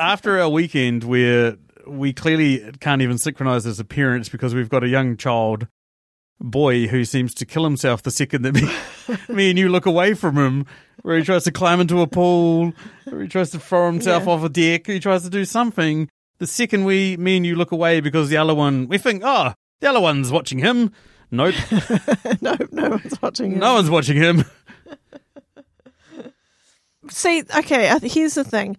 after 0.00 0.40
our 0.40 0.48
weekend 0.48 1.04
where 1.04 1.58
we 1.86 2.14
clearly 2.14 2.72
can't 2.80 3.02
even 3.02 3.18
synchronize 3.18 3.64
his 3.64 3.80
appearance 3.80 4.30
because 4.30 4.54
we've 4.54 4.70
got 4.70 4.82
a 4.82 4.88
young 4.88 5.18
child 5.18 5.66
boy 6.40 6.86
who 6.86 7.04
seems 7.04 7.32
to 7.34 7.46
kill 7.46 7.64
himself 7.64 8.02
the 8.02 8.10
second 8.10 8.42
that 8.42 8.54
me, 8.54 8.68
me 9.34 9.50
and 9.50 9.58
you 9.58 9.68
look 9.68 9.86
away 9.86 10.14
from 10.14 10.36
him, 10.36 10.66
where 11.02 11.16
he 11.18 11.24
tries 11.24 11.44
to 11.44 11.52
climb 11.52 11.80
into 11.80 12.00
a 12.00 12.06
pool, 12.06 12.72
or 13.10 13.20
he 13.22 13.28
tries 13.28 13.50
to 13.50 13.58
throw 13.58 13.86
himself 13.86 14.24
Yeah. 14.26 14.30
off 14.32 14.44
a 14.44 14.48
deck, 14.48 14.86
he 14.86 15.00
tries 15.00 15.22
to 15.22 15.30
do 15.30 15.44
something. 15.44 16.08
The 16.38 16.46
second 16.46 16.84
we, 16.84 17.16
me 17.16 17.36
and 17.36 17.46
you 17.46 17.54
look 17.56 17.72
away 17.72 18.00
because 18.00 18.28
the 18.28 18.36
other 18.36 18.54
one, 18.54 18.88
we 18.88 18.98
think, 18.98 19.22
oh, 19.24 19.54
the 19.80 19.88
other 19.88 20.00
one's 20.00 20.30
watching 20.32 20.58
him. 20.58 20.92
Nope, 21.30 21.54
no, 22.40 22.56
no 22.70 22.90
one's 22.90 23.20
watching 23.22 23.52
him. 23.52 23.58
no 23.60 23.74
one's 23.74 23.90
watching 23.90 24.16
him. 24.16 24.44
See, 27.10 27.42
okay, 27.56 27.98
here's 28.02 28.34
the 28.34 28.44
thing. 28.44 28.76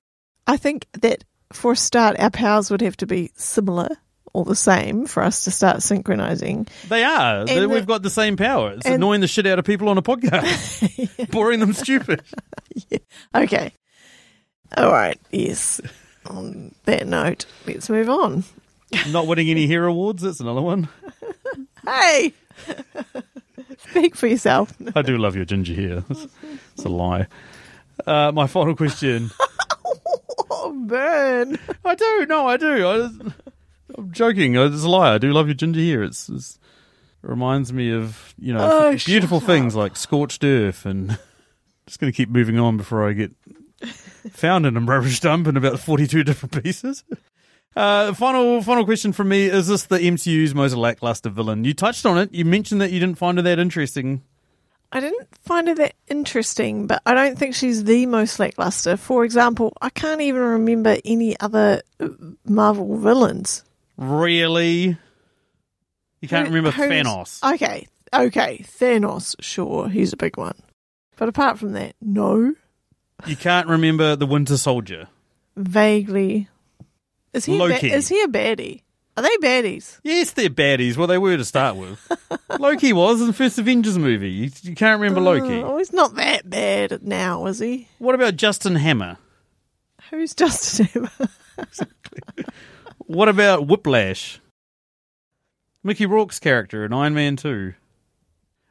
I 0.48 0.58
think 0.58 0.88
that 1.02 1.24
for 1.54 1.74
a 1.74 1.76
start, 1.76 2.20
our 2.20 2.30
powers 2.32 2.72
would 2.72 2.82
have 2.82 2.98
to 2.98 3.08
be 3.08 3.32
similar 3.36 3.90
or 4.36 4.44
the 4.44 4.56
same 4.56 5.06
for 5.06 5.24
us 5.24 5.46
to 5.46 5.52
start 5.52 5.82
synchronizing. 5.82 6.68
They 6.90 7.04
are. 7.04 7.46
The- 7.46 7.68
We've 7.70 7.86
got 7.88 8.04
the 8.04 8.10
same 8.10 8.36
power. 8.36 8.74
It's 8.74 8.86
and- 8.86 8.96
annoying 8.96 9.22
the 9.22 9.28
shit 9.28 9.46
out 9.48 9.60
of 9.60 9.66
people 9.66 9.88
on 9.90 9.98
a 9.98 10.02
podcast, 10.02 11.30
boring 11.32 11.62
them 11.62 11.72
stupid. 11.74 12.22
Okay. 13.34 13.72
All 14.76 14.92
right, 14.92 15.18
yes. 15.32 15.80
On 16.26 16.74
that 16.84 17.08
note, 17.08 17.46
let's 17.66 17.90
move 17.90 18.10
on. 18.10 18.44
Not 19.10 19.26
winning 19.28 19.50
any 19.50 19.68
hero 19.68 19.90
awards. 19.92 20.22
That's 20.24 20.40
another 20.42 20.62
one. 20.62 20.90
Hey! 21.86 22.34
Speak 23.90 24.16
for 24.16 24.28
yourself. 24.28 24.74
I 24.96 25.02
do 25.02 25.18
love 25.18 25.36
your 25.36 25.46
ginger 25.46 25.74
hair. 25.74 26.04
It's, 26.10 26.28
it's 26.74 26.84
a 26.86 26.90
lie. 26.90 27.28
Uh, 28.06 28.32
my 28.34 28.48
final 28.48 28.76
question. 28.76 29.32
Oh, 30.50 30.74
burn. 30.88 31.58
I 31.86 31.96
do. 31.96 32.26
No, 32.28 32.48
I 32.48 32.58
do. 32.58 32.88
I, 32.88 33.10
I'm 33.98 34.12
joking. 34.12 34.56
It's 34.56 34.84
a 34.84 34.90
lie. 34.90 35.16
I 35.16 35.18
do 35.18 35.32
love 35.32 35.48
your 35.48 35.56
ginger 35.56 35.80
hair. 35.80 36.04
It's, 36.04 36.30
it's 36.30 36.60
it 37.24 37.30
reminds 37.30 37.74
me 37.74 37.92
of 37.92 38.34
you 38.38 38.54
know 38.54 38.70
Oh, 38.72 38.98
beautiful 39.06 39.40
things 39.40 39.76
like 39.76 39.96
scorched 39.96 40.44
earth, 40.44 40.86
and 40.86 41.18
just 41.88 42.00
going 42.00 42.12
to 42.12 42.16
keep 42.16 42.30
moving 42.30 42.60
on 42.60 42.78
before 42.78 43.08
I 43.08 43.14
get 43.14 43.32
found 44.32 44.66
in 44.66 44.78
a 44.78 44.80
rubbish 44.80 45.20
dump 45.20 45.48
in 45.48 45.58
about 45.58 45.80
42 45.80 46.24
different 46.24 46.64
pieces. 46.64 47.04
Uh, 47.78 48.14
final 48.14 48.62
final 48.62 48.86
question 48.86 49.12
from 49.12 49.28
me: 49.28 49.48
Is 49.48 49.68
this 49.68 49.84
the 49.88 49.98
MCU's 49.98 50.56
most 50.56 50.76
lackluster 50.76 51.30
villain? 51.30 51.66
You 51.66 51.74
touched 51.74 52.06
on 52.06 52.18
it. 52.18 52.34
You 52.34 52.46
mentioned 52.46 52.80
that 52.80 52.92
you 52.94 53.02
didn't 53.02 53.18
find 53.18 53.38
her 53.38 53.42
that 53.42 53.60
interesting. 53.60 54.22
I 54.94 55.02
didn't 55.02 55.28
find 55.44 55.68
her 55.68 55.76
that 55.76 55.94
interesting, 56.08 56.88
but 56.88 57.02
I 57.06 57.14
don't 57.14 57.38
think 57.38 57.54
she's 57.54 57.84
the 57.84 58.06
most 58.06 58.40
lackluster. 58.40 58.96
For 58.96 59.26
example, 59.26 59.74
I 59.82 59.90
can't 59.90 60.22
even 60.22 60.42
remember 60.42 60.96
any 61.04 61.38
other 61.42 61.82
uh, 62.00 62.08
Marvel 62.46 62.98
villains. 62.98 63.66
Really? 63.98 64.98
You 66.22 66.28
can't 66.28 66.48
Who- 66.48 66.54
remember 66.56 66.72
who's- 66.72 66.90
Thanos? 66.92 67.54
Okay, 67.54 67.88
okay, 68.14 68.60
Thanos, 68.80 69.36
sure, 69.40 69.90
he's 69.90 70.14
a 70.14 70.18
big 70.18 70.38
one. 70.38 70.56
But 71.18 71.30
apart 71.30 71.60
from 71.60 71.74
that, 71.74 71.96
no. 72.02 72.54
You 73.26 73.36
can't 73.36 73.68
remember 73.68 74.16
the 74.16 74.26
Winter 74.26 74.58
Soldier? 74.58 75.08
Vaguely. 75.56 76.50
Is 77.34 77.46
he, 77.46 77.56
a 77.56 77.58
ba- 77.60 77.64
Loki. 77.66 77.92
is 77.92 78.08
he 78.10 78.22
a 78.22 78.28
baddie? 78.28 78.82
Are 79.18 79.24
they 79.24 79.38
baddies? 79.38 80.00
Yes, 80.04 80.32
they're 80.32 80.50
baddies. 80.50 80.98
Well, 80.98 81.08
they 81.08 81.18
were 81.18 81.38
to 81.38 81.46
start 81.46 81.78
with. 81.78 82.06
Loki 82.60 82.92
was 82.92 83.22
in 83.22 83.28
the 83.28 83.34
first 83.34 83.58
Avengers 83.58 83.98
movie. 83.98 84.30
You, 84.30 84.50
you 84.64 84.76
can't 84.76 85.00
remember 85.00 85.22
uh, 85.22 85.34
Loki. 85.36 85.64
Oh, 85.64 85.78
he's 85.78 85.94
not 85.94 86.16
that 86.16 86.50
bad 86.50 87.02
now, 87.02 87.46
is 87.46 87.60
he? 87.60 87.88
What 88.00 88.16
about 88.16 88.36
Justin 88.36 88.76
Hammer? 88.76 89.18
Who's 90.10 90.34
Justin 90.36 90.88
Hammer? 90.88 91.10
What 93.08 93.30
about 93.30 93.68
Whiplash? 93.68 94.40
Mickey 95.84 96.06
Rourke's 96.06 96.40
character 96.40 96.84
in 96.86 96.94
Iron 96.94 97.14
Man 97.14 97.36
2. 97.36 97.74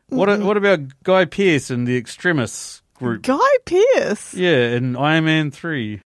What, 0.08 0.28
Mm-hmm. 0.28 0.44
what 0.46 0.56
about 0.56 0.80
Guy 1.04 1.24
Pearce 1.24 1.70
in 1.70 1.84
the 1.84 1.96
Extremis 1.96 2.82
group? 2.94 3.22
Guy 3.22 3.38
Pearce. 3.64 4.34
Yeah, 4.34 4.70
in 4.76 4.96
Iron 4.96 5.24
Man 5.24 5.50
3. 5.50 6.00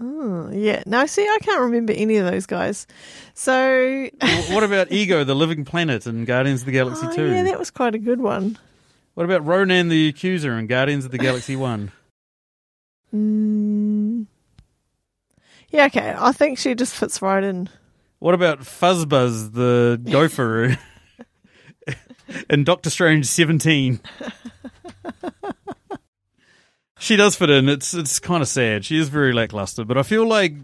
Oh, 0.00 0.50
yeah. 0.52 0.82
No, 0.86 1.06
see, 1.06 1.22
I 1.22 1.38
can't 1.40 1.60
remember 1.60 1.92
any 1.92 2.16
of 2.16 2.26
those 2.30 2.46
guys. 2.46 2.86
So, 3.34 4.08
what 4.50 4.64
about 4.64 4.90
Ego, 4.90 5.22
the 5.22 5.34
living 5.36 5.64
planet 5.64 6.06
in 6.06 6.24
Guardians 6.24 6.62
of 6.62 6.66
the 6.66 6.72
Galaxy 6.72 7.06
oh, 7.08 7.14
2? 7.14 7.30
yeah, 7.30 7.42
that 7.44 7.58
was 7.58 7.70
quite 7.70 7.94
a 7.94 7.98
good 7.98 8.20
one. 8.20 8.58
What 9.14 9.24
about 9.24 9.46
Ronan 9.46 9.88
the 9.88 10.08
Accuser 10.08 10.58
in 10.58 10.66
Guardians 10.66 11.04
of 11.04 11.12
the 11.12 11.18
Galaxy 11.18 11.54
1? 11.54 11.92
Mm. 13.14 13.83
Yeah, 15.74 15.86
okay. 15.86 16.14
I 16.16 16.30
think 16.30 16.58
she 16.58 16.76
just 16.76 16.94
fits 16.94 17.20
right 17.20 17.42
in. 17.42 17.68
What 18.20 18.32
about 18.32 18.60
Fuzzbuzz 18.60 19.52
the 19.54 20.00
gopher 20.08 20.78
in 22.48 22.62
Doctor 22.62 22.90
Strange 22.90 23.26
17? 23.26 23.98
she 27.00 27.16
does 27.16 27.34
fit 27.34 27.50
in. 27.50 27.68
It's 27.68 27.92
it's 27.92 28.20
kind 28.20 28.40
of 28.40 28.46
sad. 28.46 28.84
She 28.84 28.96
is 28.96 29.08
very 29.08 29.32
lackluster, 29.32 29.84
but 29.84 29.98
I 29.98 30.04
feel 30.04 30.28
like 30.28 30.54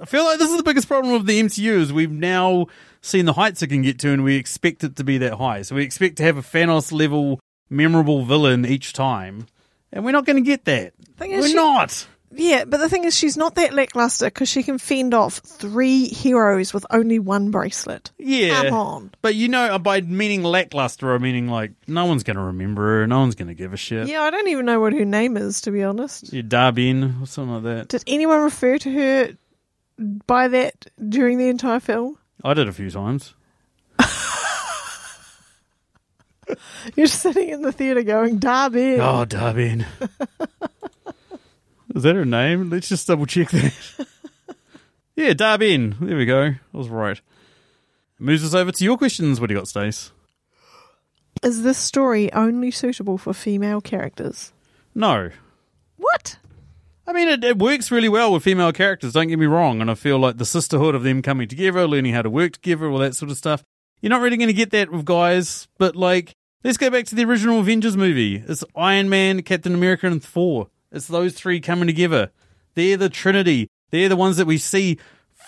I 0.00 0.04
feel 0.04 0.22
like 0.24 0.38
this 0.38 0.50
is 0.50 0.56
the 0.58 0.62
biggest 0.62 0.86
problem 0.86 1.12
with 1.14 1.26
the 1.26 1.40
MCU 1.42 1.72
is 1.72 1.92
we've 1.92 2.12
now 2.12 2.66
seen 3.00 3.24
the 3.24 3.32
heights 3.32 3.62
it 3.62 3.66
can 3.66 3.82
get 3.82 3.98
to 3.98 4.12
and 4.12 4.22
we 4.22 4.36
expect 4.36 4.84
it 4.84 4.94
to 4.94 5.02
be 5.02 5.18
that 5.18 5.34
high. 5.34 5.62
So 5.62 5.74
we 5.74 5.82
expect 5.82 6.14
to 6.18 6.22
have 6.22 6.36
a 6.36 6.42
Thanos 6.42 6.92
level 6.92 7.40
memorable 7.68 8.24
villain 8.24 8.64
each 8.64 8.92
time. 8.92 9.48
And 9.92 10.04
we're 10.04 10.12
not 10.12 10.26
going 10.26 10.36
to 10.36 10.48
get 10.48 10.64
that. 10.66 10.92
Thing 11.16 11.32
is, 11.32 11.42
We're 11.42 11.48
she- 11.48 11.54
not. 11.54 12.06
Yeah, 12.32 12.64
but 12.64 12.76
the 12.78 12.88
thing 12.88 13.04
is, 13.04 13.16
she's 13.16 13.36
not 13.36 13.56
that 13.56 13.74
lackluster 13.74 14.26
because 14.26 14.48
she 14.48 14.62
can 14.62 14.78
fend 14.78 15.14
off 15.14 15.38
three 15.38 16.06
heroes 16.06 16.72
with 16.72 16.86
only 16.90 17.18
one 17.18 17.50
bracelet. 17.50 18.12
Yeah. 18.18 18.62
Come 18.62 18.74
on. 18.74 19.10
But 19.20 19.34
you 19.34 19.48
know, 19.48 19.76
by 19.80 20.00
meaning 20.00 20.44
lackluster, 20.44 21.12
I 21.12 21.18
meaning 21.18 21.48
like 21.48 21.72
no 21.88 22.06
one's 22.06 22.22
going 22.22 22.36
to 22.36 22.42
remember 22.42 23.00
her, 23.00 23.06
no 23.08 23.18
one's 23.18 23.34
going 23.34 23.48
to 23.48 23.54
give 23.54 23.72
a 23.72 23.76
shit. 23.76 24.06
Yeah, 24.06 24.22
I 24.22 24.30
don't 24.30 24.46
even 24.46 24.64
know 24.64 24.78
what 24.78 24.92
her 24.92 25.04
name 25.04 25.36
is, 25.36 25.60
to 25.62 25.72
be 25.72 25.82
honest. 25.82 26.32
Yeah, 26.32 26.42
Dar-Benn 26.46 27.18
or 27.20 27.26
something 27.26 27.54
like 27.54 27.62
that. 27.64 27.88
Did 27.88 28.04
anyone 28.06 28.40
refer 28.40 28.78
to 28.78 28.92
her 28.92 29.32
by 30.26 30.46
that 30.48 30.86
during 31.08 31.38
the 31.38 31.48
entire 31.48 31.80
film? 31.80 32.16
I 32.44 32.54
did 32.54 32.68
a 32.68 32.72
few 32.72 32.90
times. 32.90 33.34
You're 36.96 37.06
sitting 37.06 37.48
in 37.48 37.62
the 37.62 37.72
theatre 37.72 38.02
going, 38.02 38.38
Darby. 38.38 38.98
Oh, 39.00 39.24
Dar-Benn. 39.24 39.84
Is 41.94 42.02
that 42.04 42.14
her 42.14 42.24
name? 42.24 42.70
Let's 42.70 42.88
just 42.88 43.06
double 43.06 43.26
check 43.26 43.50
that. 43.50 44.06
yeah, 45.16 45.32
Dar-Benn. 45.32 45.96
There 46.00 46.16
we 46.16 46.26
go. 46.26 46.42
I 46.42 46.58
was 46.72 46.88
right. 46.88 47.20
Moves 48.18 48.44
us 48.44 48.54
over 48.54 48.70
to 48.70 48.84
your 48.84 48.98
questions. 48.98 49.40
What 49.40 49.48
do 49.48 49.54
you 49.54 49.60
got, 49.60 49.68
Stace? 49.68 50.12
Is 51.42 51.62
this 51.62 51.78
story 51.78 52.32
only 52.32 52.70
suitable 52.70 53.16
for 53.16 53.32
female 53.32 53.80
characters? 53.80 54.52
No. 54.94 55.30
What? 55.96 56.38
I 57.06 57.12
mean, 57.12 57.28
it, 57.28 57.42
it 57.42 57.58
works 57.58 57.90
really 57.90 58.08
well 58.08 58.32
with 58.32 58.44
female 58.44 58.72
characters. 58.72 59.14
Don't 59.14 59.28
get 59.28 59.38
me 59.38 59.46
wrong, 59.46 59.80
and 59.80 59.90
I 59.90 59.94
feel 59.94 60.18
like 60.18 60.36
the 60.36 60.44
sisterhood 60.44 60.94
of 60.94 61.02
them 61.02 61.22
coming 61.22 61.48
together, 61.48 61.86
learning 61.88 62.12
how 62.12 62.22
to 62.22 62.30
work 62.30 62.52
together, 62.52 62.88
all 62.88 62.98
that 62.98 63.16
sort 63.16 63.30
of 63.30 63.36
stuff. 63.36 63.64
You're 64.00 64.10
not 64.10 64.20
really 64.20 64.36
going 64.36 64.48
to 64.48 64.54
get 64.54 64.70
that 64.70 64.92
with 64.92 65.04
guys, 65.04 65.66
but 65.78 65.96
like, 65.96 66.34
let's 66.62 66.78
go 66.78 66.90
back 66.90 67.06
to 67.06 67.14
the 67.14 67.24
original 67.24 67.60
Avengers 67.60 67.96
movie. 67.96 68.44
It's 68.46 68.62
Iron 68.76 69.08
Man, 69.08 69.42
Captain 69.42 69.74
America, 69.74 70.06
and 70.06 70.22
Thor. 70.22 70.68
It's 70.92 71.06
those 71.06 71.34
three 71.34 71.60
coming 71.60 71.86
together. 71.86 72.30
They're 72.74 72.96
the 72.96 73.08
Trinity. 73.08 73.68
They're 73.90 74.08
the 74.08 74.16
ones 74.16 74.36
that 74.38 74.46
we 74.46 74.58
see 74.58 74.98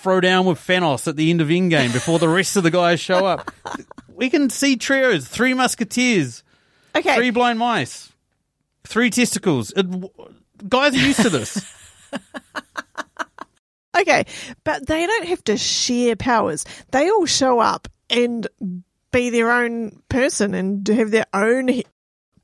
throw 0.01 0.21
down 0.21 0.47
with 0.47 0.59
Thanos 0.59 1.07
at 1.07 1.17
the 1.17 1.31
end 1.31 1.41
of 1.41 1.49
Endgame 1.49 1.93
before 1.93 2.19
the 2.19 2.29
rest 2.29 2.57
of 2.57 2.63
the 2.65 2.71
guys 2.71 3.01
show 3.01 3.27
up. 3.27 3.51
We 4.15 4.29
can 4.31 4.51
see 4.51 4.77
trios, 4.77 5.27
three 5.27 5.53
musketeers, 5.55 6.45
Okay. 6.95 7.17
three 7.17 7.31
blind 7.31 7.59
mice, 7.59 8.13
three 8.85 9.11
testicles. 9.11 9.73
It, 9.75 9.87
guys 10.69 10.95
are 10.95 10.99
used 10.99 11.23
to 11.23 11.31
this. 11.31 11.65
Okay, 13.99 14.25
but 14.65 14.87
they 14.87 15.07
don't 15.07 15.27
have 15.29 15.45
to 15.45 15.57
share 15.59 16.17
powers. 16.17 16.65
They 16.93 17.11
all 17.11 17.27
show 17.27 17.61
up 17.61 17.89
and 18.09 18.47
be 19.11 19.29
their 19.31 19.53
own 19.53 20.01
person 20.09 20.55
and 20.55 20.87
have 20.89 21.11
their 21.11 21.27
own 21.35 21.83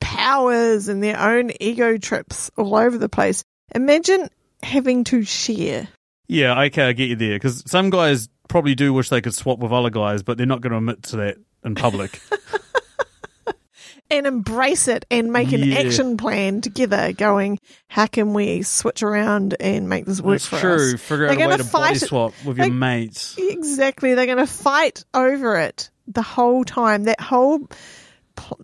powers 0.01 0.89
and 0.89 1.03
their 1.03 1.19
own 1.19 1.51
ego 1.61 1.97
trips 1.99 2.51
all 2.57 2.75
over 2.77 2.97
the 2.99 3.09
place. 3.09 3.43
Imagine 3.75 4.29
having 4.63 5.05
to 5.05 5.23
share. 5.23 5.89
Yeah, 6.29 6.61
okay, 6.65 6.85
I 6.89 6.93
get 6.93 7.09
you 7.09 7.17
there. 7.17 7.37
Because 7.37 7.63
some 7.71 7.91
guys 7.91 8.29
probably 8.49 8.75
do 8.75 8.93
wish 8.93 9.09
they 9.09 9.21
could 9.21 9.35
swap 9.35 9.59
with 9.59 9.73
other 9.73 9.91
guys, 9.91 10.23
but 10.23 10.37
they're 10.39 10.47
not 10.47 10.61
going 10.61 10.73
to 10.73 10.79
admit 10.79 11.03
to 11.05 11.17
that 11.19 11.37
in 11.65 11.75
public. 11.75 12.21
and 14.11 14.27
embrace 14.27 14.89
it 14.89 15.05
and 15.11 15.33
make 15.33 15.53
an 15.53 15.63
Yeah. 15.63 15.81
action 15.81 16.17
plan 16.17 16.63
together 16.63 17.13
going 17.13 17.59
how 17.89 18.07
can 18.07 18.33
we 18.33 18.63
switch 18.63 19.03
around 19.03 19.55
and 19.61 19.89
make 19.89 20.07
this 20.07 20.21
work 20.21 20.37
That's 20.41 20.47
for 20.47 20.59
true. 20.61 20.95
us 20.95 21.01
Figure 21.03 21.27
They're 21.29 21.41
out 21.43 21.47
a 21.47 21.49
way 21.49 21.57
to 21.59 21.65
body 21.65 21.99
fight 21.99 22.09
swap 22.09 22.33
with 22.45 22.57
your 22.57 22.71
mates. 22.71 23.35
exactly 23.39 24.15
they're 24.15 24.25
going 24.25 24.39
to 24.39 24.47
fight 24.47 25.05
over 25.13 25.59
it 25.59 25.91
the 26.07 26.23
whole 26.23 26.65
time 26.65 27.05
that 27.05 27.21
whole 27.21 27.69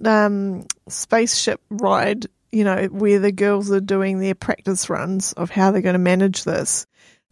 um, 0.05 0.67
spaceship 0.89 1.61
ride 1.71 2.27
you 2.53 2.65
know 2.65 2.85
where 2.87 3.19
the 3.19 3.33
girls 3.33 3.71
are 3.71 3.81
doing 3.81 4.19
their 4.19 4.35
practice 4.35 4.89
runs 4.89 5.33
of 5.33 5.51
how 5.51 5.71
they're 5.71 5.83
going 5.83 5.95
to 5.95 5.99
manage 5.99 6.45
this 6.45 6.87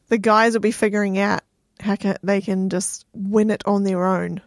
the 0.09 0.18
guys 0.18 0.53
will 0.53 0.61
be 0.61 0.72
figuring 0.72 1.18
out 1.18 1.43
how 1.80 1.97
can, 1.97 2.16
they 2.22 2.40
can 2.40 2.70
just 2.70 3.07
win 3.12 3.51
it 3.51 3.62
on 3.66 3.84
their 3.84 4.05
own 4.05 4.40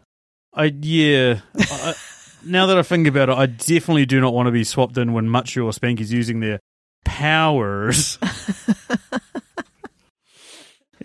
I 0.55 0.73
yeah. 0.81 1.41
I, 1.57 1.93
now 2.45 2.67
that 2.67 2.77
I 2.77 2.81
think 2.81 3.07
about 3.07 3.29
it, 3.29 3.37
I 3.37 3.45
definitely 3.47 4.05
do 4.05 4.21
not 4.21 4.33
want 4.33 4.47
to 4.47 4.51
be 4.51 4.63
swapped 4.63 4.97
in 4.97 5.11
when 5.13 5.27
Much 5.27 5.57
or 5.57 5.69
Spanky's 5.71 6.13
using 6.13 6.39
their 6.39 6.59
powers. 7.03 8.17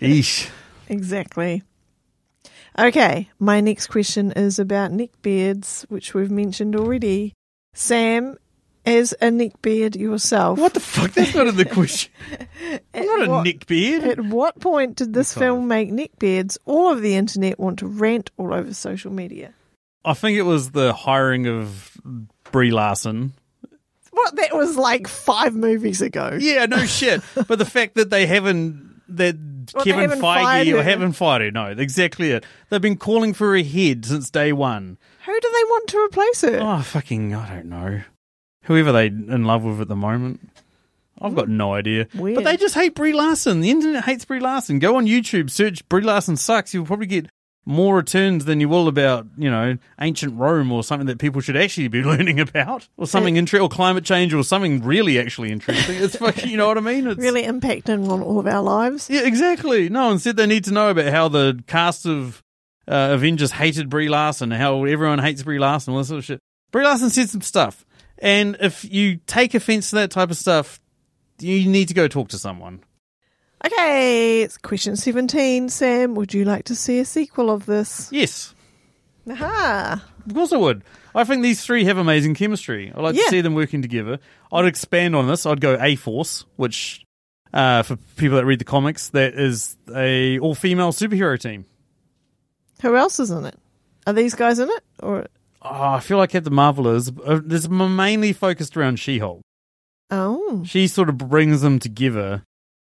Eesh. 0.01 0.49
Exactly. 0.87 1.63
Okay, 2.81 3.29
my 3.37 3.61
next 3.61 3.87
question 3.87 4.31
is 4.31 4.57
about 4.57 4.91
neckbeards, 4.91 5.83
which 5.89 6.15
we've 6.15 6.31
mentioned 6.31 6.75
already. 6.75 7.33
Sam, 7.75 8.37
as 8.87 9.13
a 9.21 9.27
neckbeard 9.27 9.95
yourself, 9.95 10.57
What 10.57 10.73
the 10.73 10.79
fuck? 10.79 11.11
That's 11.11 11.35
not 11.35 11.45
in 11.45 11.57
the 11.57 11.65
question. 11.65 12.11
I'm 12.93 13.05
not 13.05 13.27
a 13.27 13.29
what- 13.29 13.45
neckbeard. 13.45 14.03
At 14.03 14.19
what 14.21 14.59
point 14.59 14.95
did 14.95 15.13
this 15.13 15.33
film 15.33 15.67
make 15.67 15.91
neckbeards 15.91 16.57
all 16.65 16.91
of 16.91 17.03
the 17.03 17.15
internet 17.15 17.59
want 17.59 17.79
to 17.79 17.87
rant 17.87 18.31
all 18.37 18.51
over 18.51 18.73
social 18.73 19.11
media? 19.11 19.53
I 20.03 20.15
think 20.15 20.39
it 20.39 20.43
was 20.43 20.71
the 20.71 20.93
hiring 20.93 21.45
of 21.45 21.95
Brie 22.51 22.71
Larson. 22.71 23.33
What, 24.09 24.35
that 24.37 24.55
was 24.55 24.75
like 24.75 25.07
five 25.07 25.53
movies 25.53 26.01
ago. 26.01 26.37
Yeah, 26.41 26.65
no 26.65 26.85
shit. 26.85 27.21
but 27.47 27.59
the 27.59 27.65
fact 27.65 27.93
that 27.95 28.09
they 28.09 28.25
haven't 28.25 29.01
that 29.07 29.35
Well, 29.73 29.83
Kevin 29.83 30.19
Feige 30.19 30.73
or 30.73 30.83
haven't 30.83 31.13
fired 31.13 31.41
her, 31.41 31.51
no, 31.51 31.67
exactly 31.67 32.31
it. 32.31 32.45
They've 32.69 32.81
been 32.81 32.97
calling 32.97 33.33
for 33.33 33.55
a 33.55 33.63
head 33.63 34.05
since 34.05 34.29
day 34.29 34.53
one. 34.53 34.97
Who 35.25 35.33
do 35.33 35.49
they 35.53 35.63
want 35.65 35.87
to 35.89 35.99
replace 35.99 36.41
her? 36.41 36.59
Oh, 36.61 36.81
fucking, 36.81 37.35
I 37.35 37.55
don't 37.55 37.67
know. 37.67 38.01
Whoever 38.63 38.91
they 38.91 39.07
in 39.07 39.45
love 39.45 39.63
with 39.63 39.81
at 39.81 39.87
the 39.87 39.95
moment. 39.95 40.49
I've 41.21 41.35
got 41.35 41.49
no 41.49 41.73
idea. 41.73 42.07
Weird. 42.15 42.35
But 42.35 42.45
they 42.45 42.57
just 42.57 42.73
hate 42.73 42.95
Brie 42.95 43.13
Larson. 43.13 43.61
The 43.61 43.69
internet 43.69 44.05
hates 44.05 44.25
Brie 44.25 44.39
Larson. 44.39 44.79
Go 44.79 44.97
on 44.97 45.05
YouTube, 45.05 45.51
search 45.51 45.87
Brie 45.87 46.01
Larson 46.01 46.35
sucks. 46.35 46.73
You'll 46.73 46.85
probably 46.85 47.05
get 47.05 47.29
more 47.65 47.95
returns 47.95 48.45
than 48.45 48.59
you 48.59 48.67
will 48.67 48.87
about, 48.87 49.27
you 49.37 49.49
know, 49.49 49.77
ancient 49.99 50.37
Rome 50.37 50.71
or 50.71 50.83
something 50.83 51.07
that 51.07 51.19
people 51.19 51.41
should 51.41 51.55
actually 51.55 51.87
be 51.87 52.01
learning 52.03 52.39
about. 52.39 52.87
Or 52.97 53.05
something 53.05 53.37
interesting, 53.37 53.63
or 53.63 53.69
climate 53.69 54.03
change 54.03 54.33
or 54.33 54.43
something 54.43 54.83
really 54.83 55.19
actually 55.19 55.51
interesting. 55.51 55.97
It's 55.97 56.15
fucking, 56.15 56.49
you 56.49 56.57
know 56.57 56.67
what 56.67 56.77
I 56.77 56.81
mean? 56.81 57.07
It's, 57.07 57.19
Really 57.19 57.43
impacting 57.43 58.09
on 58.09 58.21
all 58.21 58.39
of 58.39 58.47
our 58.47 58.61
lives. 58.61 59.09
Yeah, 59.09 59.21
exactly. 59.21 59.89
No, 59.89 60.11
instead 60.11 60.37
they 60.37 60.47
need 60.47 60.63
to 60.65 60.71
know 60.71 60.89
about 60.89 61.11
how 61.11 61.27
the 61.27 61.63
cast 61.67 62.05
of 62.05 62.41
uh, 62.87 63.09
Avengers 63.11 63.51
hated 63.51 63.89
Brie 63.89 64.09
Larson, 64.09 64.51
how 64.51 64.83
everyone 64.85 65.19
hates 65.19 65.43
Brie 65.43 65.59
Larson, 65.59 65.93
all 65.93 65.99
this 65.99 66.07
sort 66.07 66.19
of 66.19 66.25
shit. 66.25 66.39
Brie 66.71 66.83
Larson 66.83 67.09
said 67.09 67.29
some 67.29 67.41
stuff, 67.41 67.85
and 68.17 68.57
if 68.59 68.89
you 68.91 69.17
take 69.27 69.53
offense 69.53 69.89
to 69.89 69.97
that 69.97 70.09
type 70.09 70.31
of 70.31 70.37
stuff, 70.37 70.79
you 71.39 71.69
need 71.69 71.89
to 71.89 71.93
go 71.93 72.07
talk 72.07 72.29
to 72.29 72.37
someone. 72.39 72.81
Okay, 73.65 74.41
it's 74.41 74.57
question 74.57 74.95
17. 74.95 75.69
Sam, 75.69 76.15
would 76.15 76.33
you 76.33 76.45
like 76.45 76.65
to 76.65 76.75
see 76.75 76.99
a 76.99 77.05
sequel 77.05 77.51
of 77.51 77.65
this? 77.65 78.09
Yes, 78.11 78.55
Aha. 79.29 80.03
of 80.27 80.33
course 80.33 80.51
I 80.51 80.57
would. 80.57 80.83
I 81.13 81.23
think 81.25 81.43
these 81.43 81.61
three 81.63 81.83
have 81.85 81.97
amazing 81.97 82.33
chemistry. 82.35 82.91
I'd 82.95 83.01
like 83.01 83.15
Yeah. 83.15 83.23
to 83.23 83.29
see 83.29 83.41
them 83.41 83.53
working 83.53 83.81
together. 83.81 84.19
I'd 84.51 84.65
expand 84.65 85.15
on 85.15 85.27
this. 85.27 85.45
I'd 85.45 85.61
go 85.61 85.77
A 85.79 85.95
Force, 85.95 86.45
which 86.55 87.05
uh, 87.53 87.83
for 87.83 87.97
people 88.15 88.37
that 88.37 88.45
read 88.45 88.59
the 88.59 88.65
comics, 88.65 89.09
that 89.09 89.33
is 89.35 89.75
a 89.93 90.39
all 90.39 90.55
female 90.55 90.91
superhero 90.91 91.39
team. 91.39 91.65
Who 92.81 92.95
else 92.95 93.19
is 93.19 93.29
in 93.29 93.45
it? 93.45 93.55
Are 94.07 94.13
these 94.13 94.33
guys 94.33 94.57
in 94.57 94.69
it? 94.69 94.83
Or 95.03 95.27
Oh, 95.61 95.69
I 95.91 95.99
feel 95.99 96.17
like 96.17 96.31
Captain 96.31 96.53
Marvel 96.53 96.87
is. 96.87 97.09
Uh, 97.09 97.41
it's 97.47 97.69
mainly 97.69 98.33
focused 98.33 98.75
around 98.75 98.97
She-Hulk. 98.97 99.41
Oh, 100.09 100.63
She 100.65 100.87
sort 100.87 101.07
of 101.09 101.19
brings 101.19 101.61
them 101.61 101.77
together, 101.77 102.41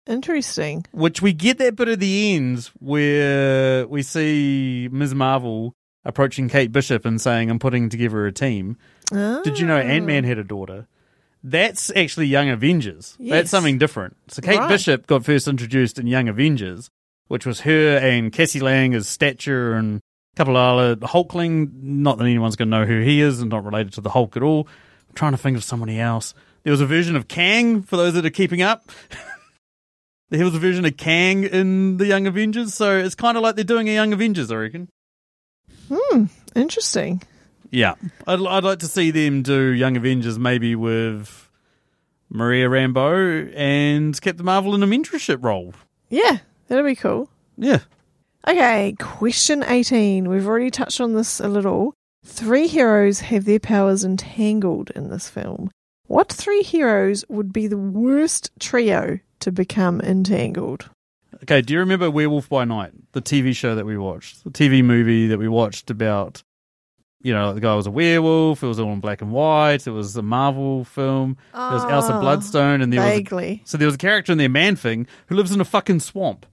interesting. 0.09 0.85
which 0.93 1.23
we 1.23 1.33
get 1.33 1.59
that 1.59 1.77
bit 1.77 1.89
at 1.89 2.01
the 2.01 2.35
end 2.35 2.71
where 2.81 3.87
we 3.87 4.03
see 4.03 4.89
Ms. 4.91 5.15
Marvel 5.15 5.75
approaching 6.05 6.49
Kate 6.49 6.73
Bishop 6.73 7.05
and 7.05 7.21
saying, 7.21 7.51
I'm 7.51 7.59
putting 7.59 7.89
together 7.89 8.27
a 8.27 8.33
team. 8.33 8.77
Did 9.13 9.59
you 9.59 9.67
know 9.67 9.79
Ant 9.79 10.07
Man 10.07 10.25
had 10.25 10.39
a 10.39 10.45
daughter? 10.45 10.87
That's 11.45 11.91
actually 11.95 12.27
Young 12.27 12.49
Avengers. 12.49 13.17
Yes. 13.19 13.33
That's 13.33 13.51
something 13.51 13.79
different. 13.79 14.17
So 14.29 14.43
Kate 14.43 14.59
Right. 14.59 14.69
Bishop 14.69 15.07
got 15.07 15.25
first 15.25 15.47
introduced 15.47 15.99
in 15.99 16.07
Young 16.07 16.29
Avengers, 16.29 16.91
which 17.29 17.47
was 17.47 17.61
her 17.61 17.99
and 17.99 18.33
Cassie 18.33 18.61
Lang 18.61 18.95
as 18.95 19.09
Stature 19.09 19.75
and 19.75 19.99
a 19.99 20.37
couple 20.37 20.57
of 20.57 20.79
other 20.79 20.97
Hulkling. 21.07 21.71
Not 21.83 22.19
that 22.19 22.25
anyone's 22.25 22.57
going 22.57 22.71
to 22.71 22.79
know 22.81 22.87
who 22.87 23.01
he 23.01 23.21
is 23.21 23.41
and 23.41 23.51
not 23.51 23.65
related 23.65 23.93
to 23.95 24.01
the 24.01 24.11
Hulk 24.11 24.37
at 24.37 24.43
all. 24.43 24.67
I'm 25.09 25.15
trying 25.15 25.33
to 25.33 25.39
think 25.39 25.57
of 25.57 25.65
somebody 25.65 26.01
else. 26.01 26.35
There 26.65 26.73
was 26.73 26.81
a 26.81 26.87
version 26.87 27.15
of 27.17 27.29
Kang, 27.29 27.83
for 27.83 27.97
those 27.97 28.15
that 28.15 28.27
are 28.27 28.31
keeping 28.31 28.61
up. 28.63 28.91
there 30.31 30.45
was 30.45 30.55
a 30.55 30.59
version 30.59 30.85
of 30.85 30.97
Kang 30.97 31.45
in 31.45 31.97
the 31.97 32.07
Young 32.07 32.27
Avengers, 32.27 32.75
so 32.75 32.99
it's 32.99 33.15
kind 33.15 33.37
of 33.37 33.43
like 33.43 33.55
they're 33.55 33.65
doing 33.65 33.89
a 33.89 33.93
Young 33.93 34.13
Avengers, 34.13 34.51
I 34.51 34.57
reckon. 34.57 34.89
Hmm, 35.93 36.25
interesting. 36.55 37.23
Yeah, 37.71 37.95
I'd, 38.27 38.41
I'd 38.41 38.65
like 38.65 38.79
to 38.81 38.87
see 38.89 39.11
them 39.11 39.43
do 39.43 39.71
Young 39.71 39.97
Avengers 39.97 40.39
maybe 40.39 40.75
with 40.75 41.49
Maria 42.31 42.69
Rambeau 42.69 43.53
and 43.55 44.19
Captain 44.21 44.45
Marvel 44.45 44.75
in 44.75 44.83
a 44.83 44.87
mentorship 44.87 45.43
role. 45.43 45.75
Yeah, 46.09 46.39
that'd 46.69 46.85
be 46.85 46.95
cool. 46.95 47.29
Yeah. 47.57 47.81
Okay, 48.47 48.95
question 48.99 49.63
18. 49.63 50.29
We've 50.29 50.47
already 50.47 50.71
touched 50.71 51.01
on 51.01 51.15
this 51.15 51.41
a 51.41 51.49
little. 51.49 51.95
Three 52.25 52.67
heroes 52.67 53.21
have 53.21 53.45
their 53.45 53.59
powers 53.59 54.05
entangled 54.05 54.91
in 54.91 55.11
this 55.11 55.29
film. 55.29 55.71
What 56.09 56.33
three 56.33 56.63
heroes 56.63 57.25
would 57.29 57.53
be 57.53 57.67
the 57.67 57.77
worst 57.77 58.51
trio 58.59 59.19
to 59.41 59.53
become 59.53 60.01
entangled? 60.01 60.89
Okay, 61.43 61.61
do 61.61 61.75
you 61.75 61.81
remember 61.81 62.11
Werewolf 62.11 62.49
by 62.49 62.65
Night, 62.65 62.93
the 63.13 63.21
TV 63.21 63.55
show 63.55 63.75
that 63.75 63.85
we 63.85 63.97
watched, 63.99 64.43
the 64.43 64.51
TV 64.51 64.83
movie 64.83 65.29
that 65.29 65.39
we 65.39 65.49
watched 65.49 65.91
about? 65.91 66.43
You 67.21 67.35
know, 67.35 67.53
the 67.53 67.61
guy 67.61 67.75
was 67.75 67.87
a 67.87 67.91
werewolf. 67.91 68.63
It 68.63 68.67
was 68.67 68.81
all 68.81 68.93
in 68.93 69.01
black 69.01 69.21
and 69.21 69.33
white. 69.33 69.87
It 69.87 69.91
was 69.91 70.17
a 70.17 70.23
Marvel 70.23 70.85
film. 70.85 71.37
There 71.53 71.61
was 71.73 71.85
Elsa 71.85 72.15
Ah, 72.15 72.21
Bloodstone, 72.21 72.81
and 72.81 72.91
there 72.93 73.01
was 73.01 73.33
a, 73.33 73.61
so 73.65 73.77
there 73.77 73.87
was 73.87 73.97
a 73.97 73.99
character 73.99 74.33
in 74.33 74.39
there, 74.39 74.49
Man 74.49 74.77
Thing, 74.77 75.07
who 75.27 75.35
lives 75.35 75.53
in 75.53 75.61
a 75.61 75.65
fucking 75.65 76.01
swamp. 76.01 76.47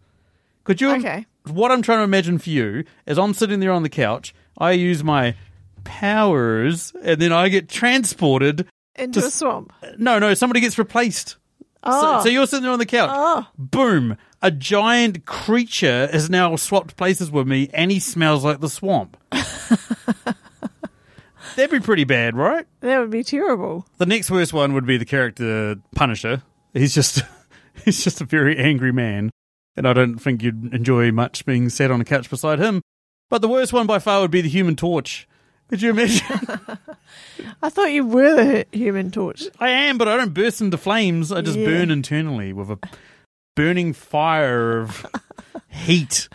Could 0.66 0.82
you? 0.82 0.92
Okay. 0.96 1.26
What 1.48 1.72
I'm 1.72 1.82
trying 1.82 2.00
to 2.00 2.04
imagine 2.04 2.40
for 2.40 2.50
you 2.50 2.84
is 3.06 3.18
I'm 3.18 3.34
sitting 3.34 3.62
there 3.62 3.72
on 3.72 3.84
the 3.84 3.90
couch. 3.90 4.34
I 4.58 4.72
use 4.72 5.04
my 5.04 5.36
powers, 5.84 6.92
and 7.04 7.22
then 7.22 7.32
I 7.32 7.48
get 7.50 7.70
transported. 7.70 8.68
Into 8.96 9.20
Just- 9.22 9.36
a 9.36 9.38
swamp. 9.40 9.74
No, 9.98 10.20
no, 10.20 10.34
somebody 10.34 10.62
gets 10.62 10.78
replaced. 10.78 11.38
Oh. 11.84 11.92
So, 11.92 12.24
so 12.24 12.30
ah. 12.30 12.34
you're 12.34 12.48
sitting 12.48 12.64
there 12.64 12.72
on 12.72 12.80
the 12.80 12.86
couch. 12.86 13.12
Oh. 13.14 13.48
Boom! 13.58 14.18
A 14.42 14.52
giant 14.52 15.26
creature 15.26 16.08
has 16.12 16.30
now 16.30 16.56
swapped 16.56 16.98
places 16.98 17.30
with 17.32 17.48
me, 17.48 17.70
and 17.74 17.92
he 17.92 18.00
smells 18.00 18.44
like 18.44 18.60
the 18.60 18.70
swamp. 18.70 19.18
That'd 21.56 21.72
be 21.72 21.80
pretty 21.80 22.04
bad, 22.04 22.36
right? 22.36 22.66
That 22.82 23.00
would 23.00 23.12
be 23.12 23.24
terrible. 23.24 23.86
The 23.98 24.06
next 24.06 24.30
worst 24.30 24.52
one 24.52 24.74
would 24.74 24.86
be 24.86 24.98
the 24.98 25.06
character 25.06 25.78
Punisher. 25.94 26.44
He's 26.74 26.94
just 26.94 27.22
He's 27.84 28.04
just 28.04 28.22
a 28.22 28.26
very 28.26 28.58
angry 28.58 28.92
man, 28.92 29.32
and 29.76 29.88
I 29.88 29.94
don't 29.94 30.18
think 30.18 30.42
you'd 30.44 30.74
enjoy 30.74 31.12
much 31.12 31.46
being 31.46 31.70
sat 31.70 31.92
on 31.92 32.02
a 32.02 32.06
couch 32.06 32.30
beside 32.30 32.60
him. 32.60 32.82
But 33.30 33.42
the 33.42 33.48
worst 33.48 33.74
one 33.74 33.88
by 33.88 34.00
far 34.00 34.22
would 34.22 34.32
be 34.32 34.42
the 34.42 34.50
Human 34.50 34.76
Torch. 34.76 35.28
Could 35.70 35.82
you 35.82 35.90
imagine? 35.92 36.26
I 37.62 37.70
thought 37.70 37.92
you 37.92 38.06
were 38.06 38.36
the 38.36 38.66
human 38.72 39.10
torch. 39.12 39.44
I 39.60 39.70
am, 39.70 39.98
but 39.98 40.08
I 40.08 40.16
don't 40.18 40.34
burst 40.34 40.62
into 40.62 40.78
flames. 40.78 41.32
I 41.32 41.42
just 41.42 41.58
Yeah. 41.58 41.66
burn 41.66 41.92
internally 41.92 42.54
with 42.54 42.70
a 42.70 42.78
burning 43.56 43.94
fire 43.94 44.80
of 44.80 45.06
heat. 45.70 46.30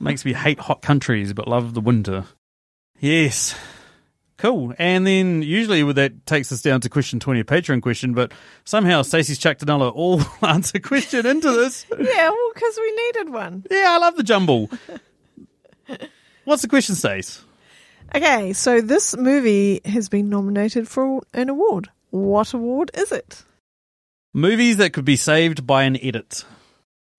Makes 0.00 0.24
me 0.24 0.32
hate 0.32 0.58
hot 0.58 0.80
countries, 0.82 1.32
but 1.32 1.46
love 1.48 1.74
the 1.74 1.80
winter. 1.80 2.24
Yes. 2.98 3.54
Cool. 4.38 4.74
And 4.78 5.06
then 5.06 5.42
usually 5.42 5.82
with 5.82 5.96
that 5.96 6.26
takes 6.26 6.50
us 6.52 6.60
down 6.62 6.80
to 6.82 6.88
question 6.90 7.18
20, 7.20 7.40
a 7.40 7.44
Patreon 7.44 7.80
question, 7.82 8.12
but 8.12 8.32
somehow 8.64 9.00
Stacey's 9.02 9.38
chucked 9.38 9.62
another 9.62 9.86
all 9.88 10.20
answer 10.42 10.78
question 10.78 11.24
into 11.26 11.50
this. 11.52 11.86
Yeah, 11.90 12.30
well, 12.30 12.50
because 12.54 12.76
we 12.78 12.92
needed 12.92 13.30
one. 13.32 13.64
Yeah, 13.70 13.86
I 13.90 13.98
love 13.98 14.16
the 14.16 14.22
jumble. 14.22 14.70
What's 16.44 16.62
the 16.62 16.68
question, 16.68 16.94
Stace? 16.94 17.42
Okay, 18.14 18.52
so 18.52 18.80
this 18.80 19.16
movie 19.16 19.80
has 19.84 20.08
been 20.08 20.28
nominated 20.28 20.88
for 20.88 21.20
an 21.34 21.48
award. 21.48 21.88
What 22.10 22.54
award 22.54 22.90
is 22.94 23.12
it? 23.12 23.44
Movies 24.32 24.76
that 24.78 24.92
could 24.92 25.04
be 25.04 25.16
saved 25.16 25.66
by 25.66 25.82
an 25.84 25.98
edit. 26.02 26.44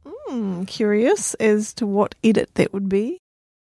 Hmm, 0.06 0.64
curious 0.66 1.34
as 1.36 1.74
to 1.76 1.86
what 1.88 2.16
edit 2.24 2.50
that 2.56 2.74
would 2.74 2.90
be. 2.90 3.20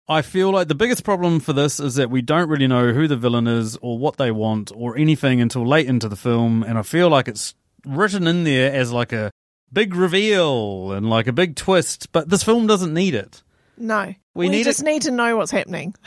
I 0.07 0.21
feel 0.23 0.51
like 0.51 0.67
the 0.67 0.75
biggest 0.75 1.03
problem 1.03 1.39
for 1.39 1.53
this 1.53 1.79
is 1.79 1.95
that 1.95 2.09
we 2.09 2.21
don't 2.21 2.49
really 2.49 2.67
know 2.67 2.91
who 2.91 3.07
the 3.07 3.15
villain 3.15 3.47
is 3.47 3.77
or 3.81 3.97
what 3.97 4.17
they 4.17 4.31
want 4.31 4.71
or 4.75 4.97
anything 4.97 5.39
until 5.39 5.65
late 5.65 5.87
into 5.87 6.09
the 6.09 6.15
film, 6.17 6.63
and 6.63 6.77
I 6.77 6.81
feel 6.81 7.07
like 7.09 7.27
it's 7.27 7.55
written 7.85 8.27
in 8.27 8.43
there 8.43 8.73
as 8.73 8.91
like 8.91 9.13
a 9.13 9.31
big 9.71 9.95
reveal 9.95 10.91
and 10.91 11.09
like 11.09 11.27
a 11.27 11.33
big 11.33 11.55
twist, 11.55 12.11
but 12.11 12.29
this 12.29 12.43
film 12.43 12.67
doesn't 12.67 12.93
need 12.93 13.15
it. 13.15 13.41
No, 13.77 14.13
We 14.35 14.49
need 14.49 14.63
just 14.63 14.81
it- 14.81 14.85
need 14.85 15.03
to 15.03 15.11
know 15.11 15.37
what's 15.37 15.51
happening. 15.51 15.95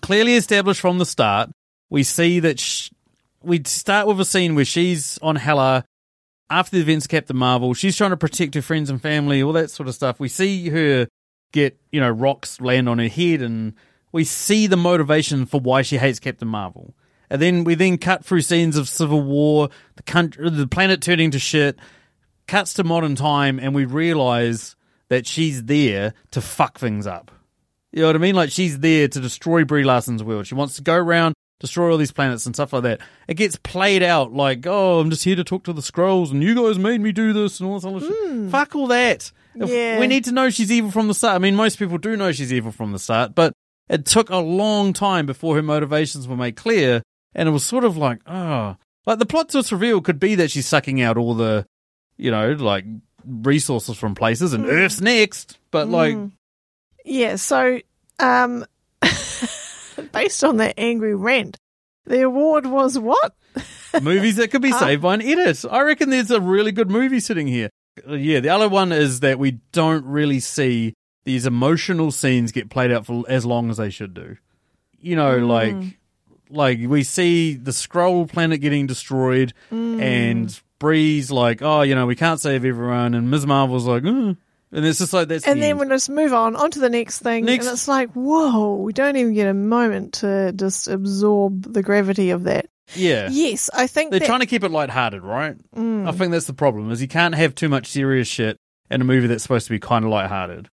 Clearly 0.00 0.34
established 0.34 0.80
from 0.80 0.98
the 0.98 1.06
start, 1.06 1.50
we 1.90 2.02
see 2.02 2.40
that 2.40 2.60
sh- 2.60 2.90
we 3.42 3.62
start 3.64 4.06
with 4.06 4.20
a 4.20 4.24
scene 4.24 4.54
where 4.54 4.64
she's 4.64 5.18
on 5.18 5.36
Hala 5.36 5.84
after 6.48 6.76
the 6.76 6.82
events 6.82 7.06
of 7.06 7.10
Captain 7.10 7.36
Marvel. 7.36 7.74
She's 7.74 7.96
trying 7.96 8.10
to 8.10 8.16
protect 8.16 8.54
her 8.54 8.62
friends 8.62 8.90
and 8.90 9.00
family, 9.00 9.42
all 9.42 9.52
that 9.54 9.70
sort 9.70 9.88
of 9.88 9.94
stuff. 9.94 10.20
We 10.20 10.28
see 10.28 10.68
her 10.68 11.08
get, 11.52 11.78
you 11.90 12.00
know, 12.00 12.10
rocks 12.10 12.60
land 12.60 12.88
on 12.88 12.98
her 12.98 13.08
head, 13.08 13.42
and 13.42 13.74
we 14.12 14.24
see 14.24 14.66
the 14.66 14.76
motivation 14.76 15.46
for 15.46 15.60
why 15.60 15.82
she 15.82 15.98
hates 15.98 16.20
Captain 16.20 16.48
Marvel. 16.48 16.94
And 17.30 17.40
then 17.40 17.64
we 17.64 17.74
then 17.74 17.96
cut 17.96 18.24
through 18.24 18.42
scenes 18.42 18.76
of 18.76 18.88
civil 18.88 19.22
war, 19.22 19.70
the 19.96 20.02
country, 20.02 20.48
the 20.50 20.66
planet 20.66 21.00
turning 21.00 21.30
to 21.30 21.38
shit, 21.38 21.78
cuts 22.46 22.74
to 22.74 22.84
modern 22.84 23.16
time, 23.16 23.58
and 23.58 23.74
we 23.74 23.86
realize 23.86 24.76
that 25.08 25.26
she's 25.26 25.64
there 25.64 26.14
to 26.30 26.40
fuck 26.40 26.78
things 26.78 27.06
up. 27.06 27.30
You 27.92 28.00
know 28.00 28.06
what 28.08 28.16
I 28.16 28.20
mean? 28.20 28.34
Like 28.34 28.50
she's 28.50 28.78
there 28.78 29.06
to 29.06 29.20
destroy 29.20 29.64
Brie 29.64 29.84
Larson's 29.84 30.22
world. 30.22 30.46
She 30.46 30.54
wants 30.54 30.76
to 30.76 30.82
go 30.82 30.94
around, 30.94 31.34
destroy 31.60 31.90
all 31.90 31.98
these 31.98 32.12
planets 32.12 32.46
and 32.46 32.54
stuff 32.54 32.72
like 32.72 32.84
that. 32.84 33.00
It 33.28 33.34
gets 33.34 33.56
played 33.56 34.02
out 34.02 34.32
like, 34.32 34.66
oh, 34.66 35.00
I'm 35.00 35.10
just 35.10 35.24
here 35.24 35.36
to 35.36 35.44
talk 35.44 35.64
to 35.64 35.74
the 35.74 35.82
scrolls, 35.82 36.30
and 36.30 36.42
you 36.42 36.54
guys 36.54 36.78
made 36.78 37.00
me 37.00 37.12
do 37.12 37.32
this 37.34 37.60
and 37.60 37.68
all 37.68 37.78
this 37.78 37.84
other 37.84 38.00
shit. 38.00 38.10
Mm. 38.10 38.50
Fuck 38.50 38.74
all 38.74 38.86
that. 38.86 39.30
Yeah. 39.54 40.00
We 40.00 40.06
need 40.06 40.24
to 40.24 40.32
know 40.32 40.48
she's 40.48 40.72
evil 40.72 40.90
from 40.90 41.08
the 41.08 41.14
start. 41.14 41.34
I 41.34 41.38
mean, 41.38 41.54
most 41.54 41.78
people 41.78 41.98
do 41.98 42.16
know 42.16 42.32
she's 42.32 42.52
evil 42.52 42.72
from 42.72 42.92
the 42.92 42.98
start, 42.98 43.34
but 43.34 43.52
it 43.90 44.06
took 44.06 44.30
a 44.30 44.38
long 44.38 44.94
time 44.94 45.26
before 45.26 45.54
her 45.56 45.62
motivations 45.62 46.26
were 46.26 46.36
made 46.36 46.56
clear, 46.56 47.02
and 47.34 47.46
it 47.46 47.52
was 47.52 47.64
sort 47.64 47.84
of 47.84 47.98
like, 47.98 48.20
oh, 48.26 48.76
like 49.04 49.18
the 49.18 49.26
plot 49.26 49.50
to 49.50 49.58
twist 49.58 49.72
reveal 49.72 50.00
could 50.00 50.18
be 50.18 50.34
that 50.36 50.50
she's 50.50 50.66
sucking 50.66 51.02
out 51.02 51.18
all 51.18 51.34
the, 51.34 51.66
you 52.16 52.30
know, 52.30 52.52
like 52.52 52.86
resources 53.26 53.98
from 53.98 54.14
places, 54.14 54.54
and 54.54 54.64
mm. 54.64 54.70
Earth's 54.70 55.02
next, 55.02 55.58
but 55.70 55.88
like. 55.88 56.16
Mm. 56.16 56.32
Yeah, 57.04 57.36
so 57.36 57.80
um, 58.18 58.64
based 60.12 60.44
on 60.44 60.58
that 60.58 60.74
angry 60.78 61.14
rant, 61.14 61.56
the 62.06 62.22
award 62.22 62.66
was 62.66 62.98
what? 62.98 63.34
movies 64.02 64.36
that 64.36 64.50
could 64.50 64.62
be 64.62 64.72
saved 64.72 65.02
by 65.02 65.14
an 65.14 65.22
edit. 65.22 65.64
I 65.70 65.82
reckon 65.82 66.10
there's 66.10 66.30
a 66.30 66.40
really 66.40 66.72
good 66.72 66.90
movie 66.90 67.20
sitting 67.20 67.46
here. 67.46 67.70
Yeah, 68.08 68.40
the 68.40 68.48
other 68.48 68.68
one 68.68 68.90
is 68.92 69.20
that 69.20 69.38
we 69.38 69.58
don't 69.72 70.04
really 70.06 70.40
see 70.40 70.94
these 71.24 71.46
emotional 71.46 72.10
scenes 72.10 72.50
get 72.52 72.70
played 72.70 72.90
out 72.90 73.06
for 73.06 73.24
as 73.28 73.44
long 73.44 73.70
as 73.70 73.76
they 73.76 73.90
should 73.90 74.14
do. 74.14 74.36
You 74.98 75.16
know, 75.16 75.38
like 75.38 75.74
like 76.48 76.78
we 76.86 77.02
see 77.02 77.54
the 77.54 77.72
scroll 77.72 78.26
planet 78.26 78.60
getting 78.60 78.86
destroyed 78.86 79.52
and 79.70 80.60
Bree's 80.78 81.30
like, 81.30 81.62
oh, 81.62 81.82
you 81.82 81.94
know, 81.94 82.06
we 82.06 82.16
can't 82.16 82.40
save 82.40 82.64
everyone 82.64 83.14
and 83.14 83.30
Ms. 83.30 83.46
Marvel's 83.46 83.86
like, 83.86 84.04
uh. 84.04 84.34
And 84.72 84.84
it's 84.84 84.98
just 84.98 85.12
like 85.12 85.28
that's 85.28 85.46
And 85.46 85.58
the 85.58 85.60
then 85.62 85.70
end. 85.70 85.80
we 85.80 85.86
just 85.88 86.08
move 86.10 86.32
on 86.32 86.56
on 86.56 86.70
to 86.72 86.78
the 86.80 86.88
next 86.90 87.18
thing, 87.20 87.44
Next- 87.44 87.66
and 87.66 87.74
it's 87.74 87.88
like, 87.88 88.10
whoa, 88.12 88.76
we 88.76 88.92
don't 88.92 89.16
even 89.16 89.34
get 89.34 89.48
a 89.48 89.54
moment 89.54 90.14
to 90.14 90.52
just 90.52 90.88
absorb 90.88 91.72
the 91.72 91.82
gravity 91.82 92.30
of 92.30 92.44
that. 92.44 92.66
yeah. 92.94 93.28
Yes, 93.30 93.70
I 93.74 93.86
think 93.86 94.10
They're 94.10 94.20
that, 94.20 94.26
trying 94.26 94.40
to 94.40 94.46
keep 94.46 94.64
it 94.64 94.70
lighthearted, 94.70 95.22
right? 95.22 95.56
Mm. 95.76 96.08
I 96.08 96.12
think 96.12 96.32
that's 96.32 96.46
the 96.46 96.52
problem 96.54 96.90
is 96.90 97.00
you 97.02 97.08
can't 97.08 97.34
have 97.34 97.54
too 97.54 97.68
much 97.68 97.86
serious 97.86 98.28
shit 98.28 98.56
in 98.90 99.00
a 99.00 99.04
movie 99.04 99.26
that's 99.26 99.42
supposed 99.42 99.66
to 99.66 99.72
be 99.72 99.78
kind 99.78 100.04
of 100.04 100.10
lighthearted. 100.10 100.68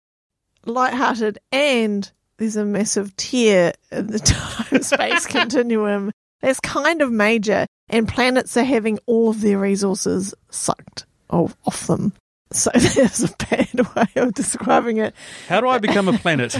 lighthearted, 0.67 1.39
and 1.53 2.11
there's 2.39 2.57
a 2.57 2.65
massive 2.65 3.15
tear 3.17 3.73
in 3.91 4.07
the 4.09 4.19
time 4.19 4.83
space 4.83 5.27
continuum 5.29 6.11
that's 6.41 6.61
kind 6.61 7.03
of 7.03 7.11
major, 7.11 7.67
and 7.89 8.07
planets 8.09 8.57
are 8.57 8.63
having 8.65 8.99
all 9.07 9.31
of 9.31 9.41
their 9.41 9.59
resources 9.59 10.35
sucked 10.51 11.05
off 11.31 11.87
them. 11.87 12.13
So 12.53 12.71
there's 12.75 13.25
a 13.25 13.37
bad 13.51 13.95
way 13.95 14.07
of 14.17 14.33
describing 14.33 14.97
it. 14.97 15.15
How 15.49 15.61
do 15.61 15.69
I 15.69 15.77
become 15.77 16.09
a 16.09 16.15
planet? 16.15 16.57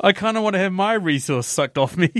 I 0.00 0.12
kind 0.12 0.36
of 0.36 0.42
want 0.42 0.54
to 0.54 0.58
have 0.58 0.72
my 0.72 0.94
resource 0.94 1.46
sucked 1.46 1.78
off 1.78 1.96
me. 1.96 2.12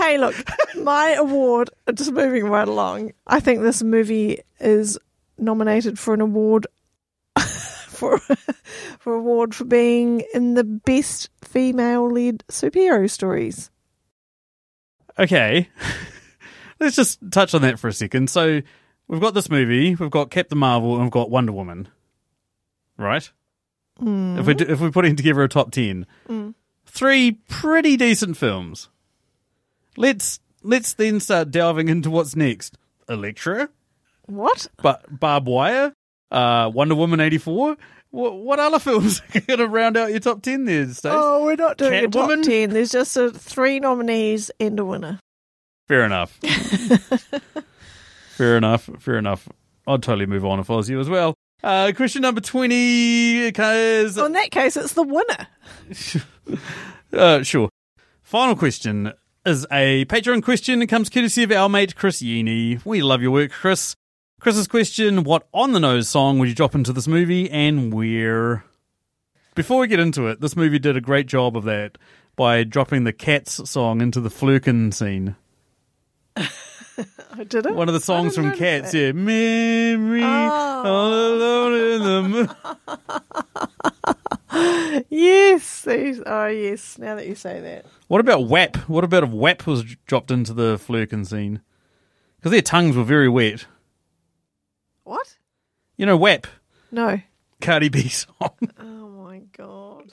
Hey, 0.00 0.16
look, 0.18 0.34
my 0.76 1.10
award, 1.10 1.70
just 1.94 2.10
moving 2.12 2.46
right 2.46 2.66
along, 2.66 3.12
I 3.26 3.38
think 3.38 3.60
this 3.60 3.82
movie 3.82 4.40
is 4.58 4.98
nominated 5.36 5.98
for 5.98 6.14
an 6.14 6.22
award 6.22 6.66
for 7.38 8.18
for 8.98 9.14
award 9.14 9.54
for 9.54 9.64
being 9.64 10.22
in 10.32 10.54
the 10.54 10.64
best 10.64 11.28
female 11.44 12.10
led 12.10 12.42
superhero 12.48 13.10
stories. 13.10 13.70
Okay. 15.18 15.68
Let's 16.80 16.96
just 16.96 17.18
touch 17.30 17.54
on 17.54 17.62
that 17.62 17.78
for 17.78 17.88
a 17.88 17.92
second. 17.92 18.30
So, 18.30 18.62
we've 19.06 19.20
got 19.20 19.34
this 19.34 19.50
movie, 19.50 19.94
we've 19.94 20.10
got 20.10 20.30
Captain 20.30 20.58
Marvel, 20.58 20.94
and 20.94 21.02
we've 21.04 21.10
got 21.12 21.30
Wonder 21.30 21.52
Woman. 21.52 21.88
Right? 22.96 23.30
If 24.02 24.46
we 24.46 24.54
do, 24.54 24.64
if 24.66 24.80
we're 24.80 24.90
putting 24.90 25.14
together 25.14 25.42
a 25.42 25.48
top 25.48 25.72
10. 25.72 26.06
Three 26.86 27.32
pretty 27.48 27.96
decent 27.98 28.36
films. 28.36 28.88
Let's 29.96 30.40
let's 30.62 30.94
then 30.94 31.20
start 31.20 31.50
delving 31.50 31.88
into 31.88 32.10
what's 32.10 32.34
next. 32.34 32.78
Elektra, 33.08 33.68
What? 34.26 34.68
but 34.82 35.04
Barbed 35.20 35.46
Wire, 35.48 35.92
uh, 36.30 36.70
Wonder 36.72 36.94
Woman 36.94 37.20
eighty 37.20 37.38
four. 37.38 37.76
What, 38.10 38.38
what 38.38 38.58
other 38.58 38.78
films 38.80 39.20
are 39.34 39.40
going 39.40 39.58
to 39.58 39.68
round 39.68 39.96
out 39.96 40.10
your 40.10 40.20
top 40.20 40.42
ten 40.42 40.64
there, 40.64 40.86
Stace? 40.88 41.12
Oh, 41.14 41.44
we're 41.44 41.56
not 41.56 41.76
doing 41.76 41.92
a 42.04 42.08
top 42.08 42.30
Catwoman? 42.30 42.42
10. 42.44 42.70
There's 42.70 42.90
just 42.90 43.16
a, 43.16 43.30
three 43.30 43.80
nominees 43.80 44.50
and 44.58 44.78
a 44.80 44.84
winner. 44.84 45.18
Fair 45.90 46.04
enough. 46.04 46.38
fair 48.36 48.56
enough. 48.56 48.88
Fair 49.00 49.18
enough. 49.18 49.48
I'd 49.88 50.02
totally 50.02 50.26
move 50.26 50.44
on 50.44 50.60
if 50.60 50.70
I 50.70 50.76
was 50.76 50.88
you 50.88 51.00
as 51.00 51.08
well. 51.08 51.34
Uh, 51.64 51.90
question 51.96 52.22
number 52.22 52.40
twenty. 52.40 53.44
Because 53.46 54.14
So 54.14 54.24
in 54.26 54.32
that 54.34 54.52
case, 54.52 54.76
it's 54.76 54.92
the 54.94 55.02
winner. 55.02 55.48
Uh, 57.12 57.42
sure. 57.42 57.68
Final 58.22 58.54
question 58.54 59.12
is 59.44 59.66
a 59.72 60.04
Patreon 60.04 60.44
question. 60.44 60.80
It 60.80 60.86
comes 60.86 61.10
courtesy 61.10 61.42
of 61.42 61.50
our 61.50 61.68
mate 61.68 61.96
Chris 61.96 62.22
Yeaney. 62.22 62.80
We 62.86 63.02
love 63.02 63.20
your 63.20 63.32
work, 63.32 63.50
Chris. 63.50 63.96
Chris's 64.40 64.68
question 64.68 65.24
What 65.24 65.48
on 65.52 65.72
the 65.72 65.80
nose 65.80 66.08
song 66.08 66.38
would 66.38 66.48
you 66.48 66.54
drop 66.54 66.76
into 66.76 66.92
this 66.92 67.08
movie 67.08 67.50
and 67.50 67.92
where? 67.92 68.64
Before 69.56 69.80
we 69.80 69.88
get 69.88 69.98
into 69.98 70.28
it, 70.28 70.40
this 70.40 70.54
movie 70.54 70.78
did 70.78 70.96
a 70.96 71.00
great 71.00 71.26
job 71.26 71.56
of 71.56 71.64
that 71.64 71.98
by 72.36 72.62
dropping 72.62 73.02
the 73.02 73.12
Cats 73.12 73.68
song 73.68 74.00
into 74.00 74.20
the 74.20 74.30
Flerken 74.30 74.94
scene. 74.94 75.34
I 76.36 77.44
did 77.44 77.66
it. 77.66 77.74
One 77.74 77.88
of 77.88 77.94
the 77.94 78.00
songs 78.00 78.34
from 78.34 78.52
Cats, 78.52 78.92
yeah. 78.94 79.12
Memory, 79.12 80.22
Oh. 80.22 80.82
all 80.84 81.14
alone 81.14 81.74
in 81.74 82.02
the 82.02 82.22
moon. 82.28 82.48
Yes. 85.08 85.82
these- 85.82 86.20
Oh, 86.26 86.46
yes. 86.46 86.98
Now 86.98 87.14
that 87.14 87.26
you 87.26 87.34
say 87.34 87.60
that. 87.60 87.86
What 88.08 88.20
about 88.20 88.44
WAP? 88.48 88.76
What 88.88 89.04
about 89.04 89.22
if 89.24 89.30
WAP 89.30 89.66
was 89.66 89.84
dropped 90.06 90.30
into 90.30 90.52
the 90.52 90.76
Flerken 90.76 91.26
scene? 91.26 91.60
Because 92.36 92.52
their 92.52 92.62
tongues 92.62 92.96
were 92.96 93.04
very 93.04 93.28
wet. 93.28 93.66
What? 95.04 95.36
You 95.96 96.06
know 96.06 96.16
WAP, 96.16 96.46
No. 96.90 97.20
Cardi 97.60 97.88
B 97.88 98.08
song. 98.08 98.50
Oh, 98.78 99.08
my 99.24 99.42
God. 99.56 100.12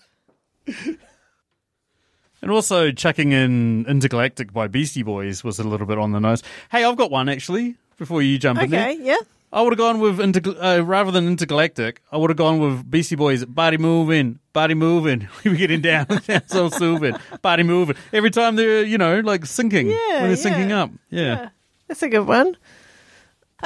And 2.42 2.52
also 2.52 2.92
chucking 2.92 3.32
in 3.32 3.86
Intergalactic 3.88 4.54
by 4.54 4.68
Beastie 4.68 5.04
Boys 5.04 5.44
was 5.44 5.58
a 5.60 5.64
little 5.64 5.88
bit 5.88 5.98
on 5.98 6.12
the 6.12 6.20
nose. 6.20 6.44
Hey, 6.72 6.84
I've 6.84 6.96
got 6.98 7.10
one 7.12 7.30
actually. 7.30 7.76
Before 7.98 8.22
you 8.22 8.38
jump 8.38 8.62
in 8.62 8.70
there, 8.70 8.90
Okay, 8.92 9.00
yeah. 9.02 9.16
I 9.52 9.62
would 9.64 9.74
have 9.74 9.78
gone 9.80 10.00
with 10.00 10.20
inter- 10.20 10.56
uh, 10.62 10.82
rather 10.82 11.10
than 11.10 11.26
Intergalactic. 11.28 12.02
I 12.12 12.18
would 12.18 12.30
have 12.30 12.38
gone 12.38 12.60
with 12.60 12.90
Beastie 12.92 13.16
Boys. 13.16 13.44
Body 13.46 13.78
moving, 13.78 14.38
body 14.54 14.76
moving. 14.76 15.28
we 15.44 15.50
were 15.52 15.58
getting 15.58 15.82
down, 15.82 16.06
down 16.28 16.44
so 16.48 16.70
soothing. 16.70 17.16
Body 17.42 17.64
moving. 17.64 17.96
Every 18.14 18.30
time 18.30 18.56
they're 18.56 18.84
you 18.84 19.00
know 19.00 19.20
like 19.22 19.46
sinking 19.48 19.88
Yeah, 19.90 19.96
when 20.22 20.28
they're 20.28 20.36
sinking 20.36 20.70
yeah. 20.70 20.84
up. 20.84 20.92
Yeah. 21.10 21.50
That's 21.88 22.04
a 22.04 22.10
good 22.10 22.28
one. 22.28 22.56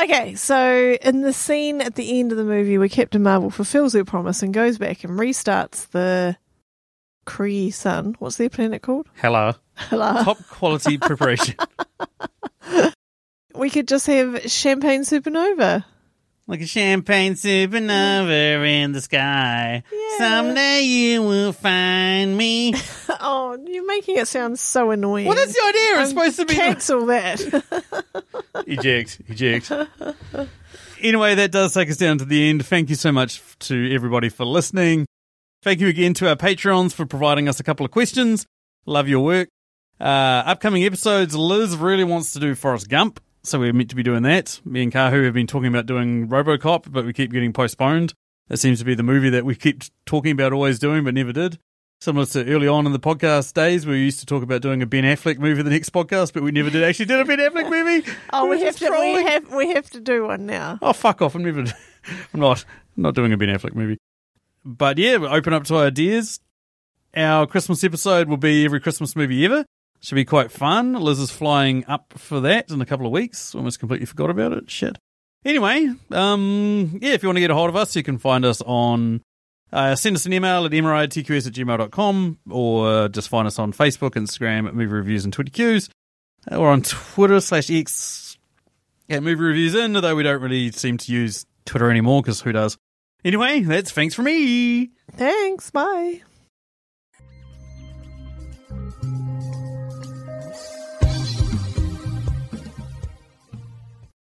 Okay, 0.02 0.36
so 0.36 0.96
in 1.02 1.22
the 1.22 1.34
scene 1.34 1.82
at 1.82 1.96
the 1.96 2.20
end 2.22 2.32
of 2.32 2.38
the 2.38 2.46
movie 2.46 2.78
where 2.78 2.88
Captain 2.88 3.22
Marvel 3.22 3.50
fulfills 3.50 3.92
her 3.94 4.06
promise 4.06 4.42
and 4.42 4.54
goes 4.54 4.78
back 4.78 5.04
and 5.04 5.20
restarts 5.20 5.90
the 5.90 6.38
Kree 7.32 7.74
Sun, 7.74 8.18
what's 8.20 8.36
their 8.36 8.50
planet 8.50 8.82
called? 8.82 9.08
Hello. 9.16 9.54
Hello. 9.76 10.22
Top 10.22 10.38
quality 10.50 10.98
preparation. 11.10 11.56
We 13.56 13.70
could 13.70 13.88
just 13.88 14.06
have 14.08 14.52
Champagne 14.52 15.04
Supernova. 15.04 15.86
Like 16.46 16.60
a 16.60 16.66
champagne 16.66 17.36
supernova 17.36 18.68
in 18.68 18.92
the 18.92 19.00
sky. 19.00 19.84
Yeah. 19.94 20.18
Someday 20.18 20.82
you 20.82 21.22
will 21.22 21.54
find 21.54 22.36
me. 22.38 22.74
Oh, 23.24 23.56
you're 23.68 23.86
making 23.86 24.18
it 24.18 24.28
sound 24.28 24.58
so 24.58 24.90
annoying. 24.90 25.28
well, 25.28 25.36
that's 25.36 25.54
the 25.54 25.62
idea. 25.68 25.82
It's 25.92 26.00
um, 26.00 26.08
supposed 26.08 26.40
to 26.40 26.46
be. 26.46 26.56
Cancel 26.56 27.06
that. 27.06 27.40
eject, 28.66 29.22
eject. 29.28 29.72
Anyway, 31.00 31.36
that 31.36 31.52
does 31.52 31.74
take 31.74 31.92
us 31.92 31.98
down 31.98 32.18
to 32.18 32.26
the 32.26 32.50
end. 32.50 32.66
Thank 32.66 32.90
you 32.90 32.96
so 32.96 33.12
much 33.12 33.44
to 33.60 33.94
everybody 33.94 34.30
for 34.30 34.46
listening. 34.46 35.06
Thank 35.64 35.80
you 35.80 35.90
again 35.90 36.16
to 36.16 36.28
our 36.28 36.36
Patreons 36.36 36.92
for 36.92 37.06
providing 37.06 37.48
us 37.48 37.60
a 37.60 37.64
couple 37.64 37.86
of 37.86 37.92
questions. 37.92 38.48
Love 38.88 39.08
your 39.08 39.24
work. 39.24 39.48
Uh, 40.00 40.42
upcoming 40.48 40.84
episodes, 40.84 41.36
Liz 41.36 41.78
really 41.78 42.04
wants 42.04 42.34
to 42.34 42.40
do 42.40 42.56
Forrest 42.56 42.90
Gump, 42.90 43.20
so 43.44 43.60
we're 43.60 43.72
meant 43.72 43.92
to 43.92 43.96
be 43.96 44.02
doing 44.02 44.24
that. 44.24 44.60
Me 44.66 44.82
and 44.82 44.92
Kahu 44.92 45.24
have 45.24 45.36
been 45.36 45.46
talking 45.46 45.68
about 45.68 45.86
doing 45.86 46.28
Robocop, 46.28 46.92
but 46.92 47.06
we 47.06 47.14
keep 47.14 47.32
getting 47.32 47.54
postponed. 47.54 48.16
That 48.48 48.58
seems 48.58 48.80
to 48.80 48.86
be 48.86 48.96
the 48.96 49.04
movie 49.04 49.30
that 49.30 49.46
we 49.46 49.54
keep 49.54 49.84
talking 50.08 50.32
about 50.32 50.52
always 50.52 50.80
doing, 50.80 51.04
but 51.04 51.14
never 51.14 51.32
did. 51.32 51.60
Similar 52.00 52.26
to 52.26 52.52
early 52.52 52.68
on 52.68 52.88
in 52.88 52.92
the 52.92 53.00
podcast 53.00 53.54
days, 53.54 53.86
we 53.86 54.00
used 54.00 54.20
to 54.22 54.26
talk 54.26 54.42
about 54.42 54.64
doing 54.64 54.82
a 54.82 54.88
Ben 54.88 55.04
Affleck 55.04 55.38
movie 55.38 55.62
the 55.62 55.70
next 55.70 55.92
podcast, 55.92 56.34
but 56.34 56.42
we 56.42 56.50
never 56.50 56.72
did 56.72 56.84
actually 56.84 57.06
did 57.06 57.20
a 57.20 57.26
Ben 57.26 57.38
Affleck 57.38 57.70
movie. 57.70 58.12
oh, 58.34 58.48
we 58.48 58.62
have 58.62 58.78
to. 58.78 58.90
We 58.90 59.24
have. 59.26 59.54
We 59.54 59.70
have 59.74 59.92
to 59.92 60.00
do 60.00 60.26
one 60.26 60.48
now. 60.48 60.80
Oh 60.82 60.94
fuck 60.94 61.22
off! 61.22 61.36
I'm 61.36 61.44
never. 61.44 61.60
I'm 62.34 62.40
not. 62.40 62.66
I'm 62.98 63.04
not 63.04 63.14
doing 63.14 63.32
a 63.32 63.38
Ben 63.38 63.50
Affleck 63.50 63.76
movie. 63.76 64.00
But 64.64 64.98
yeah, 64.98 65.16
open 65.16 65.54
up 65.54 65.64
to 65.66 65.78
ideas. 65.78 66.40
Our 67.16 67.46
Christmas 67.48 67.84
episode 67.84 68.30
will 68.30 68.38
be 68.38 68.66
every 68.66 68.80
Christmas 68.80 69.16
movie 69.16 69.44
ever. 69.46 69.66
Should 70.02 70.16
be 70.16 70.26
quite 70.26 70.52
fun. 70.52 70.94
Liz 70.94 71.20
is 71.20 71.32
flying 71.32 71.86
up 71.86 72.14
for 72.18 72.40
that 72.42 72.72
in 72.72 72.82
a 72.82 72.86
couple 72.86 73.06
of 73.06 73.12
weeks. 73.12 73.54
Almost 73.54 73.80
completely 73.80 74.06
forgot 74.06 74.30
about 74.30 74.54
it. 74.54 74.70
Shit. 74.70 74.98
Anyway, 75.44 75.90
um, 76.12 77.00
yeah, 77.02 77.14
if 77.14 77.24
you 77.24 77.30
want 77.30 77.38
to 77.38 77.42
get 77.42 77.52
a 77.52 77.56
hold 77.56 77.70
of 77.70 77.76
us, 77.76 77.96
you 77.96 78.04
can 78.04 78.18
find 78.18 78.46
us 78.46 78.62
on. 78.62 79.22
Uh, 79.74 79.96
send 79.96 80.16
us 80.16 80.26
an 80.26 80.34
email 80.34 80.66
at 80.66 80.72
mritqs 80.72 81.48
at 81.48 81.54
gmail.com 81.54 82.40
or 82.50 83.08
just 83.10 83.30
find 83.30 83.48
us 83.48 83.58
on 83.58 83.72
Facebook, 83.72 84.12
Instagram 84.12 84.68
at 84.68 84.76
Movie 84.76 84.92
Reviews 84.92 85.24
and 85.24 85.36
20Qs 85.36 85.90
or 86.52 86.70
on 86.70 86.82
Twitter 86.82 87.40
slash 87.40 87.70
X 87.70 88.38
at 89.10 89.24
Movie 89.24 89.42
Reviews 89.42 89.76
In, 89.76 89.96
although 89.96 90.16
we 90.16 90.24
don't 90.24 90.42
really 90.42 90.72
seem 90.72 90.98
to 90.98 91.12
use 91.12 91.46
Twitter 91.66 91.90
anymore 91.90 92.22
because 92.22 92.42
who 92.42 92.52
does? 92.52 92.78
Anyway, 93.24 93.62
that's 93.62 93.92
thanks 93.92 94.16
for 94.16 94.24
me. 94.24 94.92
Thanks. 95.12 95.70
Bye. 95.72 96.22